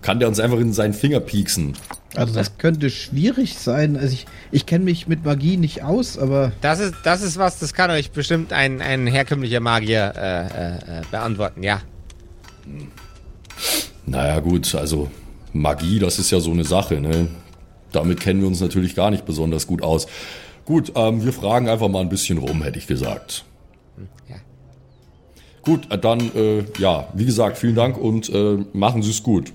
kann 0.00 0.20
der 0.20 0.28
uns 0.28 0.38
einfach 0.38 0.58
in 0.58 0.72
seinen 0.72 0.94
Finger 0.94 1.18
pieksen? 1.18 1.74
Also 2.14 2.32
das 2.32 2.58
könnte 2.58 2.90
schwierig 2.90 3.58
sein. 3.58 3.96
Also 3.96 4.14
ich, 4.14 4.26
ich 4.52 4.66
kenne 4.66 4.84
mich 4.84 5.08
mit 5.08 5.24
Magie 5.24 5.56
nicht 5.56 5.82
aus, 5.82 6.16
aber 6.16 6.52
Das 6.60 6.78
ist, 6.78 6.94
das 7.02 7.22
ist 7.22 7.38
was, 7.38 7.58
das 7.58 7.74
kann 7.74 7.90
euch 7.90 8.12
bestimmt 8.12 8.52
ein, 8.52 8.80
ein 8.80 9.08
herkömmlicher 9.08 9.60
Magier 9.60 10.12
äh, 10.16 10.46
äh, 10.46 11.00
äh, 11.00 11.02
beantworten, 11.10 11.64
ja. 11.64 11.80
Naja, 14.06 14.40
gut, 14.40 14.74
also 14.74 15.10
Magie, 15.52 15.98
das 15.98 16.18
ist 16.18 16.30
ja 16.30 16.40
so 16.40 16.50
eine 16.50 16.64
Sache, 16.64 17.00
ne? 17.00 17.28
Damit 17.92 18.20
kennen 18.20 18.40
wir 18.40 18.48
uns 18.48 18.60
natürlich 18.60 18.94
gar 18.94 19.10
nicht 19.10 19.26
besonders 19.26 19.66
gut 19.66 19.82
aus. 19.82 20.06
Gut, 20.64 20.92
ähm, 20.96 21.24
wir 21.24 21.32
fragen 21.32 21.68
einfach 21.68 21.88
mal 21.88 22.00
ein 22.00 22.08
bisschen 22.08 22.38
rum, 22.38 22.62
hätte 22.62 22.78
ich 22.78 22.86
gesagt. 22.86 23.44
ja. 24.28 24.36
Gut, 25.62 25.90
äh, 25.92 25.98
dann, 25.98 26.20
äh, 26.34 26.64
ja, 26.78 27.08
wie 27.14 27.24
gesagt, 27.26 27.58
vielen 27.58 27.74
Dank 27.74 27.98
und 27.98 28.28
äh, 28.30 28.58
machen 28.72 29.02
Sie 29.02 29.10
es 29.10 29.22
gut. 29.22 29.52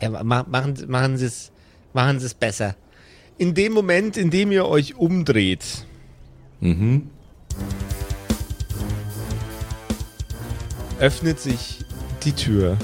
ja 0.00 0.10
ma 0.22 0.44
machen, 0.48 0.74
machen 0.88 1.16
Sie 1.16 1.26
es 1.26 1.50
machen 1.94 2.20
Sie 2.20 2.26
es 2.26 2.34
besser. 2.34 2.76
In 3.38 3.54
dem 3.54 3.72
Moment, 3.72 4.16
in 4.16 4.30
dem 4.30 4.52
ihr 4.52 4.66
euch 4.66 4.96
umdreht, 4.96 5.64
Mhm. 6.60 7.10
Öffnet 11.00 11.38
sich 11.38 11.78
die 12.24 12.32
Tür 12.32 12.76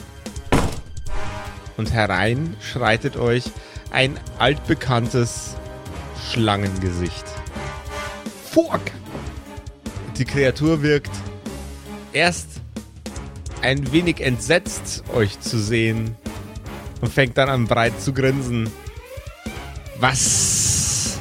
und 1.76 1.92
herein 1.92 2.56
schreitet 2.60 3.16
euch 3.16 3.44
ein 3.90 4.18
altbekanntes 4.38 5.56
Schlangengesicht. 6.30 7.24
Fuck! 8.50 8.80
Die 10.18 10.24
Kreatur 10.24 10.82
wirkt 10.82 11.10
erst 12.12 12.48
ein 13.62 13.92
wenig 13.92 14.20
entsetzt, 14.20 15.04
euch 15.14 15.40
zu 15.40 15.58
sehen 15.58 16.16
und 17.00 17.12
fängt 17.12 17.38
dann 17.38 17.48
an 17.48 17.66
breit 17.66 18.00
zu 18.00 18.12
grinsen. 18.12 18.70
Was 19.98 21.18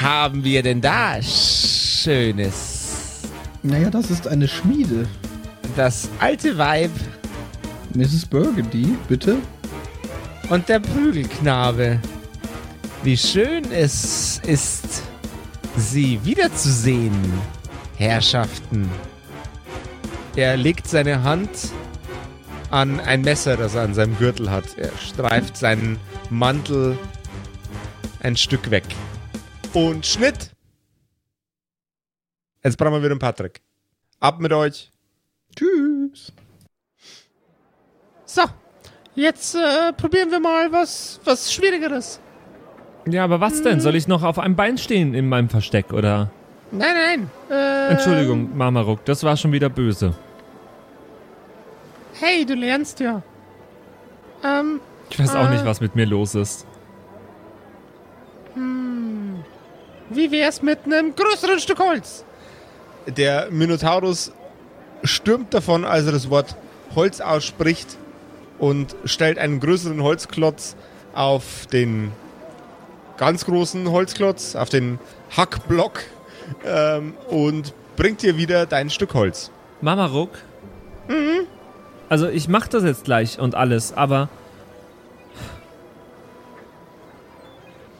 haben 0.00 0.44
wir 0.44 0.62
denn 0.62 0.80
da 0.80 1.20
Schönes? 1.22 2.80
naja, 3.62 3.90
das 3.90 4.10
ist 4.10 4.26
eine 4.26 4.48
Schmiede. 4.48 5.06
Das 5.80 6.10
alte 6.18 6.58
Weib 6.58 6.90
Mrs. 7.94 8.26
Burgundy, 8.26 8.98
bitte? 9.08 9.38
und 10.50 10.68
der 10.68 10.78
Prügelknabe. 10.78 11.98
Wie 13.02 13.16
schön 13.16 13.64
es 13.72 14.40
ist, 14.40 15.02
Sie 15.78 16.22
wiederzusehen, 16.22 17.14
Herrschaften. 17.96 18.90
Er 20.36 20.58
legt 20.58 20.86
seine 20.86 21.22
Hand 21.22 21.48
an 22.68 23.00
ein 23.00 23.22
Messer, 23.22 23.56
das 23.56 23.74
er 23.74 23.84
an 23.84 23.94
seinem 23.94 24.18
Gürtel 24.18 24.50
hat. 24.50 24.76
Er 24.76 24.92
streift 24.98 25.56
seinen 25.56 25.98
Mantel 26.28 26.98
ein 28.22 28.36
Stück 28.36 28.70
weg. 28.70 28.84
Und 29.72 30.04
Schnitt! 30.04 30.54
Jetzt 32.62 32.76
brauchen 32.76 32.92
wir 32.92 33.00
wieder 33.00 33.12
einen 33.12 33.18
Patrick. 33.18 33.62
Ab 34.18 34.40
mit 34.40 34.52
euch. 34.52 34.90
Tschüss. 35.56 36.32
So, 38.24 38.42
Jetzt 39.16 39.54
äh, 39.56 39.92
probieren 39.92 40.30
wir 40.30 40.40
mal 40.40 40.70
was, 40.72 41.20
was 41.24 41.52
Schwierigeres. 41.52 42.20
Ja, 43.08 43.24
aber 43.24 43.40
was 43.40 43.62
denn? 43.62 43.80
Soll 43.80 43.96
ich 43.96 44.06
noch 44.06 44.22
auf 44.22 44.38
einem 44.38 44.54
Bein 44.56 44.78
stehen 44.78 45.14
in 45.14 45.28
meinem 45.28 45.48
Versteck, 45.48 45.92
oder? 45.92 46.30
Nein, 46.70 46.94
nein. 46.94 47.30
Äh, 47.50 47.88
Entschuldigung, 47.92 48.56
Marmaruk, 48.56 49.04
das 49.04 49.24
war 49.24 49.36
schon 49.36 49.50
wieder 49.52 49.68
böse. 49.68 50.14
Hey, 52.20 52.44
du 52.46 52.54
lernst 52.54 53.00
ja. 53.00 53.22
Ähm, 54.44 54.80
Ich 55.10 55.18
weiß 55.18 55.34
auch 55.34 55.48
Äh. 55.48 55.54
nicht, 55.54 55.64
was 55.64 55.80
mit 55.80 55.94
mir 55.96 56.06
los 56.06 56.34
ist. 56.34 56.66
wie 60.12 60.30
wär's 60.32 60.60
mit 60.60 60.84
einem 60.86 61.14
größeren 61.14 61.58
Stück 61.60 61.78
Holz? 61.78 62.24
Der 63.06 63.48
Minotaurus 63.50 64.32
stürmt 65.02 65.54
davon, 65.54 65.84
als 65.84 66.06
er 66.06 66.12
das 66.12 66.30
Wort 66.30 66.56
Holz 66.94 67.20
ausspricht 67.20 67.96
und 68.58 68.94
stellt 69.04 69.38
einen 69.38 69.60
größeren 69.60 70.02
Holzklotz 70.02 70.76
auf 71.14 71.66
den 71.66 72.12
ganz 73.16 73.44
großen 73.44 73.90
Holzklotz, 73.90 74.56
auf 74.56 74.68
den 74.68 74.98
Hackblock 75.36 76.00
ähm, 76.64 77.14
und 77.28 77.74
bringt 77.96 78.22
dir 78.22 78.36
wieder 78.36 78.66
dein 78.66 78.90
Stück 78.90 79.14
Holz. 79.14 79.50
Mamaruk? 79.80 80.30
Also 82.08 82.28
ich 82.28 82.48
mach 82.48 82.66
das 82.66 82.82
jetzt 82.82 83.04
gleich 83.04 83.38
und 83.38 83.54
alles, 83.54 83.92
aber 83.92 84.28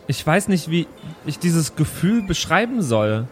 ich 0.06 0.26
weiß 0.26 0.48
nicht, 0.48 0.70
wie 0.70 0.88
ich 1.26 1.38
dieses 1.38 1.76
Gefühl 1.76 2.22
beschreiben 2.22 2.82
soll. 2.82 3.28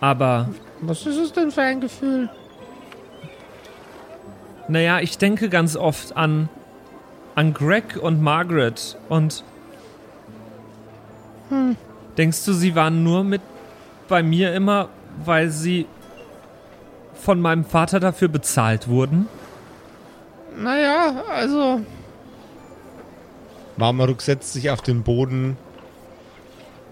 Aber 0.00 0.48
Was 0.80 1.06
ist 1.06 1.16
es 1.16 1.32
denn 1.32 1.50
für 1.50 1.62
ein 1.62 1.80
Gefühl? 1.80 2.28
naja, 4.68 5.00
ich 5.00 5.16
denke 5.16 5.48
ganz 5.48 5.76
oft 5.76 6.16
an 6.16 6.48
an 7.34 7.54
Greg 7.54 7.96
und 7.96 8.20
Margaret 8.20 8.96
und 9.08 9.44
denkst 12.16 12.44
du, 12.44 12.52
sie 12.52 12.74
waren 12.74 13.04
nur 13.04 13.22
mit 13.22 13.40
bei 14.08 14.22
mir 14.24 14.52
immer, 14.52 14.88
weil 15.24 15.50
sie 15.50 15.86
von 17.14 17.40
meinem 17.40 17.64
Vater 17.64 18.00
dafür 18.00 18.26
bezahlt 18.26 18.88
wurden? 18.88 19.28
Naja, 20.56 21.22
also, 21.30 21.80
Marmaruk 23.76 24.20
setzt 24.20 24.52
sich 24.52 24.70
auf 24.70 24.82
den 24.82 25.04
Boden 25.04 25.56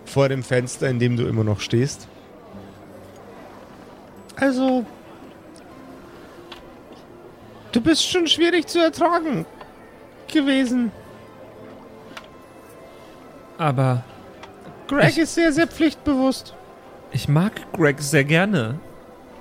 vor 0.05 0.28
dem 0.28 0.45
Fenster, 0.45 0.89
in 0.89 1.01
dem 1.01 1.16
du 1.16 1.26
immer 1.26 1.43
noch 1.43 1.59
stehst. 1.59 2.07
Also. 4.37 4.84
Du 7.72 7.80
bist 7.80 8.09
schon 8.09 8.26
schwierig 8.26 8.66
zu 8.68 8.78
ertragen 8.82 9.45
gewesen. 10.32 10.93
Aber 13.59 14.03
Greg 14.89 15.11
Ich- 15.11 15.18
ist 15.18 15.34
sehr, 15.34 15.53
sehr 15.53 15.66
pflichtbewusst. 15.66 16.55
Ich 17.12 17.28
mag 17.28 17.53
Greg 17.72 18.01
sehr 18.01 18.24
gerne. 18.24 18.78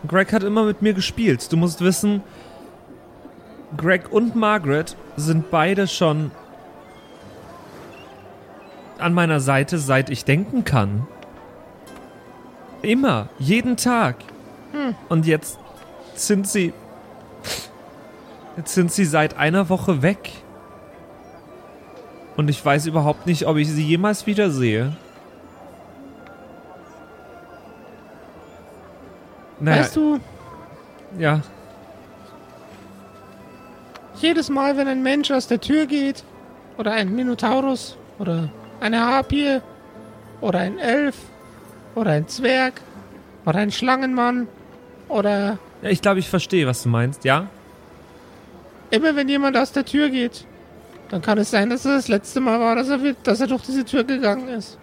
Greg 0.08 0.32
hat 0.34 0.44
immer 0.44 0.64
mit 0.66 0.82
mir 0.82 0.94
gespielt. 0.94 1.52
Du 1.52 1.58
musst 1.58 1.82
wissen, 1.82 2.22
Greg 3.76 4.12
und 4.12 4.36
Margaret 4.36 4.96
sind 5.18 5.50
beide 5.50 5.88
schon 5.88 6.32
an 9.00 9.14
meiner 9.14 9.40
Seite, 9.40 9.78
seit 9.78 10.10
ich 10.10 10.24
denken 10.26 10.64
kann. 10.64 11.08
Immer, 12.82 13.30
jeden 13.40 13.78
Tag. 13.78 14.16
Und 15.10 15.26
jetzt 15.26 15.60
sind 16.16 16.48
sie. 16.48 16.74
Jetzt 18.58 18.74
sind 18.74 18.92
sie 18.92 19.06
seit 19.06 19.38
einer 19.38 19.70
Woche 19.70 20.02
weg. 20.02 20.32
Und 22.38 22.50
ich 22.50 22.64
weiß 22.64 22.86
überhaupt 22.88 23.26
nicht, 23.26 23.48
ob 23.48 23.58
ich 23.58 23.70
sie 23.70 23.84
jemals 23.84 24.26
wiedersehe. 24.28 24.96
Naja, 29.60 29.82
Weißt 29.82 29.96
du, 29.96 30.20
ja. 31.18 31.42
jedes 34.16 34.50
Mal, 34.50 34.76
wenn 34.78 34.88
ein 34.88 35.02
Mensch 35.02 35.32
aus 35.32 35.48
der 35.48 35.62
Tür 35.62 35.86
geht, 35.86 36.24
oder 36.78 36.92
ein 36.92 37.16
Minotaurus, 37.16 37.98
oder 38.20 38.50
eine 38.82 39.00
Harpie, 39.00 39.60
oder 40.42 40.60
ein 40.60 40.78
Elf, 40.78 41.16
oder 41.96 42.12
ein 42.12 42.28
Zwerg, 42.28 42.82
oder 43.46 43.60
ein 43.60 43.72
Schlangenmann, 43.72 44.48
oder 45.08 45.58
ja 45.82 45.90
ich 45.90 46.02
glaube, 46.02 46.20
ich 46.20 46.30
verstehe, 46.30 46.68
was 46.68 46.84
du 46.84 46.90
meinst, 46.90 47.24
ja? 47.26 47.48
immer 48.90 49.16
wenn 49.16 49.30
jemand 49.30 49.58
aus 49.58 49.72
der 49.72 49.86
Tür 49.86 50.10
geht, 50.10 50.46
dann 51.10 51.22
kann 51.22 51.38
es 51.38 51.52
sein, 51.52 51.70
dass 51.70 51.86
es 51.86 51.92
das 51.92 52.08
letzte 52.08 52.40
Mal 52.40 52.60
war, 52.60 52.76
dass 52.76 52.90
er, 52.90 53.00
dass 53.24 53.42
er 53.42 53.48
durch 53.48 53.64
diese 53.64 53.86
Tür 53.86 54.04
gegangen 54.04 54.48
ist. 54.48 54.78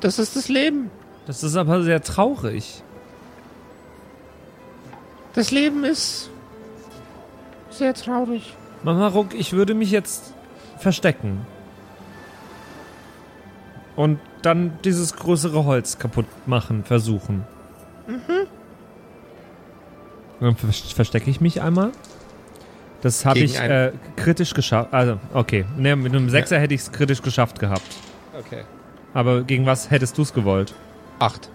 Das 0.00 0.18
ist 0.18 0.36
das 0.36 0.48
Leben. 0.48 0.90
Das 1.26 1.42
ist 1.42 1.56
aber 1.56 1.82
sehr 1.82 2.02
traurig. 2.02 2.82
Das 5.34 5.50
Leben 5.50 5.84
ist 5.84 6.30
sehr 7.70 7.94
traurig. 7.94 8.54
Mama 8.82 9.08
Ruck, 9.08 9.34
ich 9.34 9.52
würde 9.52 9.74
mich 9.74 9.90
jetzt 9.90 10.34
verstecken. 10.78 11.46
Und 13.94 14.18
dann 14.42 14.78
dieses 14.84 15.14
größere 15.14 15.64
Holz 15.64 15.98
kaputt 15.98 16.26
machen, 16.46 16.84
versuchen. 16.84 17.44
Dann 20.42 20.56
ver 20.56 20.72
verstecke 20.72 21.30
ich 21.30 21.40
mich 21.40 21.62
einmal. 21.62 21.92
Das 23.00 23.24
habe 23.24 23.38
ich 23.38 23.58
äh, 23.60 23.92
kritisch 24.16 24.54
geschafft. 24.54 24.92
Also, 24.92 25.20
okay. 25.32 25.64
Ne, 25.76 25.94
mit 25.94 26.12
einem 26.12 26.28
Sechser 26.30 26.58
hätte 26.58 26.74
ich 26.74 26.80
es 26.80 26.90
kritisch 26.90 27.22
geschafft 27.22 27.60
gehabt. 27.60 27.96
Okay. 28.36 28.64
Aber 29.14 29.44
gegen 29.44 29.66
was 29.66 29.90
hättest 29.92 30.18
du 30.18 30.22
es 30.22 30.32
gewollt? 30.32 30.74
Acht. 31.20 31.48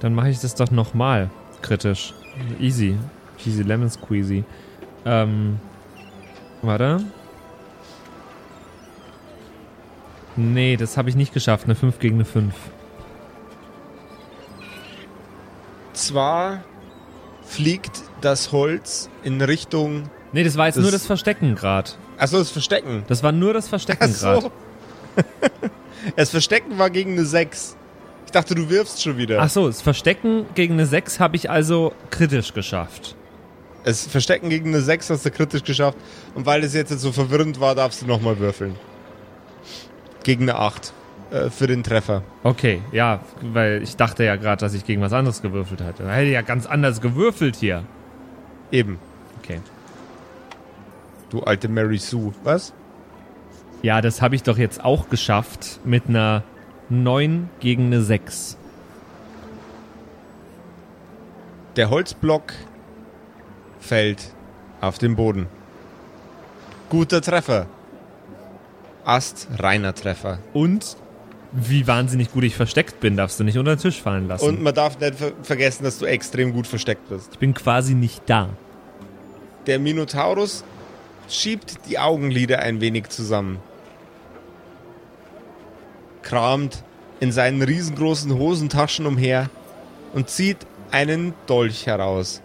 Dann 0.00 0.14
mache 0.14 0.30
ich 0.30 0.40
das 0.40 0.54
doch 0.54 0.70
nochmal 0.70 1.28
kritisch. 1.60 2.14
Easy. 2.58 2.96
Easy 3.44 3.62
Lemon 3.62 3.90
Squeezy. 3.90 4.44
Ähm. 5.04 5.60
Warte. 6.62 7.04
Nee, 10.36 10.78
das 10.78 10.96
habe 10.96 11.10
ich 11.10 11.16
nicht 11.16 11.34
geschafft. 11.34 11.64
Eine 11.64 11.74
5 11.74 11.98
gegen 11.98 12.14
eine 12.14 12.24
5. 12.24 12.54
Zwar 15.92 16.60
fliegt 17.50 18.02
das 18.20 18.52
Holz 18.52 19.10
in 19.24 19.40
Richtung. 19.42 20.04
Nee, 20.32 20.44
das 20.44 20.56
war 20.56 20.66
jetzt 20.66 20.76
Das- 20.76 20.82
nur 20.82 20.92
das 20.92 21.04
Verstecken 21.04 21.56
gerade. 21.56 21.90
Achso, 22.16 22.38
das 22.38 22.50
Verstecken. 22.50 23.02
Das 23.08 23.22
war 23.22 23.32
nur 23.32 23.52
das 23.52 23.68
Verstecken 23.68 24.12
gerade. 24.12 24.36
Achso. 24.36 24.52
das 26.16 26.30
Verstecken 26.30 26.78
war 26.78 26.90
gegen 26.90 27.12
eine 27.12 27.24
6. 27.24 27.76
Ich 28.26 28.32
dachte, 28.32 28.54
du 28.54 28.70
wirfst 28.70 29.02
schon 29.02 29.18
wieder. 29.18 29.40
Ach 29.42 29.50
so, 29.50 29.66
das 29.66 29.82
Verstecken 29.82 30.46
gegen 30.54 30.74
eine 30.74 30.86
6 30.86 31.18
habe 31.18 31.34
ich 31.34 31.50
also 31.50 31.92
kritisch 32.10 32.54
geschafft. 32.54 33.16
Das 33.82 34.06
Verstecken 34.06 34.50
gegen 34.50 34.68
eine 34.68 34.82
6 34.82 35.10
hast 35.10 35.26
du 35.26 35.30
kritisch 35.32 35.64
geschafft. 35.64 35.98
Und 36.34 36.46
weil 36.46 36.62
es 36.62 36.74
jetzt 36.74 36.96
so 37.00 37.10
verwirrend 37.10 37.58
war, 37.58 37.74
darfst 37.74 38.02
du 38.02 38.06
nochmal 38.06 38.38
würfeln. 38.38 38.76
Gegen 40.22 40.42
eine 40.42 40.56
8. 40.56 40.92
Äh, 41.30 41.48
für 41.48 41.66
den 41.66 41.82
Treffer. 41.82 42.22
Okay, 42.42 42.82
ja, 42.90 43.20
weil 43.40 43.82
ich 43.82 43.96
dachte 43.96 44.24
ja 44.24 44.36
gerade, 44.36 44.60
dass 44.60 44.74
ich 44.74 44.84
gegen 44.84 45.00
was 45.00 45.12
anderes 45.12 45.42
gewürfelt 45.42 45.80
hatte. 45.80 46.02
Da 46.02 46.12
hätte 46.12 46.30
ja 46.30 46.42
ganz 46.42 46.66
anders 46.66 47.00
gewürfelt 47.00 47.56
hier. 47.56 47.84
Eben. 48.72 48.98
Okay. 49.38 49.60
Du 51.30 51.40
alte 51.42 51.68
Mary 51.68 51.98
Sue. 51.98 52.32
Was? 52.42 52.72
Ja, 53.82 54.00
das 54.00 54.20
habe 54.20 54.34
ich 54.34 54.42
doch 54.42 54.58
jetzt 54.58 54.84
auch 54.84 55.08
geschafft 55.08 55.80
mit 55.84 56.08
einer 56.08 56.42
9 56.88 57.48
gegen 57.60 57.86
eine 57.86 58.02
6. 58.02 58.56
Der 61.76 61.90
Holzblock 61.90 62.52
fällt 63.78 64.34
auf 64.80 64.98
den 64.98 65.14
Boden. 65.14 65.46
Guter 66.88 67.22
Treffer. 67.22 67.66
Ast 69.04 69.46
reiner 69.58 69.94
Treffer. 69.94 70.40
Und 70.52 70.96
wie 71.52 71.86
wahnsinnig 71.86 72.32
gut 72.32 72.44
ich 72.44 72.54
versteckt 72.54 73.00
bin, 73.00 73.16
darfst 73.16 73.40
du 73.40 73.44
nicht 73.44 73.58
unter 73.58 73.76
den 73.76 73.80
Tisch 73.80 74.00
fallen 74.00 74.28
lassen. 74.28 74.46
Und 74.46 74.62
man 74.62 74.74
darf 74.74 74.98
nicht 75.00 75.16
ver 75.16 75.32
vergessen, 75.42 75.84
dass 75.84 75.98
du 75.98 76.06
extrem 76.06 76.52
gut 76.52 76.66
versteckt 76.66 77.08
bist. 77.08 77.30
ich 77.32 77.38
bin 77.38 77.54
quasi 77.54 77.94
nicht 77.94 78.22
da. 78.26 78.50
Der 79.66 79.78
Minotaurus 79.78 80.64
schiebt 81.28 81.78
die 81.88 81.98
Augenlider 81.98 82.60
ein 82.60 82.80
wenig 82.80 83.08
zusammen. 83.08 83.58
Kramt 86.22 86.82
in 87.18 87.32
seinen 87.32 87.62
riesengroßen 87.62 88.36
Hosentaschen 88.38 89.06
umher 89.06 89.50
und 90.12 90.28
zieht 90.30 90.58
einen 90.90 91.34
Dolch 91.46 91.86
heraus. 91.86 92.42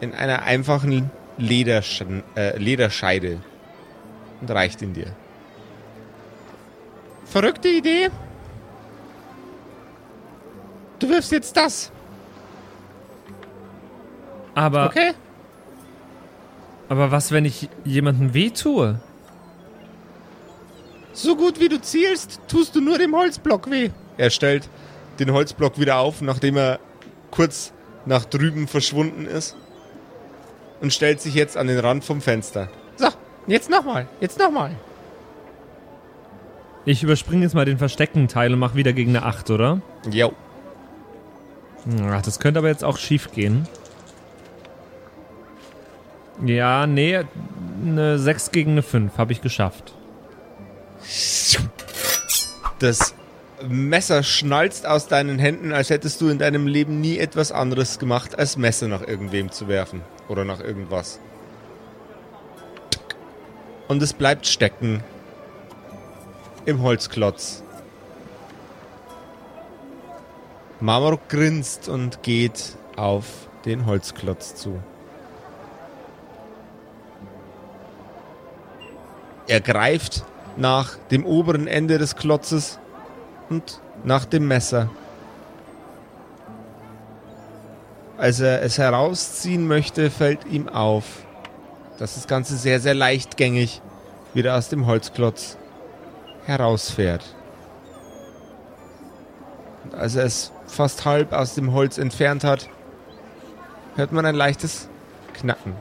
In 0.00 0.12
einer 0.12 0.42
einfachen 0.42 1.10
Ledersch 1.38 2.04
äh, 2.36 2.58
Lederscheide. 2.58 3.40
Und 4.40 4.50
reicht 4.50 4.82
ihn 4.82 4.92
dir. 4.92 5.06
Verrückte 7.34 7.68
Idee. 7.68 8.10
Du 11.00 11.08
wirfst 11.08 11.32
jetzt 11.32 11.56
das, 11.56 11.90
Aber 14.54 14.86
okay? 14.86 15.14
Aber 16.88 17.10
was, 17.10 17.32
wenn 17.32 17.44
ich 17.44 17.68
jemandem 17.84 18.34
wehtue? 18.34 19.00
So 21.12 21.34
gut 21.34 21.58
wie 21.58 21.68
du 21.68 21.80
zielst, 21.80 22.38
tust 22.46 22.76
du 22.76 22.80
nur 22.80 22.98
dem 22.98 23.16
Holzblock 23.16 23.68
weh. 23.68 23.90
Er 24.16 24.30
stellt 24.30 24.68
den 25.18 25.32
Holzblock 25.32 25.76
wieder 25.80 25.98
auf, 25.98 26.22
nachdem 26.22 26.56
er 26.56 26.78
kurz 27.32 27.72
nach 28.06 28.24
drüben 28.24 28.68
verschwunden 28.68 29.26
ist. 29.26 29.56
Und 30.80 30.92
stellt 30.92 31.20
sich 31.20 31.34
jetzt 31.34 31.56
an 31.56 31.66
den 31.66 31.80
Rand 31.80 32.04
vom 32.04 32.20
Fenster. 32.20 32.68
So, 32.94 33.08
jetzt 33.48 33.70
nochmal, 33.70 34.06
jetzt 34.20 34.38
nochmal. 34.38 34.76
Ich 36.86 37.02
überspringe 37.02 37.42
jetzt 37.42 37.54
mal 37.54 37.64
den 37.64 37.78
versteckten 37.78 38.28
Teil 38.28 38.52
und 38.52 38.58
mache 38.58 38.74
wieder 38.74 38.92
gegen 38.92 39.16
eine 39.16 39.24
8, 39.24 39.50
oder? 39.50 39.80
Jo. 40.10 40.32
Ach, 42.10 42.22
das 42.22 42.38
könnte 42.38 42.58
aber 42.58 42.68
jetzt 42.68 42.84
auch 42.84 42.98
schief 42.98 43.32
gehen. 43.32 43.66
Ja, 46.44 46.86
nee, 46.86 47.20
eine 47.84 48.18
6 48.18 48.50
gegen 48.50 48.72
eine 48.72 48.82
5 48.82 49.16
habe 49.18 49.32
ich 49.32 49.40
geschafft. 49.40 49.94
Das 52.80 53.14
Messer 53.66 54.22
schnalzt 54.22 54.86
aus 54.86 55.06
deinen 55.06 55.38
Händen, 55.38 55.72
als 55.72 55.90
hättest 55.90 56.20
du 56.20 56.28
in 56.28 56.38
deinem 56.38 56.66
Leben 56.66 57.00
nie 57.00 57.18
etwas 57.18 57.52
anderes 57.52 57.98
gemacht, 57.98 58.38
als 58.38 58.56
Messer 58.56 58.88
nach 58.88 59.06
irgendwem 59.06 59.50
zu 59.50 59.68
werfen. 59.68 60.02
Oder 60.28 60.44
nach 60.44 60.60
irgendwas. 60.60 61.20
Und 63.88 64.02
es 64.02 64.12
bleibt 64.12 64.46
stecken. 64.46 65.02
Im 66.66 66.80
Holzklotz. 66.80 67.62
Marmorok 70.80 71.28
grinst 71.28 71.90
und 71.90 72.22
geht 72.22 72.76
auf 72.96 73.26
den 73.66 73.84
Holzklotz 73.84 74.54
zu. 74.54 74.80
Er 79.46 79.60
greift 79.60 80.24
nach 80.56 80.96
dem 81.10 81.26
oberen 81.26 81.66
Ende 81.66 81.98
des 81.98 82.16
Klotzes 82.16 82.78
und 83.50 83.80
nach 84.02 84.24
dem 84.24 84.48
Messer. 84.48 84.88
Als 88.16 88.40
er 88.40 88.62
es 88.62 88.78
herausziehen 88.78 89.66
möchte, 89.66 90.10
fällt 90.10 90.46
ihm 90.46 90.70
auf, 90.70 91.04
dass 91.98 92.14
das 92.14 92.26
Ganze 92.26 92.56
sehr, 92.56 92.80
sehr 92.80 92.94
leichtgängig 92.94 93.82
wieder 94.32 94.56
aus 94.56 94.70
dem 94.70 94.86
Holzklotz 94.86 95.58
herausfährt. 96.46 97.34
Und 99.84 99.94
als 99.94 100.16
er 100.16 100.24
es 100.24 100.52
fast 100.66 101.04
halb 101.04 101.32
aus 101.32 101.54
dem 101.54 101.72
Holz 101.72 101.98
entfernt 101.98 102.44
hat, 102.44 102.68
hört 103.96 104.12
man 104.12 104.26
ein 104.26 104.34
leichtes 104.34 104.88
Knacken. 105.34 105.74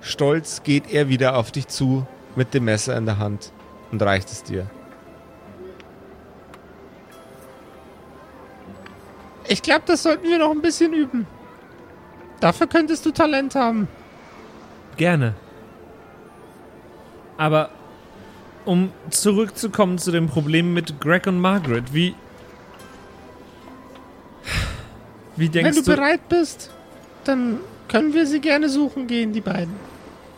Stolz 0.00 0.62
geht 0.62 0.92
er 0.92 1.08
wieder 1.08 1.36
auf 1.36 1.50
dich 1.50 1.66
zu 1.66 2.06
mit 2.36 2.52
dem 2.54 2.64
Messer 2.64 2.96
in 2.96 3.06
der 3.06 3.18
Hand 3.18 3.52
und 3.90 4.02
reicht 4.02 4.30
es 4.30 4.42
dir. 4.42 4.66
Ich 9.46 9.62
glaube, 9.62 9.82
das 9.86 10.02
sollten 10.02 10.24
wir 10.24 10.38
noch 10.38 10.50
ein 10.50 10.62
bisschen 10.62 10.92
üben. 10.92 11.26
Dafür 12.40 12.66
könntest 12.66 13.04
du 13.06 13.10
Talent 13.10 13.54
haben. 13.54 13.88
Gerne. 14.96 15.34
Aber 17.36 17.70
um 18.64 18.92
zurückzukommen 19.10 19.98
zu 19.98 20.10
dem 20.10 20.28
Problem 20.28 20.72
mit 20.72 21.00
Greg 21.00 21.26
und 21.26 21.40
Margaret, 21.40 21.92
wie. 21.92 22.14
Wie 25.36 25.48
denkst 25.48 25.76
Wenn 25.76 25.84
du, 25.84 25.90
du. 25.90 25.96
bereit 25.96 26.28
bist, 26.28 26.70
dann 27.24 27.58
können 27.88 28.14
wir 28.14 28.26
sie 28.26 28.40
gerne 28.40 28.68
suchen 28.68 29.06
gehen, 29.06 29.32
die 29.32 29.40
beiden. 29.40 29.74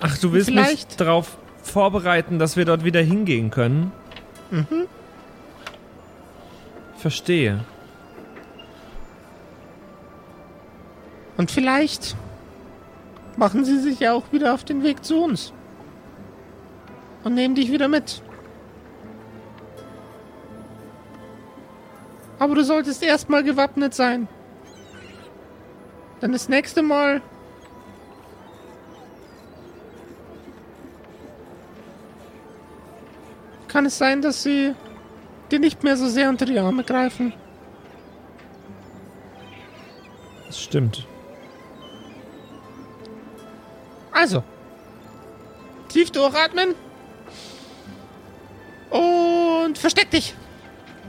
Ach, 0.01 0.17
du 0.19 0.33
willst 0.33 0.51
mich 0.51 0.87
darauf 0.97 1.37
vorbereiten, 1.63 2.39
dass 2.39 2.57
wir 2.57 2.65
dort 2.65 2.85
wieder 2.85 3.03
hingehen 3.03 3.51
können? 3.51 3.93
Mhm. 4.51 4.87
Verstehe. 6.97 7.65
Und 11.37 11.51
vielleicht 11.51 12.17
machen 13.37 13.65
sie 13.65 13.79
sich 13.79 14.01
ja 14.01 14.13
auch 14.13 14.33
wieder 14.33 14.55
auf 14.55 14.65
den 14.65 14.83
Weg 14.83 15.05
zu 15.05 15.23
uns. 15.23 15.53
Und 17.25 17.35
nehmen 17.35 17.55
dich 17.55 17.71
wieder 17.71 17.89
mit. 17.89 18.23
Aber 22.39 22.55
du 22.55 22.65
solltest 22.65 23.03
erstmal 23.03 23.43
gewappnet 23.43 23.95
sein. 23.95 24.29
Denn 26.21 26.33
das 26.33 26.49
nächste 26.49 26.83
Mal 26.83 27.23
kann 33.69 33.87
es 33.87 33.99
sein, 33.99 34.23
dass 34.23 34.43
sie 34.43 34.75
dir 35.51 35.59
nicht 35.59 35.83
mehr 35.83 35.97
so 35.97 36.09
sehr 36.09 36.29
unter 36.29 36.47
die 36.47 36.59
Arme 36.59 36.85
greifen. 36.85 37.33
Das 40.47 40.61
stimmt. 40.61 41.07
Also. 44.17 44.43
Tief 45.89 46.11
durchatmen. 46.11 46.75
Und 48.89 49.77
versteck 49.77 50.11
dich. 50.11 50.35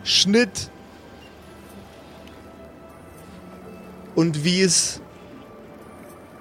Schnitt. 0.04 0.70
Und 4.14 4.44
wie 4.44 4.62
es 4.62 5.00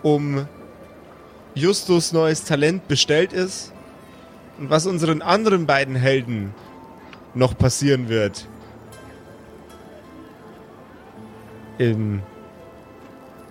um 0.03 0.49
Justus 1.55 2.13
neues 2.13 2.43
Talent 2.43 2.89
bestellt 2.89 3.33
ist 3.33 3.73
und 4.59 4.69
was 4.69 4.87
unseren 4.87 5.23
anderen 5.23 5.67
beiden 5.67 5.95
Helden 5.95 6.53
noch 7.35 7.57
passieren 7.57 8.09
wird. 8.09 8.49
In 11.79 12.23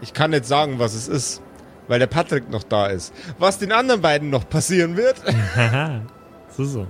ich 0.02 0.14
kann 0.14 0.32
nicht 0.32 0.46
sagen, 0.46 0.80
was 0.80 0.94
es 0.94 1.08
ist, 1.08 1.42
weil 1.88 2.00
der 2.00 2.08
Patrick 2.08 2.50
noch 2.50 2.64
da 2.64 2.88
ist. 2.88 3.14
Was 3.40 3.60
den 3.60 3.72
anderen 3.72 4.02
beiden 4.02 4.30
noch 4.30 4.48
passieren 4.50 4.98
wird, 4.98 5.22
Haha. 5.56 6.02
so, 6.50 6.64
so. 6.66 6.88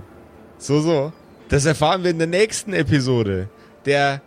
so, 0.58 0.82
so. 0.82 1.14
Das 1.50 1.66
erfahren 1.66 2.04
wir 2.04 2.12
in 2.12 2.18
der 2.18 2.28
nächsten 2.28 2.74
Episode 2.74 3.50
der 3.86 4.22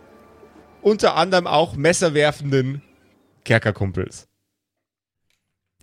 unter 0.81 1.15
anderem 1.15 1.47
auch 1.47 1.75
messerwerfenden 1.75 2.81
Kerkerkumpels. 3.43 4.27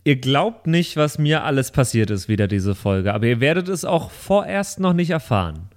Ihr 0.05 0.17
glaubt 0.17 0.67
nicht, 0.67 0.97
was 0.97 1.19
mir 1.19 1.43
alles 1.43 1.73
passiert 1.73 2.11
ist, 2.11 2.29
wieder 2.29 2.47
diese 2.47 2.75
Folge, 2.75 3.13
aber 3.13 3.27
ihr 3.27 3.41
werdet 3.41 3.69
es 3.69 3.85
auch 3.85 4.11
vorerst 4.11 4.79
noch 4.79 4.93
nicht 4.93 5.11
erfahren. 5.11 5.69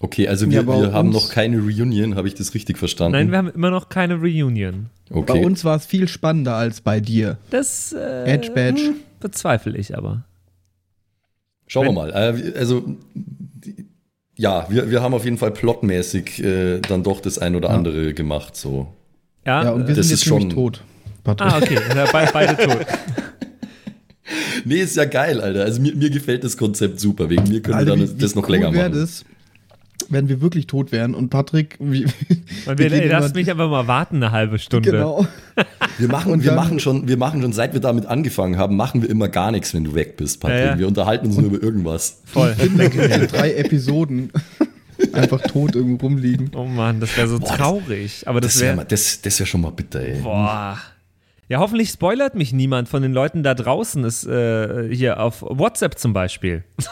Okay, 0.00 0.28
also 0.28 0.44
Ja, 0.46 0.52
wir, 0.52 0.60
aber 0.60 0.80
wir 0.82 0.92
haben 0.92 1.10
noch 1.10 1.28
keine 1.30 1.58
Reunion, 1.58 2.14
habe 2.14 2.28
ich 2.28 2.34
das 2.34 2.54
richtig 2.54 2.78
verstanden? 2.78 3.12
Nein, 3.12 3.30
wir 3.32 3.38
haben 3.38 3.48
immer 3.50 3.70
noch 3.70 3.88
keine 3.88 4.14
Reunion. 4.20 4.86
okay. 5.10 5.24
Bei 5.40 5.44
uns 5.44 5.64
war 5.64 5.76
es 5.76 5.86
viel 5.86 6.06
spannender 6.06 6.54
als 6.54 6.80
bei 6.80 7.00
dir. 7.00 7.38
Das 7.50 7.92
äh, 7.92 8.24
Edge 8.24 8.52
Badge. 8.52 8.92
bezweifle 9.20 9.76
ich 9.76 9.96
aber. 9.96 10.24
Schauen 11.66 11.84
wir 11.84 11.88
Wenn- 11.88 11.94
mal. 11.96 12.10
Äh, 12.10 12.52
also, 12.58 12.96
ja, 14.36 14.66
wir, 14.70 14.88
wir 14.90 15.02
haben 15.02 15.14
auf 15.14 15.24
jeden 15.24 15.36
Fall 15.38 15.50
plotmäßig 15.50 16.44
äh, 16.44 16.80
dann 16.80 17.02
doch 17.02 17.20
das 17.20 17.38
ein 17.38 17.56
oder 17.56 17.68
Ja. 17.70 17.74
andere 17.74 18.14
gemacht. 18.14 18.54
So. 18.56 18.86
Ja, 19.44 19.64
Ja, 19.64 19.70
und 19.72 19.88
wir 19.88 19.94
das 19.96 20.06
sind 20.06 20.14
ist 20.14 20.24
jetzt 20.24 20.28
schon- 20.28 20.50
tot. 20.50 20.82
Patrick. 21.24 21.52
ah, 21.52 21.58
okay. 21.58 21.78
Ja, 21.94 22.04
be 22.06 22.28
beide 22.32 22.56
tot. 22.56 22.86
Nee, 24.64 24.76
ist 24.80 24.96
ja 24.96 25.04
geil, 25.06 25.40
Alter. 25.40 25.64
Also 25.64 25.80
mir, 25.80 25.94
mir 25.94 26.10
gefällt 26.10 26.44
das 26.44 26.56
Konzept 26.56 27.00
super. 27.00 27.30
Wegen 27.30 27.48
mir 27.48 27.62
können 27.62 27.76
Alter, 27.78 27.96
wir 27.96 28.02
wie- 28.02 28.06
dann 28.08 28.18
das 28.18 28.34
wie 28.34 28.38
noch 28.40 28.48
länger 28.48 28.72
wär 28.74 28.88
machen. 28.90 29.00
das, 29.00 29.24
wenn 30.10 30.28
wir 30.28 30.40
wirklich 30.40 30.66
tot 30.66 30.92
wären 30.92 31.14
und 31.14 31.28
Patrick, 31.30 31.76
wie, 31.80 32.04
Und 32.04 32.12
wir 32.66 32.78
wir, 32.78 32.90
gehen 33.00 33.08
lasst 33.10 33.28
immer- 33.30 33.34
mich 33.40 33.50
einfach 33.50 33.68
mal 33.70 33.86
warten 33.86 34.16
eine 34.16 34.32
halbe 34.32 34.58
Stunde. 34.58 34.90
genau. 34.90 35.26
Wir 35.98 36.08
machen, 36.08 36.32
Und 36.32 36.42
wir 36.42 36.48
dann- 36.52 36.56
machen 36.56 36.80
schon, 36.80 37.08
wir 37.08 37.16
machen 37.16 37.42
schon, 37.42 37.52
seit 37.52 37.72
wir 37.74 37.80
damit 37.80 38.06
angefangen 38.06 38.56
haben, 38.58 38.76
machen 38.76 39.02
wir 39.02 39.10
immer 39.10 39.28
gar 39.28 39.50
nichts, 39.50 39.74
wenn 39.74 39.84
du 39.84 39.94
weg 39.94 40.16
bist, 40.16 40.40
Patrick. 40.40 40.58
Ja, 40.60 40.66
ja. 40.72 40.78
Wir 40.78 40.86
unterhalten 40.88 41.26
uns 41.26 41.36
nur 41.38 41.46
über 41.52 41.62
irgendwas. 41.62 42.20
Voll. 42.24 42.54
in 42.60 42.76
drei 43.28 43.54
Episoden 43.54 44.30
einfach 45.12 45.40
tot 45.42 45.74
irgendwo 45.74 46.06
rumliegen. 46.06 46.50
Oh 46.54 46.64
Mann, 46.64 47.00
das 47.00 47.16
wäre 47.16 47.28
so 47.28 47.38
Boah, 47.38 47.48
das- 47.48 47.56
traurig. 47.58 48.22
Aber 48.26 48.40
das, 48.40 48.54
Das 48.54 48.62
wäre 48.62 48.84
das, 48.86 49.20
das 49.22 49.38
wär 49.38 49.46
schon 49.46 49.60
mal 49.60 49.70
bitter, 49.70 50.00
ey. 50.00 50.20
Boah. 50.20 50.78
Ja, 51.48 51.60
hoffentlich 51.60 51.88
spoilert 51.88 52.34
mich 52.34 52.52
niemand 52.52 52.88
von 52.90 53.00
den 53.00 53.12
Leuten 53.12 53.42
da 53.42 53.54
draußen, 53.54 54.04
ist, 54.04 54.26
äh, 54.26 54.94
hier 54.94 55.18
auf 55.20 55.40
WhatsApp 55.42 55.98
zum 55.98 56.12
Beispiel. 56.12 56.64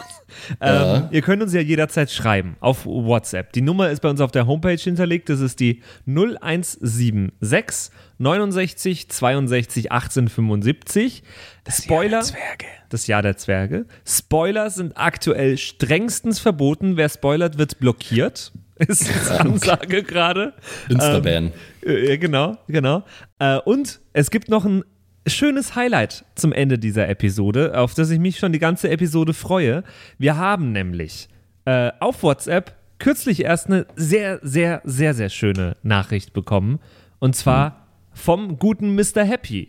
Ja. 0.60 0.96
ähm, 0.96 1.08
ihr 1.12 1.22
könnt 1.22 1.42
uns 1.42 1.54
ja 1.54 1.62
jederzeit 1.62 2.10
schreiben 2.10 2.56
auf 2.60 2.84
WhatsApp. 2.84 3.52
Die 3.54 3.62
Nummer 3.62 3.90
ist 3.90 4.00
bei 4.00 4.10
uns 4.10 4.20
auf 4.20 4.32
der 4.32 4.46
Homepage 4.46 4.76
hinterlegt. 4.76 5.30
Das 5.30 5.40
ist 5.40 5.60
die 5.60 5.82
0176 6.06 7.90
69 8.18 9.08
62 9.08 9.92
18 9.92 10.28
75. 10.28 11.22
Spoiler. 11.70 12.20
Zwerge. 12.20 12.66
Das 12.90 13.06
Jahr 13.06 13.22
der 13.22 13.36
Zwerge. 13.38 13.86
Spoiler 14.04 14.68
sind 14.68 14.98
aktuell 14.98 15.56
strengstens 15.56 16.38
verboten. 16.38 16.96
Wer 16.96 17.08
spoilert, 17.08 17.56
wird 17.56 17.78
blockiert. 17.78 18.52
ist 18.88 19.30
Ansage 19.30 20.02
gerade. 20.02 20.52
Insta-Ban. 20.88 21.52
Äh, 21.84 22.10
Ja, 22.10 22.16
genau, 22.16 22.58
genau. 22.68 23.04
Äh, 23.38 23.58
und 23.58 24.00
es 24.12 24.30
gibt 24.30 24.48
noch 24.48 24.64
ein 24.64 24.84
schönes 25.26 25.74
Highlight 25.74 26.24
zum 26.34 26.52
Ende 26.52 26.78
dieser 26.78 27.08
Episode, 27.08 27.78
auf 27.78 27.94
das 27.94 28.10
ich 28.10 28.18
mich 28.18 28.38
schon 28.38 28.52
die 28.52 28.58
ganze 28.58 28.90
Episode 28.90 29.34
freue. 29.34 29.82
Wir 30.18 30.36
haben 30.36 30.72
nämlich 30.72 31.28
äh, 31.64 31.92
auf 32.00 32.22
WhatsApp 32.22 32.74
kürzlich 32.98 33.44
erst 33.44 33.66
eine 33.66 33.86
sehr, 33.96 34.40
sehr, 34.42 34.80
sehr, 34.84 35.14
sehr 35.14 35.28
schöne 35.28 35.76
Nachricht 35.82 36.32
bekommen. 36.32 36.80
Und 37.18 37.34
zwar 37.36 37.86
vom 38.12 38.58
guten 38.58 38.94
Mr. 38.94 39.24
Happy. 39.24 39.68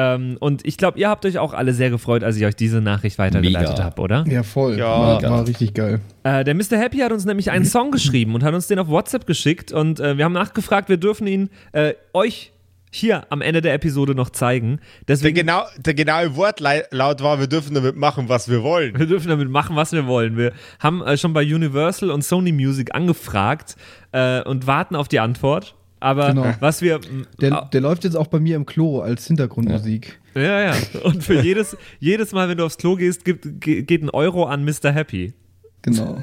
Ähm, 0.00 0.38
und 0.40 0.66
ich 0.66 0.78
glaube, 0.78 0.98
ihr 0.98 1.10
habt 1.10 1.26
euch 1.26 1.38
auch 1.38 1.52
alle 1.52 1.74
sehr 1.74 1.90
gefreut, 1.90 2.24
als 2.24 2.36
ich 2.36 2.46
euch 2.46 2.56
diese 2.56 2.80
Nachricht 2.80 3.18
weitergeleitet 3.18 3.82
habe, 3.82 4.00
oder? 4.00 4.24
Ja, 4.26 4.42
voll. 4.42 4.78
Ja. 4.78 4.86
war, 4.86 5.22
war 5.22 5.46
richtig 5.46 5.74
geil. 5.74 6.00
Äh, 6.22 6.42
der 6.42 6.54
Mr. 6.54 6.78
Happy 6.78 6.98
hat 6.98 7.12
uns 7.12 7.26
nämlich 7.26 7.50
einen 7.50 7.66
Song 7.66 7.90
geschrieben 7.90 8.34
und 8.34 8.42
hat 8.42 8.54
uns 8.54 8.66
den 8.66 8.78
auf 8.78 8.88
WhatsApp 8.88 9.26
geschickt 9.26 9.72
und 9.72 10.00
äh, 10.00 10.16
wir 10.16 10.24
haben 10.24 10.32
nachgefragt, 10.32 10.88
wir 10.88 10.96
dürfen 10.96 11.26
ihn 11.26 11.50
äh, 11.72 11.92
euch 12.14 12.52
hier 12.90 13.26
am 13.28 13.42
Ende 13.42 13.60
der 13.60 13.74
Episode 13.74 14.14
noch 14.14 14.30
zeigen. 14.30 14.78
Der, 15.06 15.16
Deswegen, 15.16 15.36
genau, 15.36 15.64
der 15.76 15.94
genaue 15.94 16.34
Wortlaut 16.34 17.22
war, 17.22 17.38
wir 17.38 17.46
dürfen 17.46 17.74
damit 17.74 17.96
machen, 17.96 18.28
was 18.28 18.48
wir 18.48 18.62
wollen. 18.62 18.98
wir 18.98 19.06
dürfen 19.06 19.28
damit 19.28 19.50
machen, 19.50 19.76
was 19.76 19.92
wir 19.92 20.06
wollen. 20.06 20.38
Wir 20.38 20.52
haben 20.78 21.02
äh, 21.02 21.18
schon 21.18 21.34
bei 21.34 21.42
Universal 21.42 22.10
und 22.10 22.24
Sony 22.24 22.52
Music 22.52 22.94
angefragt 22.94 23.76
äh, 24.12 24.42
und 24.42 24.66
warten 24.66 24.96
auf 24.96 25.08
die 25.08 25.20
Antwort. 25.20 25.76
Aber 26.00 26.28
Genau. 26.28 26.54
was 26.60 26.80
wir. 26.82 26.98
Der, 27.40 27.68
der 27.72 27.80
läuft 27.80 28.04
jetzt 28.04 28.16
auch 28.16 28.26
bei 28.28 28.40
mir 28.40 28.56
im 28.56 28.64
Klo 28.66 29.00
als 29.00 29.26
Hintergrundmusik. 29.26 30.18
ja, 30.34 30.60
ja. 30.72 30.76
Und 31.04 31.22
für 31.22 31.40
jedes, 31.42 31.76
jedes 31.98 32.32
Mal, 32.32 32.48
wenn 32.48 32.56
du 32.58 32.64
aufs 32.64 32.78
Klo 32.78 32.96
gehst, 32.96 33.24
gibt, 33.24 33.60
ge- 33.60 33.82
geht 33.82 34.02
ein 34.02 34.10
Euro 34.10 34.44
an 34.46 34.64
Mr. 34.64 34.92
Happy. 34.92 35.34
Genau. 35.82 36.22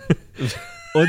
Und 0.94 1.08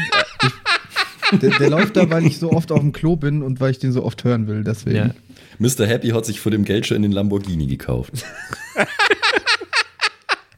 äh, 1.33 1.39
Der, 1.39 1.51
der 1.59 1.71
läuft 1.71 1.97
da, 1.97 2.09
weil 2.11 2.25
ich 2.27 2.39
so 2.39 2.53
oft 2.53 2.71
auf 2.73 2.81
dem 2.81 2.93
Klo 2.93 3.17
bin 3.17 3.43
und 3.43 3.61
weil 3.61 3.71
ich 3.71 3.79
den 3.79 3.93
so 3.93 4.03
oft 4.05 4.25
hören 4.25 4.47
will. 4.49 4.65
Deswegen. 4.65 4.97
ja. 4.97 5.11
Mr. 5.59 5.87
Happy 5.87 6.09
hat 6.09 6.25
sich 6.27 6.41
vor 6.41 6.51
dem 6.53 6.65
Geld 6.65 6.87
schon 6.87 6.97
in 6.97 7.03
den 7.03 7.13
Lamborghini 7.13 7.67
gekauft. 7.67 8.13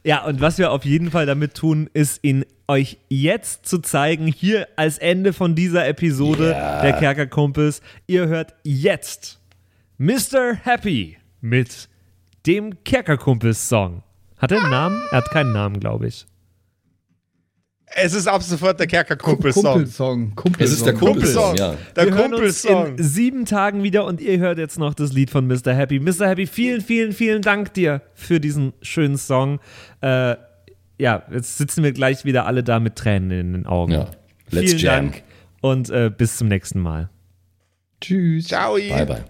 Ja, 0.02 0.24
und 0.24 0.40
was 0.40 0.56
wir 0.56 0.70
auf 0.70 0.86
jeden 0.86 1.10
Fall 1.10 1.26
damit 1.26 1.52
tun, 1.54 1.90
ist 1.92 2.20
ihn 2.24 2.46
euch 2.70 2.98
jetzt 3.08 3.66
zu 3.66 3.78
zeigen, 3.80 4.28
hier 4.28 4.68
als 4.76 4.96
Ende 4.98 5.32
von 5.32 5.54
dieser 5.56 5.88
Episode 5.88 6.50
der 6.82 6.92
Kerkerkumpels. 6.92 7.82
Ihr 8.06 8.28
hört 8.28 8.54
jetzt 8.62 9.40
Mr. 9.98 10.54
Happy 10.62 11.18
mit 11.40 11.88
dem 12.46 12.82
Kerkerkumpels-Song. 12.84 14.02
Hat 14.38 14.52
er 14.52 14.60
einen 14.60 14.70
Namen? 14.70 15.02
Er 15.10 15.18
hat 15.18 15.30
keinen 15.30 15.52
Namen, 15.52 15.80
glaube 15.80 16.06
ich. 16.06 16.26
Es 17.92 18.14
ist 18.14 18.28
ab 18.28 18.40
sofort 18.40 18.78
der 18.78 18.86
Kerkerkumpel-Song. 18.86 19.64
Kumpelsong. 19.64 20.34
Kumpelsong. 20.36 20.64
Es 20.64 20.72
ist 20.72 20.86
der 20.86 20.94
Kumpelsong, 20.94 21.56
Kumpelsong. 21.56 21.74
ja. 21.74 21.94
Der 21.96 22.06
wir 22.06 22.14
hören 22.14 22.34
uns 22.34 22.62
Kumpelsong. 22.62 22.98
in 22.98 23.02
sieben 23.02 23.44
Tagen 23.46 23.82
wieder 23.82 24.04
und 24.04 24.20
ihr 24.20 24.38
hört 24.38 24.58
jetzt 24.58 24.78
noch 24.78 24.94
das 24.94 25.12
Lied 25.12 25.30
von 25.30 25.48
Mr. 25.48 25.74
Happy. 25.74 25.98
Mr. 25.98 26.28
Happy, 26.28 26.46
vielen, 26.46 26.82
vielen, 26.82 27.10
vielen 27.12 27.42
Dank 27.42 27.74
dir 27.74 28.02
für 28.14 28.38
diesen 28.38 28.74
schönen 28.80 29.18
Song. 29.18 29.58
Äh, 30.02 30.36
ja, 31.00 31.22
jetzt 31.32 31.56
sitzen 31.56 31.82
wir 31.82 31.92
gleich 31.92 32.24
wieder 32.24 32.46
alle 32.46 32.62
da 32.62 32.78
mit 32.78 32.96
Tränen 32.96 33.30
in 33.30 33.52
den 33.54 33.66
Augen. 33.66 33.92
Ja. 33.92 34.10
Let's 34.50 34.72
vielen 34.72 34.78
jam. 34.78 34.94
Dank 35.06 35.22
und 35.62 35.90
äh, 35.90 36.10
bis 36.16 36.36
zum 36.36 36.48
nächsten 36.48 36.80
Mal. 36.80 37.08
Tschüss. 38.00 38.48
Ciao. 38.48 38.74
Bye, 38.74 39.06
bye. 39.06 39.24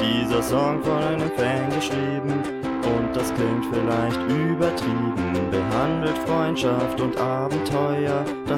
Dieser 0.00 0.42
Song 0.42 0.82
von 0.82 1.02
einem 1.02 1.30
Fan 1.36 1.70
geschrieben 1.70 2.42
und 2.82 3.14
das 3.14 3.32
klingt 3.34 3.66
vielleicht 3.72 4.20
übertrieben. 4.30 5.50
Behandelt 5.50 6.18
Freundschaft 6.18 7.00
und 7.00 7.16
Abenteuer, 7.16 7.85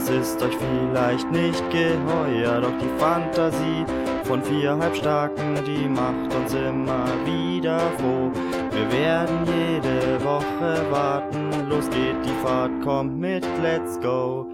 ist 0.08 0.42
euch 0.42 0.56
vielleicht 0.56 1.30
nicht 1.30 1.62
geheuer. 1.70 2.60
Doch 2.60 2.76
die 2.80 2.98
Fantasie 2.98 3.84
von 4.24 4.42
vier 4.42 4.76
Halbstarken, 4.78 5.54
die 5.66 5.88
macht 5.88 6.34
uns 6.34 6.52
immer 6.54 7.06
wieder 7.24 7.78
froh. 7.98 8.30
Wir 8.70 8.92
werden 8.92 9.38
jede 9.46 10.22
Woche 10.24 10.90
warten, 10.90 11.68
los 11.68 11.88
geht 11.90 12.24
die 12.24 12.46
Fahrt, 12.46 12.70
kommt 12.82 13.18
mit, 13.18 13.44
let's 13.62 13.98
go. 14.00 14.46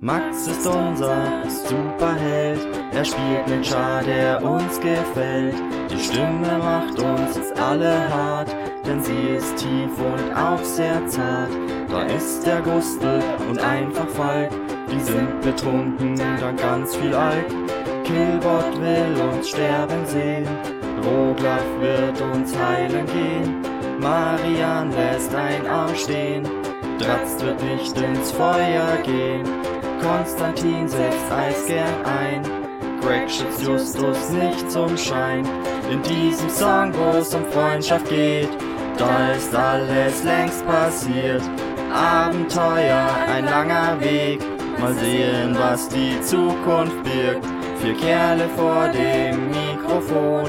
Max 0.00 0.46
ist 0.46 0.66
unser 0.66 1.42
Superheld, 1.48 2.60
er 2.92 3.04
spielt 3.04 3.46
einen 3.46 3.64
Char, 3.64 4.02
der 4.02 4.42
uns 4.42 4.78
gefällt. 4.78 5.54
Die 5.90 5.98
Stimme 5.98 6.58
macht 6.58 6.98
uns 6.98 7.52
alle 7.60 8.08
hart, 8.08 8.54
denn 8.86 9.02
sie 9.02 9.36
ist 9.36 9.56
tief 9.56 9.90
und 9.98 10.36
auch 10.36 10.62
sehr 10.62 11.06
zart. 11.06 11.50
Da 11.88 12.02
ist 12.02 12.46
der 12.46 12.60
Gustel 12.60 13.22
und 13.48 13.58
einfach 13.58 14.08
Falk, 14.08 14.50
die 14.90 15.00
sind 15.00 15.40
betrunken, 15.42 16.16
dank 16.40 16.60
ganz 16.60 16.96
viel 16.96 17.14
Alk. 17.14 17.46
Killbot 18.04 18.80
will 18.80 19.22
uns 19.32 19.48
sterben 19.48 20.06
sehen, 20.06 20.46
Roglaf 21.04 21.64
wird 21.80 22.20
uns 22.20 22.56
heilen 22.56 23.06
gehen. 23.06 23.62
Marian 24.00 24.92
lässt 24.92 25.34
ein 25.34 25.66
Arm 25.66 25.94
stehen, 25.94 26.44
Dratzt 26.98 27.44
wird 27.44 27.62
nicht 27.62 27.96
ins 27.98 28.32
Feuer 28.32 28.96
gehen. 29.04 29.44
Konstantin 30.02 30.88
setzt 30.88 31.30
Eis 31.30 31.66
gern 31.66 32.04
ein. 32.04 32.42
Greg 33.02 33.30
schützt 33.30 33.62
Justus 33.62 34.30
nicht 34.30 34.70
zum 34.70 34.96
Schein. 34.96 35.46
In 35.90 36.02
diesem 36.02 36.48
Song, 36.48 36.92
wo 36.94 37.18
es 37.18 37.34
um 37.34 37.44
Freundschaft 37.46 38.08
geht, 38.08 38.48
da 38.96 39.32
ist 39.32 39.54
alles 39.54 40.24
längst 40.24 40.66
passiert. 40.66 41.42
Abenteuer, 41.92 43.08
ein 43.28 43.44
langer 43.44 44.00
Weg. 44.00 44.55
Mal 44.80 44.94
sehen, 44.94 45.56
was 45.58 45.88
die 45.88 46.20
Zukunft 46.20 47.02
birgt. 47.02 47.46
Vier 47.80 47.94
Kerle 47.94 48.48
vor 48.56 48.88
dem 48.88 49.48
Mikrofon. 49.48 50.44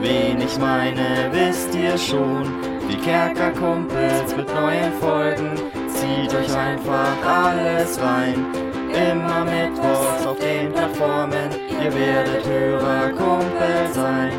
Wen 0.00 0.40
ich 0.40 0.58
meine, 0.58 1.30
wisst 1.30 1.74
ihr 1.74 1.96
schon. 1.96 2.44
Die 2.90 2.96
Kerkerkumpels 2.96 4.36
mit 4.36 4.48
neuen 4.52 4.92
Folgen. 4.94 5.50
Zieht 5.88 6.34
euch 6.34 6.56
einfach 6.56 7.16
alles 7.24 8.00
rein. 8.00 8.46
Immer 8.90 9.44
mittwochs 9.44 10.26
auf 10.26 10.38
den 10.38 10.72
Plattformen. 10.72 11.50
Ihr 11.68 11.94
werdet 11.94 12.46
Hörerkumpel 12.46 13.92
sein. 13.92 14.32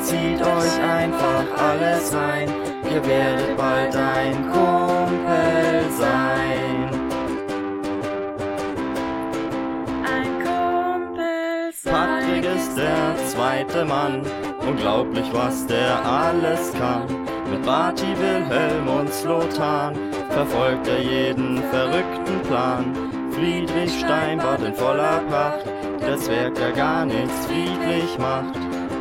Zieht 0.00 0.40
euch 0.40 0.80
einfach 0.82 1.44
alles 1.58 2.14
rein. 2.14 2.48
Ihr 2.84 3.04
werdet 3.06 3.56
bald 3.56 3.94
ein 3.94 4.50
Kumpel 4.50 4.95
zweite 13.56 13.84
Mann. 13.84 14.22
Unglaublich, 14.66 15.26
was 15.32 15.66
der 15.66 16.04
alles 16.04 16.72
kann. 16.74 17.06
Mit 17.50 17.64
Barty, 17.64 18.06
Wilhelm 18.18 18.88
und 18.88 19.12
Slotan 19.12 19.94
verfolgt 20.30 20.86
er 20.88 21.00
jeden 21.00 21.62
verrückten 21.70 22.40
Plan. 22.48 22.84
Friedrich 23.32 23.98
Steinbart 24.00 24.62
in 24.62 24.74
voller 24.74 25.20
Pracht, 25.28 25.64
der 26.00 26.16
Zwerg, 26.16 26.54
der 26.54 26.72
gar 26.72 27.04
nichts 27.04 27.46
friedlich 27.46 28.18
macht. 28.18 28.54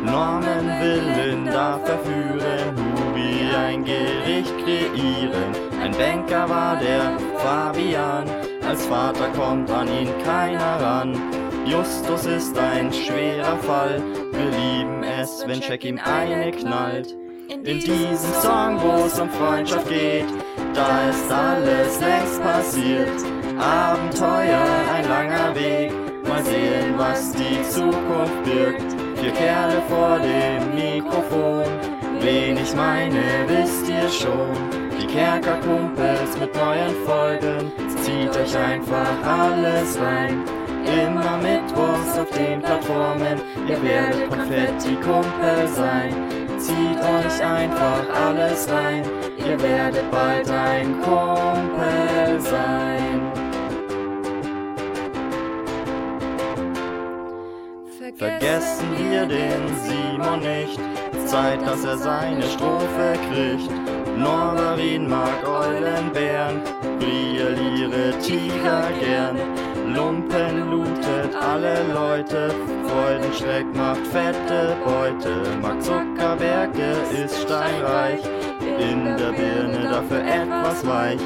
Norman 0.04 0.68
will 0.82 1.02
Linda 1.18 1.80
verführen, 1.84 2.76
Huri 2.96 3.56
ein 3.56 3.84
Gericht 3.84 4.54
kreieren. 4.60 5.52
Ein 5.82 5.92
Banker 5.92 6.48
war 6.48 6.76
der 6.76 7.14
Fabian, 7.38 8.30
als 8.68 8.86
Vater 8.86 9.30
kommt 9.36 9.72
an 9.72 9.88
ihn 9.88 10.10
keiner 10.24 10.80
ran. 10.82 11.45
Justus 11.66 12.26
ist 12.28 12.58
ein 12.60 12.94
schwerer 12.94 13.58
Fall, 13.58 14.00
wir 14.32 14.52
lieben 14.52 15.04
es, 15.04 15.44
wenn 15.48 15.60
Jack 15.62 15.84
ihm 15.84 15.98
eine 15.98 16.52
knallt. 16.52 17.16
In 17.50 17.80
diesem 17.80 18.34
Song, 18.42 18.80
wo 18.80 19.06
es 19.06 19.20
um 19.20 19.30
Freundschaft 19.32 19.90
geht, 19.90 20.28
da 20.76 21.10
ist 21.10 21.32
alles 21.32 22.00
längst 22.00 22.44
passiert. 22.44 23.10
Abenteuer, 23.58 24.64
ein 24.94 25.10
langer 25.10 25.56
Weg, 25.56 25.92
mal 26.28 26.44
sehen, 26.44 26.94
was 26.98 27.32
die 27.32 27.62
Zukunft 27.68 28.44
birgt. 28.44 28.96
Vier 29.20 29.32
Kerle 29.32 29.82
vor 29.90 30.20
dem 30.20 30.76
Mikrofon, 30.76 31.66
wen 32.20 32.58
ich 32.58 32.76
meine, 32.76 33.24
wisst 33.48 33.90
ihr 33.90 34.08
schon. 34.10 34.54
Die 35.02 35.08
Kerkerkumpels 35.08 36.38
mit 36.40 36.54
neuen 36.56 36.96
Folgen, 37.06 37.72
zieht 38.04 38.38
euch 38.38 38.56
einfach 38.56 39.18
alles 39.26 40.00
rein. 40.00 40.44
Immer 40.86 41.38
mittwochs 41.38 42.18
auf 42.18 42.30
den 42.32 42.62
Plattformen, 42.62 43.42
ihr 43.68 43.82
werdet 43.84 44.30
Konfetti-Kumpel 44.30 45.68
sein. 45.76 46.14
Zieht 46.58 47.00
euch 47.00 47.44
einfach 47.44 48.04
alles 48.28 48.70
rein, 48.70 49.04
ihr 49.38 49.62
werdet 49.62 50.10
bald 50.12 50.50
ein 50.50 51.02
Kumpel 51.02 52.40
sein. 52.40 53.46
vergessen 58.18 58.88
wir 58.98 59.26
den 59.26 59.68
Simon 59.84 60.40
nicht. 60.40 60.80
Zeit, 61.26 61.62
dass 61.66 61.84
er 61.84 61.98
seine 61.98 62.44
Strophe 62.44 63.14
kriegt. 63.30 63.70
Norberin 64.18 65.10
mag 65.10 65.46
Eulenbären, 65.46 66.62
Brieliere 67.00 68.18
Tiger 68.20 68.84
gern. 69.00 69.38
Lumpen 69.96 70.70
lootet 70.72 71.34
alle 71.36 71.76
Leute, 71.94 72.54
Freudenschreck 72.88 73.66
macht 73.76 74.06
fette 74.08 74.76
Beute. 74.84 75.36
Mag 75.62 75.82
Zuckerberge 75.82 76.98
ist 77.24 77.42
steinreich, 77.42 78.22
in 78.78 79.06
der 79.18 79.32
Birne 79.32 79.90
dafür 79.90 80.22
etwas 80.22 80.86
weich. 80.86 81.22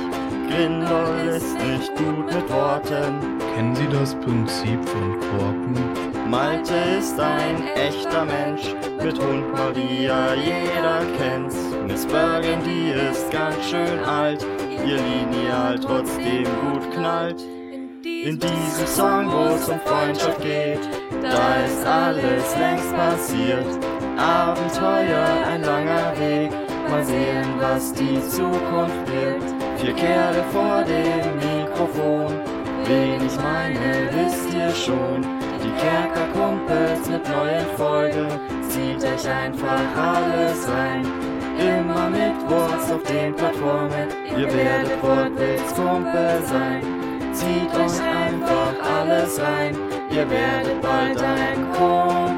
Grindel 0.47 1.35
ist 1.35 1.55
nicht 1.55 1.95
gut 1.95 2.25
mit 2.25 2.49
Worten, 2.51 3.39
Kennen 3.55 3.75
Sie 3.75 3.87
das 3.87 4.15
Prinzip 4.15 4.79
von 4.87 5.19
Korken? 5.19 6.29
Malte 6.29 6.75
ist 6.97 7.19
ein 7.19 7.67
echter 7.75 8.23
Mensch, 8.25 8.73
mit 9.03 9.19
Hund 9.19 9.51
Maria, 9.51 10.35
jeder 10.35 11.01
kennt's. 11.17 11.57
Miss 11.87 12.05
Burgundy 12.05 12.91
ist 12.91 13.29
ganz 13.31 13.57
schön 13.69 13.99
alt, 14.05 14.45
ihr 14.85 14.97
Lineal 14.97 15.79
trotzdem 15.79 16.45
gut 16.61 16.91
knallt. 16.93 17.43
In 18.09 18.39
diesem 18.39 18.87
Song, 18.87 19.31
wo 19.31 19.53
es 19.53 19.69
um 19.69 19.79
Freundschaft 19.81 20.41
geht, 20.41 20.79
da 21.21 21.63
ist 21.63 21.85
alles 21.85 22.55
längst 22.57 22.95
passiert. 22.95 23.65
Abenteuer, 24.17 25.27
ein 25.47 25.61
langer 25.61 26.11
Weg, 26.17 26.51
mal 26.89 27.05
sehen, 27.05 27.53
was 27.59 27.93
die 27.93 28.19
Zukunft 28.27 29.05
wird. 29.07 29.43
Vier 29.77 29.93
Kerle 29.93 30.43
vor 30.51 30.83
dem 30.83 31.35
Mikrofon, 31.37 32.33
wen 32.85 33.25
ich 33.25 33.37
meine, 33.37 34.09
wisst 34.11 34.53
ihr 34.53 34.71
schon. 34.71 35.21
Die 35.63 35.71
Kerkerkumpels 35.79 37.07
mit 37.07 37.29
neuen 37.29 37.67
Folgen, 37.77 38.27
zieht 38.69 39.03
euch 39.03 39.29
einfach 39.29 39.85
alles 39.95 40.67
rein. 40.67 41.05
Immer 41.59 42.09
mit 42.09 42.49
Wurz 42.49 42.91
auf 42.91 43.03
den 43.03 43.35
Plattformen, 43.35 44.09
ihr 44.35 44.51
werdet 44.51 45.03
Wortwitzkumpel 45.03 46.41
sein. 46.45 46.98
Zieht 47.33 47.73
euch 47.73 48.01
einfach 48.01 48.73
alles 48.83 49.39
rein, 49.39 49.77
ihr 50.11 50.29
werdet 50.29 50.81
bald 50.81 51.21
ein 51.21 51.71
Kumpel 51.73 52.28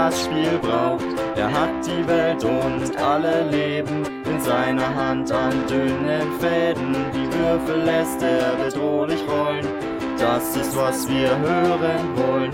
das 0.00 0.24
Spiel 0.24 0.58
braucht. 0.62 1.04
Er 1.36 1.52
hat 1.52 1.74
die 1.84 2.06
Welt 2.08 2.42
und 2.42 2.96
alle 2.96 3.50
Leben 3.50 4.02
in 4.24 4.40
seiner 4.40 4.94
Hand 4.94 5.30
an 5.30 5.52
dünnen 5.68 6.28
Fäden. 6.40 6.94
Die 7.14 7.28
Würfel 7.38 7.82
lässt 7.84 8.22
er 8.22 8.56
bedrohlich 8.64 9.22
rollen. 9.28 9.66
Das 10.18 10.56
ist, 10.56 10.74
was 10.74 11.06
wir 11.08 11.30
hören 11.38 12.04
wollen. 12.16 12.52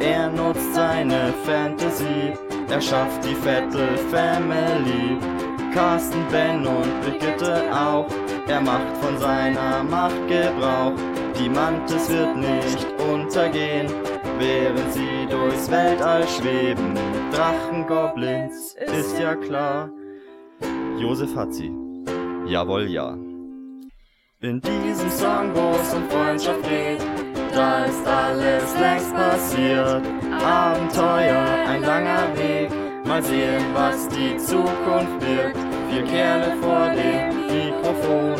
Er 0.00 0.28
nutzt 0.30 0.74
seine 0.74 1.32
Fantasie. 1.46 2.32
Er 2.68 2.80
schafft 2.80 3.24
die 3.24 3.36
Vettel 3.36 3.96
Family. 4.10 5.16
Carsten, 5.72 6.24
Ben 6.30 6.66
und 6.66 6.92
Brigitte 7.02 7.62
auch. 7.72 8.06
Er 8.48 8.60
macht 8.60 8.96
von 9.00 9.16
seiner 9.18 9.82
Macht 9.82 10.28
Gebrauch. 10.28 10.92
Die 11.38 11.48
Mantis 11.48 12.10
wird 12.10 12.36
nicht 12.36 12.86
untergehen, 13.10 13.86
während 14.42 14.92
sie 14.92 15.26
durchs 15.30 15.70
Weltall 15.70 16.26
schweben. 16.26 16.94
Drachen, 17.32 17.86
Goblins, 17.86 18.74
ist 18.74 19.18
ja 19.18 19.34
klar. 19.36 19.90
Josef 20.98 21.34
hat 21.36 21.54
sie. 21.54 21.72
Jawohl, 22.46 22.88
ja. 22.90 23.16
In 24.40 24.60
diesem 24.60 25.10
Song, 25.10 25.54
wo 25.54 25.76
es 25.80 25.94
um 25.94 26.08
Freundschaft 26.10 26.62
geht, 26.64 27.00
da 27.54 27.84
ist 27.84 28.06
alles 28.06 28.76
längst 28.80 29.14
passiert. 29.14 30.02
Abenteuer, 30.44 31.44
ein 31.68 31.82
langer 31.82 32.26
Weg, 32.36 32.70
mal 33.06 33.22
sehen, 33.22 33.64
was 33.74 34.08
die 34.08 34.36
Zukunft 34.38 35.20
wird. 35.20 35.54
Vier 35.88 36.04
Kerle 36.04 36.56
vor 36.60 36.88
dem 36.90 37.46
Mikrofon, 37.46 38.34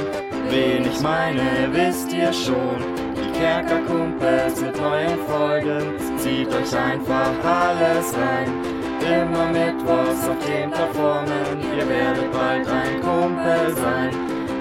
wen 0.48 0.84
ich 0.90 1.00
meine, 1.00 1.68
wisst 1.72 2.12
ihr 2.12 2.32
schon. 2.32 3.01
Die 3.43 3.49
Kerkerkumpels 3.49 4.61
mit 4.61 4.80
neuen 4.80 5.18
Folgen, 5.26 5.99
zieht 6.16 6.47
euch 6.47 6.76
einfach 6.76 7.32
alles 7.43 8.14
rein. 8.14 8.53
Immer 9.01 9.47
Mittwochs 9.49 10.28
auf 10.28 10.47
den 10.47 10.70
Plattformen, 10.70 11.59
ihr 11.76 11.88
werdet 11.88 12.30
bald 12.32 12.68
ein 12.68 13.01
Kumpel 13.01 13.74
sein. 13.74 14.11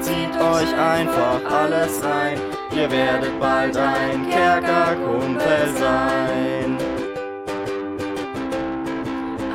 Zieht 0.02 0.34
euch 0.36 0.74
einfach 0.80 1.42
alles 1.48 2.04
rein, 2.04 2.40
ihr 2.76 2.90
werdet 2.90 3.40
bald 3.40 3.78
ein 3.78 4.28
Kerkerkumpel 4.28 5.68
sein. 5.78 6.78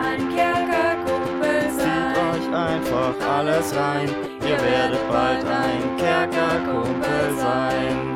Ein 0.07 0.37
Kerkerkumpel 0.37 1.63
Zieht 1.63 1.81
sein. 1.81 2.15
euch 2.31 2.49
einfach 2.55 3.29
alles 3.39 3.75
rein, 3.75 4.09
ihr 4.43 4.61
werdet 4.63 5.09
bald 5.11 5.45
ein 5.45 5.97
Kerkerkumpel 5.97 7.37
sein. 7.37 8.16